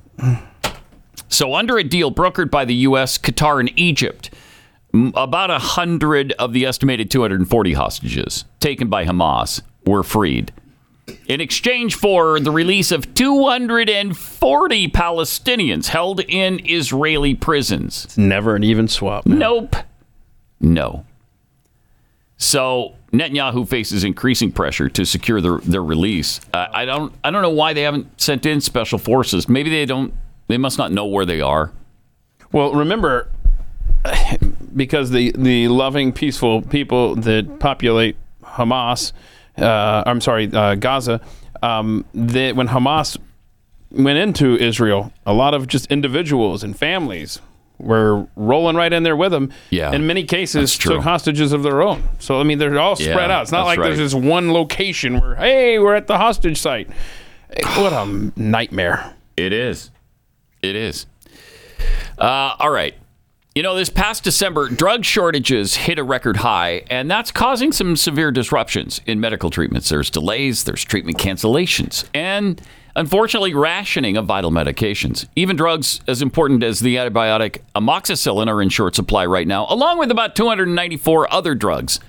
[1.29, 4.31] So, under a deal brokered by the U.S., Qatar, and Egypt,
[5.15, 10.53] about a hundred of the estimated 240 hostages taken by Hamas were freed
[11.27, 18.05] in exchange for the release of 240 Palestinians held in Israeli prisons.
[18.05, 19.27] It's never an even swap.
[19.27, 19.77] Nope.
[20.61, 21.05] No.
[22.37, 26.40] So Netanyahu faces increasing pressure to secure their, their release.
[26.55, 29.48] Uh, I don't I don't know why they haven't sent in special forces.
[29.48, 30.14] Maybe they don't.
[30.48, 31.72] They must not know where they are.
[32.52, 33.28] Well, remember,
[34.76, 39.12] because the the loving, peaceful people that populate Hamas,
[39.59, 41.20] uh, I'm sorry, uh, Gaza,
[41.62, 43.18] um, they, when Hamas
[43.90, 47.40] went into Israel, a lot of just individuals and families
[47.83, 49.53] were rolling right in there with them.
[49.71, 52.09] Yeah, in many cases, took hostages of their own.
[52.19, 53.43] So I mean, they're all Yeah, spread out.
[53.43, 54.05] It's not like there's right.
[54.05, 56.89] this one location where, hey, we're at the hostage site.
[57.77, 59.15] What a nightmare!
[59.37, 59.91] It is.
[60.63, 61.07] It is.
[62.19, 62.95] Uh, all right.
[63.55, 67.97] You know, this past December, drug shortages hit a record high, and that's causing some
[67.97, 69.91] severe disruptions in medical treatments.
[69.91, 72.63] There's delays, there's treatment cancellations, and
[72.97, 75.27] unfortunately, rationing of vital medications.
[75.36, 79.98] Even drugs as important as the antibiotic amoxicillin are in short supply right now, along
[79.98, 82.01] with about 294 other drugs.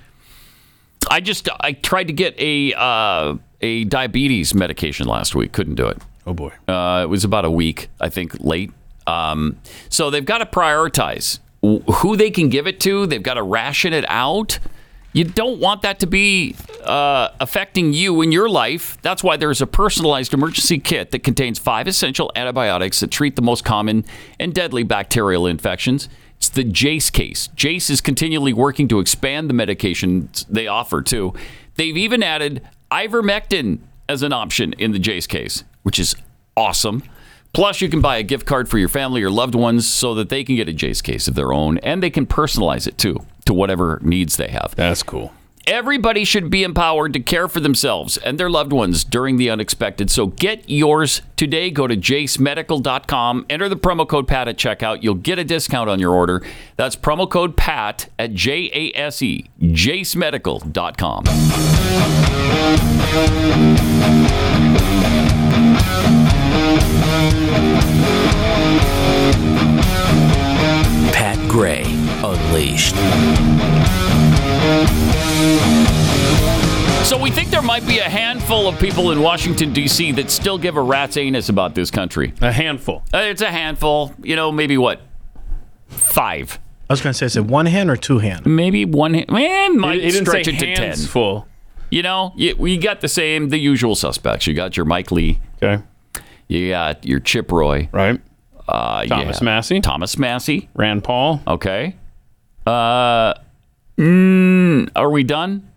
[1.10, 5.52] I just I tried to get a uh, a diabetes medication last week.
[5.52, 5.98] Couldn't do it.
[6.26, 6.52] Oh boy.
[6.66, 8.72] Uh, it was about a week, I think, late.
[9.06, 9.58] Um,
[9.90, 13.06] so they've got to prioritize who they can give it to.
[13.06, 14.58] They've got to ration it out.
[15.14, 19.00] You don't want that to be uh, affecting you in your life.
[19.00, 23.42] That's why there's a personalized emergency kit that contains five essential antibiotics that treat the
[23.42, 24.04] most common
[24.40, 26.08] and deadly bacterial infections.
[26.36, 27.46] It's the Jase case.
[27.54, 31.32] Jase is continually working to expand the medications they offer too.
[31.76, 33.78] They've even added ivermectin
[34.08, 36.16] as an option in the Jase case, which is
[36.56, 37.04] awesome.
[37.52, 40.28] Plus, you can buy a gift card for your family or loved ones so that
[40.28, 43.24] they can get a Jase case of their own and they can personalize it too
[43.44, 44.74] to whatever needs they have.
[44.76, 45.32] That's cool.
[45.66, 50.10] Everybody should be empowered to care for themselves and their loved ones during the unexpected.
[50.10, 51.70] So get yours today.
[51.70, 55.02] Go to jasemedical.com, enter the promo code PAT at checkout.
[55.02, 56.42] You'll get a discount on your order.
[56.76, 61.24] That's promo code PAT at J A S E, jasemedical.com.
[71.12, 72.94] Pat Gray Unleashed.
[77.04, 80.12] So we think there might be a handful of people in Washington, D.C.
[80.12, 82.32] that still give a rat's anus about this country.
[82.40, 83.02] A handful.
[83.12, 84.14] Uh, it's a handful.
[84.22, 85.02] You know, maybe what?
[85.88, 86.58] Five.
[86.88, 88.46] I was going to say, is it one hand or two hand?
[88.46, 89.28] Maybe one hand.
[89.30, 91.08] Man, might He- he didn't stretch say it to hands ten.
[91.08, 91.46] full.
[91.90, 94.46] You know, you, we got the same, the usual suspects.
[94.46, 95.38] You got your Mike Lee.
[95.62, 95.82] Okay.
[96.48, 97.88] You got your Chip Roy.
[97.92, 98.18] Right.
[98.66, 99.44] Uh, Thomas yeah.
[99.44, 99.80] Massie.
[99.82, 100.70] Thomas Massie.
[100.74, 101.42] Rand Paul.
[101.46, 101.96] Okay.
[102.66, 103.34] Uh,
[103.98, 105.68] mm, are we done?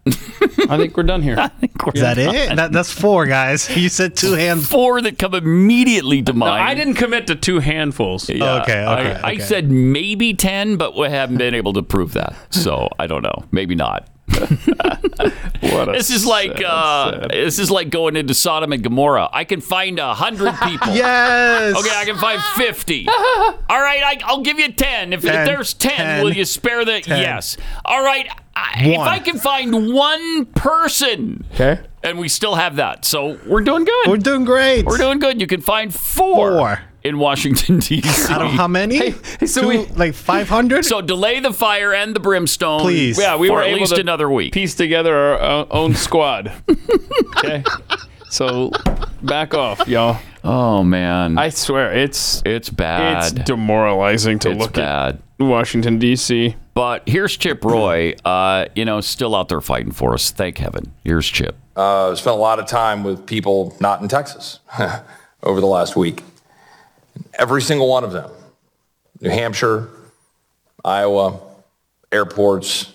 [0.69, 1.33] I think we're done here.
[1.93, 2.55] Is that it?
[2.55, 3.69] That, that's four, guys.
[3.77, 4.67] You said two hands.
[4.67, 6.63] Four that come immediately to No, mind.
[6.63, 8.29] I didn't commit to two handfuls.
[8.29, 11.83] Yeah, Oh, okay, I, okay, I said maybe 10, but we haven't been able to
[11.83, 12.35] prove that.
[12.49, 13.45] So I don't know.
[13.51, 14.07] Maybe not.
[15.61, 19.29] What This is like sad, uh, sad- this is like going into Sodom and Gomorrah.
[19.33, 20.93] I can find a hundred people.
[20.93, 21.75] Yes.
[21.75, 23.07] Okay, I can find fifty.
[23.09, 25.13] All right, I, I'll give you ten.
[25.13, 25.45] If, if Ten.
[25.45, 26.23] there's ten, Ten.
[26.23, 27.01] will you spare the?
[27.01, 27.19] Ten.
[27.21, 27.57] Yes.
[27.85, 28.27] All right.
[28.55, 31.79] I, if I can find one person, Okay.
[32.03, 34.07] and we still have that, so we're doing good.
[34.07, 34.85] We're doing great.
[34.85, 35.39] We're doing good.
[35.39, 36.79] You can find four, Four.
[37.07, 38.31] In Washington D.C.
[38.33, 39.11] Out of how many?
[39.45, 40.85] so Two, we- like 500?
[40.85, 42.81] So delay the fire and the brimstone.
[42.81, 43.17] Please.
[43.19, 44.53] Yeah, we for were at able least to another week.
[44.53, 46.51] piece together our o- own squad.
[47.37, 47.63] okay.
[48.29, 48.71] So
[49.21, 50.19] back off, y'all.
[50.43, 53.23] Oh man, I swear it's it's bad.
[53.23, 55.15] it's demoralizing to It's look bad.
[55.39, 56.55] at Washington D.C.
[56.73, 60.29] But here's Chip Roy, uh, you know, still out there fighting for us.
[60.31, 60.91] Thank heaven.
[61.03, 61.55] Here's Chip.
[61.75, 64.59] Uh, spent a lot of time with people not in Texas
[65.43, 66.21] over the last week.
[67.37, 68.31] Every single one of them
[69.21, 69.89] New Hampshire,
[70.83, 71.39] Iowa,
[72.11, 72.93] airports,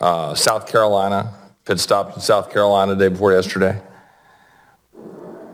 [0.00, 1.34] uh, South Carolina,
[1.64, 3.80] pit stopped in South Carolina the day before yesterday.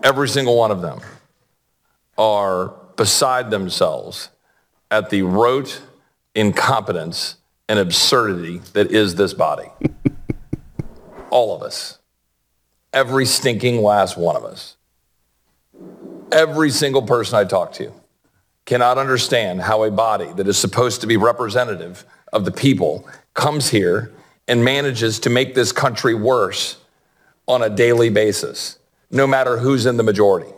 [0.02, 1.00] Every single one of them
[2.18, 4.28] are beside themselves
[4.90, 5.80] at the rote
[6.34, 7.36] incompetence
[7.68, 9.68] and absurdity that is this body.
[11.30, 11.98] All of us.
[12.92, 14.76] Every stinking last one of us.
[16.30, 17.92] Every single person I talk to
[18.64, 23.70] cannot understand how a body that is supposed to be representative of the people comes
[23.70, 24.12] here
[24.48, 26.78] and manages to make this country worse
[27.48, 28.78] on a daily basis,
[29.10, 30.50] no matter who's in the majority.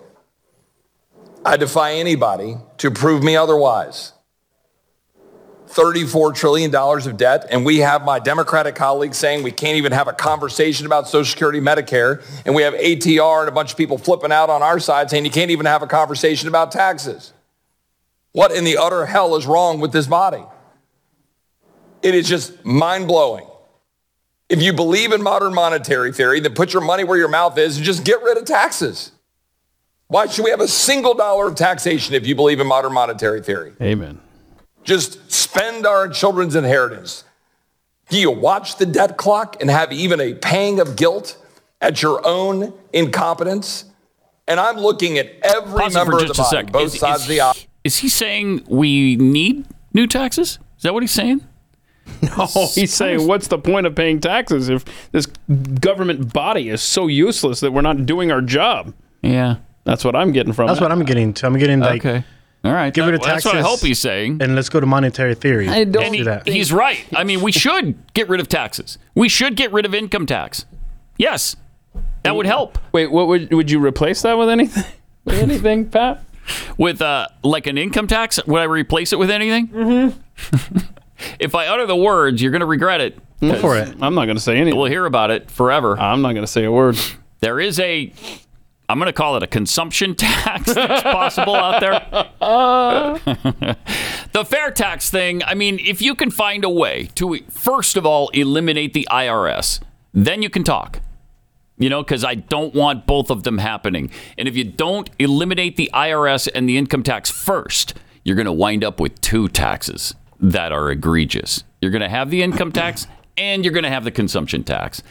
[1.45, 4.13] I defy anybody to prove me otherwise.
[5.69, 10.07] $34 trillion of debt, and we have my Democratic colleagues saying we can't even have
[10.07, 13.99] a conversation about Social Security, Medicare, and we have ATR and a bunch of people
[13.99, 17.33] flipping out on our side saying you can't even have a conversation about taxes.
[18.35, 20.43] What in the utter hell is wrong with this body?
[22.03, 23.47] It is just mind blowing.
[24.49, 27.77] If you believe in modern monetary theory, then put your money where your mouth is
[27.77, 29.13] and just get rid of taxes.
[30.09, 33.41] Why should we have a single dollar of taxation if you believe in modern monetary
[33.41, 33.73] theory?
[33.81, 34.21] Amen.
[34.83, 37.23] Just spend our children's inheritance.
[38.09, 41.39] Do you watch the debt clock and have even a pang of guilt
[41.81, 43.85] at your own incompetence?
[44.49, 47.29] And I'm looking at every Pause member of the body, both Is- sides is of
[47.29, 47.55] the aisle.
[47.85, 50.59] Is he saying we need new taxes?
[50.77, 51.43] Is that what he's saying?
[52.37, 55.25] No, he's saying, what's the point of paying taxes if this
[55.81, 58.93] government body is so useless that we're not doing our job?
[59.23, 59.57] Yeah.
[59.85, 60.83] That's what I'm getting from That's it.
[60.83, 61.47] what I'm getting to.
[61.47, 62.25] I'm getting like, Okay.
[62.65, 62.93] All right.
[62.93, 64.39] get it a Well, that's what I hope he's saying.
[64.43, 65.69] And let's go to monetary theory.
[65.69, 66.49] I don't Let's do that.
[66.49, 67.05] he's right.
[67.15, 68.97] I mean, we should get rid of taxes.
[69.15, 70.65] We should get rid of income tax.
[71.19, 71.57] Yes,
[72.23, 72.79] that would help.
[72.93, 74.85] Wait, what would would you replace that with anything?
[75.27, 76.24] With anything, Pat?
[76.77, 79.69] With uh, like an income tax, would I replace it with anything?
[79.69, 80.79] Mm-hmm.
[81.41, 83.19] if I utter the words, you're going to regret it.
[83.41, 83.89] Go for it.
[84.01, 84.79] I'm not going to say anything.
[84.79, 85.99] We'll hear about it forever.
[85.99, 86.99] I'm not going to say a word.
[87.41, 88.13] There is a,
[88.89, 92.27] I'm going to call it a consumption tax that's possible out there.
[94.33, 98.07] the fair tax thing, I mean, if you can find a way to, first of
[98.07, 99.81] all, eliminate the IRS,
[100.13, 101.01] then you can talk.
[101.77, 104.11] You know, because I don't want both of them happening.
[104.39, 108.53] And if you don't eliminate the IRS and the income tax first, you're going to
[108.53, 111.65] wind up with two taxes that are egregious.
[111.81, 113.07] You're going to have the income tax
[113.37, 115.03] and you're going to have the consumption tax.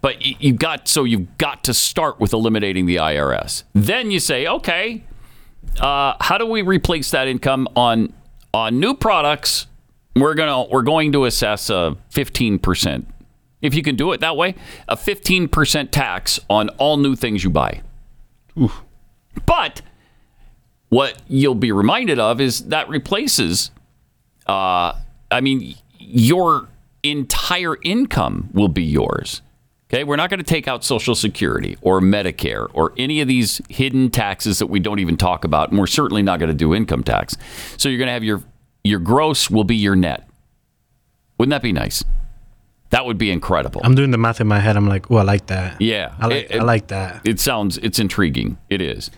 [0.00, 3.64] But you've got so you've got to start with eliminating the IRS.
[3.74, 5.04] Then you say, okay,
[5.78, 8.14] uh, how do we replace that income on
[8.54, 9.66] on new products?
[10.16, 13.08] We're gonna we're going to assess a fifteen percent.
[13.64, 14.54] If you can do it that way,
[14.88, 17.80] a fifteen percent tax on all new things you buy.
[19.46, 19.82] But
[20.90, 23.70] what you'll be reminded of is that replaces.
[24.46, 24.92] Uh,
[25.30, 26.68] I mean, your
[27.02, 29.40] entire income will be yours.
[29.88, 33.60] Okay, we're not going to take out Social Security or Medicare or any of these
[33.68, 36.74] hidden taxes that we don't even talk about, and we're certainly not going to do
[36.74, 37.36] income tax.
[37.76, 38.42] So you're going to have your
[38.82, 40.28] your gross will be your net.
[41.38, 42.04] Wouldn't that be nice?
[42.90, 43.80] That would be incredible.
[43.84, 44.76] I'm doing the math in my head.
[44.76, 45.80] I'm like, oh, I like that.
[45.80, 47.22] Yeah, I like, I like that.
[47.26, 48.58] It sounds it's intriguing.
[48.70, 49.10] It is.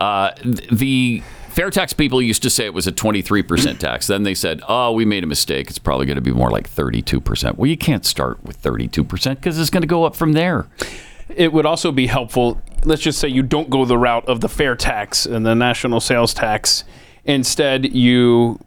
[0.00, 0.30] Uh,
[0.70, 4.06] the fair tax people used to say it was a 23% tax.
[4.06, 5.68] Then they said, "Oh, we made a mistake.
[5.68, 9.58] It's probably going to be more like 32%." Well, you can't start with 32% because
[9.58, 10.66] it's going to go up from there.
[11.28, 12.62] It would also be helpful.
[12.84, 16.00] Let's just say you don't go the route of the fair tax and the national
[16.00, 16.84] sales tax.
[17.24, 18.58] Instead, you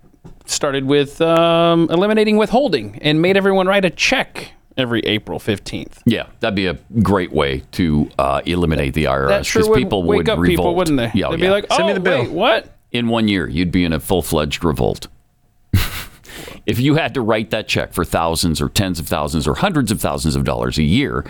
[0.46, 6.00] started with um, eliminating withholding and made everyone write a check every April 15th.
[6.06, 10.04] Yeah, that'd be a great way to uh, eliminate the IRS That sure because people
[10.04, 10.58] wake would up revolt.
[10.58, 11.12] people, wouldn't they?
[11.14, 11.52] Yeah, oh, They'd be yeah.
[11.52, 15.08] like, "Oh, wait, what?" In one year, you'd be in a full-fledged revolt.
[16.66, 19.92] if you had to write that check for thousands or tens of thousands or hundreds
[19.92, 21.26] of thousands of dollars a year,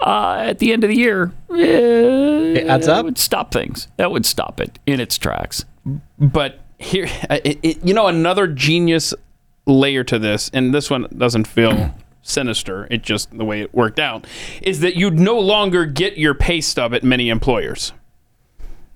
[0.00, 2.96] uh, at the end of the year, it adds up.
[2.96, 3.88] That would stop things.
[3.96, 5.64] That would stop it in its tracks.
[6.18, 9.14] But here, uh, it, it, you know, another genius
[9.66, 11.94] layer to this, and this one doesn't feel mm.
[12.22, 12.86] sinister.
[12.90, 14.26] It just the way it worked out
[14.62, 17.92] is that you'd no longer get your pay stub at many employers.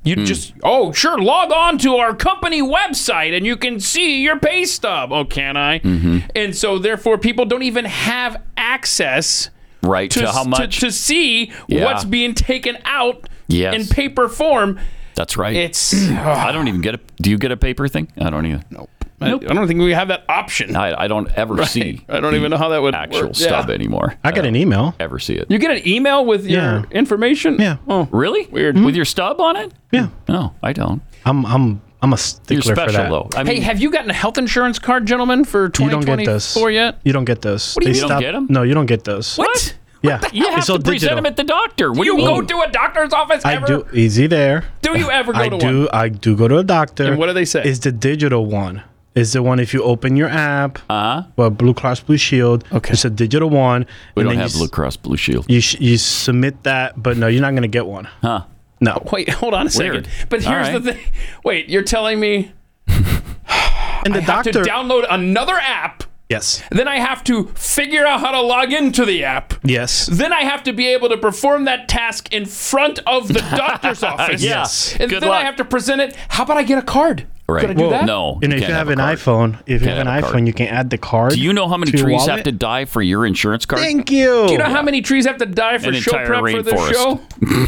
[0.03, 0.25] You mm.
[0.25, 4.65] just oh sure log on to our company website and you can see your pay
[4.65, 5.13] stub.
[5.13, 5.81] Oh, can I?
[5.81, 6.19] Mm-hmm.
[6.35, 9.51] And so therefore, people don't even have access
[9.83, 10.81] Right to, how to- much?
[10.81, 11.85] to, see Yeah.
[11.85, 13.75] what's being taken out Yes.
[13.75, 14.79] in paper form.
[15.21, 15.55] That's right.
[15.55, 17.01] It's I don't even get a.
[17.21, 18.11] Do you get a paper thing?
[18.19, 18.65] I don't even.
[18.71, 18.89] Nope.
[19.21, 20.75] I, I don't think we have that option.
[20.77, 21.69] I, I don't ever Right.
[21.69, 22.03] see.
[22.09, 23.35] I don't even know how that would actual work.
[23.37, 23.75] stub Yeah.
[23.75, 24.15] anymore.
[24.25, 24.95] I get an email.
[24.99, 25.51] Ever see it?
[25.51, 27.57] You get an email with your information?
[27.61, 27.77] Yeah.
[27.87, 28.47] Oh, Really?
[28.47, 28.79] weird.
[28.81, 29.75] With your stub on it?
[29.93, 30.09] Yeah.
[30.27, 31.03] No, I don't.
[31.27, 33.11] I'm I'm I'm a stickler You're special for that.
[33.11, 33.29] though.
[33.39, 36.55] I hey, have you gotten a health insurance card, gentlemen, for You don't get those.
[36.55, 36.99] 2024 yet?
[37.05, 37.75] You don't get those.
[37.75, 38.09] What do you They mean?
[38.09, 38.47] You don't get 'em?
[38.49, 39.37] No, you don't get those.
[39.37, 39.75] What?
[40.03, 41.17] Yeah, you have it's to present digital.
[41.17, 41.91] them at the doctor.
[41.93, 43.67] What Do you you go to a doctor's office I ever?
[43.67, 43.87] do.
[43.93, 44.65] Easy there.
[44.83, 45.79] Do you ever go I to do.
[45.81, 45.89] one?
[45.93, 47.05] I do go to a doctor.
[47.05, 47.63] And what do they say?
[47.65, 48.83] Is the digital one?
[49.15, 50.79] Is the one if you open your app?
[50.89, 51.23] Uh huh.
[51.37, 52.65] Well, Blue Cross Blue Shield.
[52.73, 52.93] Okay.
[52.93, 53.85] It's a digital one.
[54.15, 55.47] We and don't have Blue Cross Blue Shield.
[55.51, 58.09] You sh- you submit that, but no, you're not gonna get one.
[58.23, 58.45] Huh?
[58.81, 59.03] No.
[59.13, 60.09] Wait, hold on a second.
[60.31, 60.83] But here's right.
[60.83, 61.13] the thing.
[61.45, 62.53] Wait, you're telling me
[62.89, 64.53] And the I have doctor.
[64.53, 66.05] to download another app.
[66.31, 66.63] Yes.
[66.71, 69.53] Then I have to figure out how to log into the app.
[69.63, 70.07] Yes.
[70.07, 74.03] Then I have to be able to perform that task in front of the doctor's
[74.03, 74.43] office.
[74.43, 74.61] Yeah.
[74.61, 74.97] Yes.
[74.99, 76.17] And Good then I have to present it.
[76.29, 77.27] How about I get a card?
[77.49, 77.63] Right.
[77.63, 78.05] Could I do Well, that?
[78.05, 78.39] No.
[78.45, 79.19] And if can't you have, a an card.
[79.19, 81.33] iPhone, if you Can't have an have a iPhone, you can add the card.
[81.33, 82.45] Do you know how many to your trees have wallet.
[82.45, 83.83] to die for your insurance card?
[83.83, 84.47] Thank you.
[84.47, 86.63] Do you know how many trees have to die for An show entire prep for
[86.63, 86.93] this rainforest.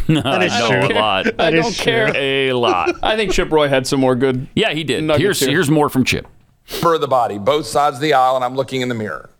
[0.07, 0.23] show?
[0.31, 0.97] I is know true.
[0.97, 1.27] a lot.
[1.27, 1.85] I That don't is true.
[1.85, 2.13] care.
[2.15, 2.95] A lot.
[3.03, 4.47] I think Chip Roy had some more good.
[4.55, 5.03] Yeah, he did.
[5.03, 5.51] Nuggets Here's here.
[5.51, 6.29] here's more from Chip.
[6.73, 9.31] For the body, both sides of the aisle, and I'm looking in the mirror.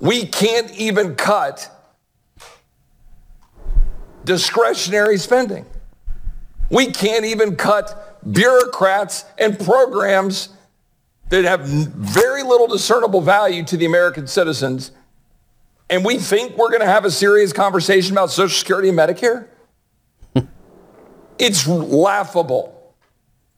[0.00, 1.70] We can't even cut
[4.24, 5.64] discretionary spending.
[6.70, 10.50] We can't even cut bureaucrats and programs
[11.28, 14.90] that have very little discernible value to the American citizens.
[15.88, 19.46] And we think we're going to have a serious conversation about Social Security and Medicare?
[21.38, 22.75] it's laughable.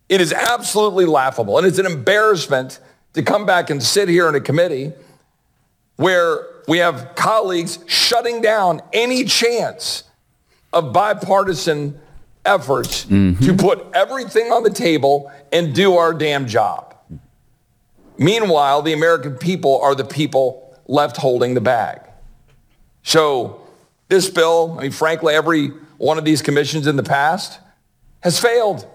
[0.08, 1.58] It is absolutely laughable.
[1.58, 2.80] And it's an embarrassment
[3.14, 4.92] to come back and sit here in a committee
[5.96, 10.04] where we have colleagues shutting down any chance
[10.72, 11.98] of bipartisan
[12.44, 13.44] efforts mm-hmm.
[13.44, 16.94] to put everything on the table and do our damn job.
[18.16, 22.00] Meanwhile, the American people are the people left holding the bag.
[23.02, 23.66] So
[24.08, 25.68] this bill, I mean, frankly, every
[25.98, 27.60] one of these commissions in the past
[28.20, 28.86] has failed.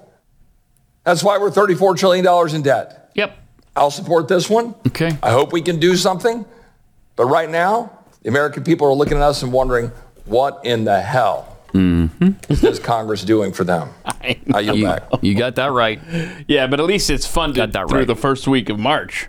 [1.04, 3.12] That's why we're $34 trillion in debt.
[3.16, 3.38] Yep.
[3.76, 4.76] I'll support this one.
[4.88, 5.18] Okay.
[5.22, 6.46] I hope we can do something.
[7.16, 9.92] But right now, the American people are looking at us and wondering,
[10.26, 12.32] what in the hell mm-hmm.
[12.52, 13.90] is this Congress doing for them?
[14.06, 15.04] I, yield You, back.
[15.22, 16.00] you got that right.
[16.48, 18.08] Yeah, but at least it's funded Got that through right.
[18.08, 19.28] the first week of March.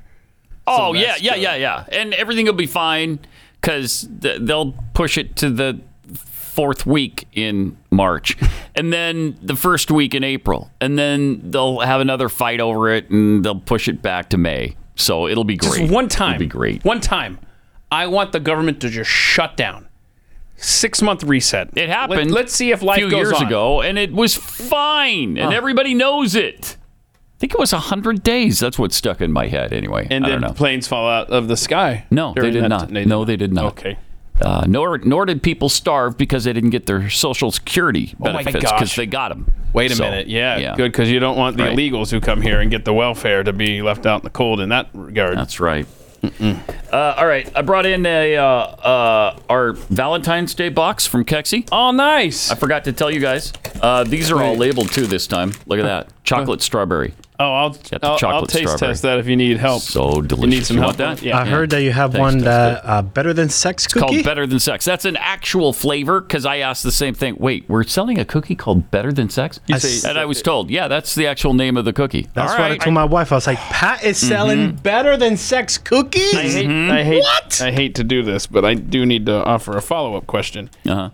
[0.66, 1.42] Oh yeah, yeah, good.
[1.42, 3.18] yeah, yeah, and everything will be fine
[3.60, 5.78] because th- they'll push it to the
[6.54, 8.36] fourth week in March,
[8.74, 13.10] and then the first week in April, and then they'll have another fight over it,
[13.10, 14.76] and they'll push it back to May.
[14.96, 15.80] So it'll be great.
[15.82, 16.34] Just one time.
[16.36, 16.84] It'll be great.
[16.84, 17.38] One time.
[17.90, 19.88] I want the government to just shut down.
[20.56, 21.70] Six month reset.
[21.76, 22.30] It happened.
[22.30, 23.46] Let, us see if life a few goes years on.
[23.46, 25.56] ago, and it was fine, and Huh.
[25.56, 26.76] everybody knows it.
[26.76, 28.60] I think it was hundred days.
[28.60, 29.72] That's what stuck in my head.
[29.72, 30.52] Anyway, And I know.
[30.52, 32.06] planes fall out of the sky.
[32.10, 32.88] No, they did that- not.
[32.92, 33.64] they- no, they did not.
[33.72, 33.98] Okay.
[34.40, 38.54] Uh, nor nor did people starve because they didn't get their Social Security Oh benefits
[38.56, 38.96] because gosh.
[38.96, 39.52] they got them.
[39.72, 40.26] Wait a So, minute.
[40.26, 40.74] Yeah, yeah.
[40.76, 41.76] good because you don't want the Right.
[41.78, 44.58] illegals who come here and get the welfare to be left out in the cold
[44.60, 45.36] in that regard.
[45.38, 45.86] That's right.
[46.92, 51.68] Uh, all right, I brought in a uh, uh, our Valentine's Day box from Keksi.
[51.70, 52.50] Oh, nice!
[52.50, 53.52] I forgot to tell you guys.
[53.82, 55.52] Uh, these are all labeled too this time.
[55.66, 57.12] Look at that, chocolate strawberry.
[57.40, 58.92] Oh, I'll Got the I'll, I'll chocolate taste strawberry.
[58.92, 59.82] test that if you need help.
[59.82, 60.40] So delicious.
[60.40, 60.98] You need some You help?
[61.00, 61.22] want that?
[61.26, 61.36] Yeah.
[61.38, 64.06] I heard that you have Thanks, one that's that uh, better than sex It's cookie.
[64.06, 64.84] called Better Than Sex.
[64.84, 67.34] That's an actual flavor because I asked the same thing.
[67.40, 69.58] Wait, we're selling a cookie called Better Than Sex?
[69.66, 72.28] You say- and I was told, yeah, that's the actual name of the cookie.
[72.34, 72.80] That's All what I right.
[72.80, 73.32] told my wife.
[73.32, 76.34] I was like, Pat is selling better than sex cookies.
[76.34, 76.92] I hate, Mm-hmm.
[76.92, 77.60] I hate, What?
[77.62, 80.70] I hate to do this, but I do need to offer a follow up question.
[80.86, 81.10] Uh-huh.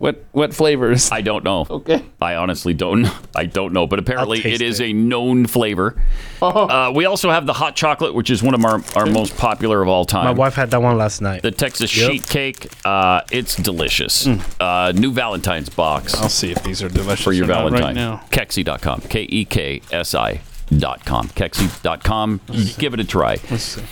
[0.00, 1.12] What what flavors?
[1.12, 1.66] I don't know.
[1.68, 2.02] Okay.
[2.22, 3.02] I honestly don't.
[3.02, 3.12] know.
[3.36, 4.86] I don't know, but apparently I'll it is it.
[4.86, 6.00] a known flavor.
[6.40, 9.82] Uh, we also have the hot chocolate, which is one of our, our most popular
[9.82, 10.24] of all time.
[10.24, 11.42] My wife had that one last night.
[11.42, 12.10] The Texas Yep.
[12.10, 12.72] sheet cake.
[12.82, 14.26] Uh, it's delicious.
[14.58, 16.14] Uh, new Valentine's box.
[16.14, 17.82] I'll see if these are delicious for your or not Valentine.
[17.82, 18.24] right now.
[18.30, 19.02] Keksi.com.
[19.02, 20.40] K E K S I
[20.78, 21.28] dot com.
[21.28, 22.40] Keksi.com.
[22.78, 23.36] Give it a try.
[23.50, 23.82] Let's see.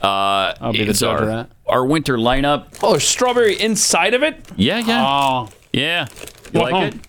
[0.00, 1.50] Uh, I'll be the judge our, of that.
[1.66, 2.66] Our winter lineup.
[2.82, 4.48] Oh, strawberry inside of it?
[4.56, 5.04] Yeah, yeah.
[5.06, 6.06] Oh, Yeah.
[6.52, 6.70] You Wow.
[6.70, 7.00] like it?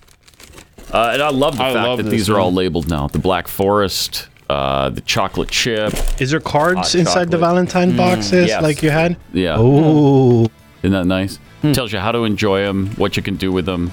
[0.91, 3.07] Uh, and I love the I fact love that this, these are all labeled now.
[3.07, 5.94] The Black Forest, uh, the chocolate chip.
[6.19, 7.38] Is there cards Hot inside the.
[7.38, 8.61] Valentine boxes Yes.
[8.64, 9.15] like you had?
[9.34, 9.56] Yeah.
[9.60, 10.48] Oh,
[10.81, 11.38] Isn't that nice?
[11.73, 13.91] Tells you how to enjoy them, what you can do with them.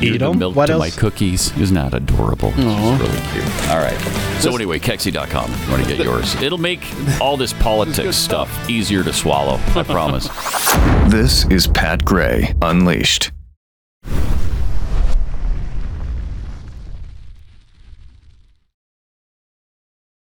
[0.00, 0.38] Eat the 'em?
[0.38, 0.80] milk What to else?
[0.80, 1.52] my cookies.
[1.58, 2.52] Isn't that adorable?
[2.56, 3.70] It's really cute.
[3.70, 3.96] All right.
[4.40, 5.50] So anyway, Keksi.com.
[5.64, 6.34] You want to get yours.
[6.42, 6.80] It'll make
[7.20, 9.60] all this politics stuff easier to swallow.
[9.74, 10.28] I promise.
[11.08, 13.30] This is Pat Gray Unleashed.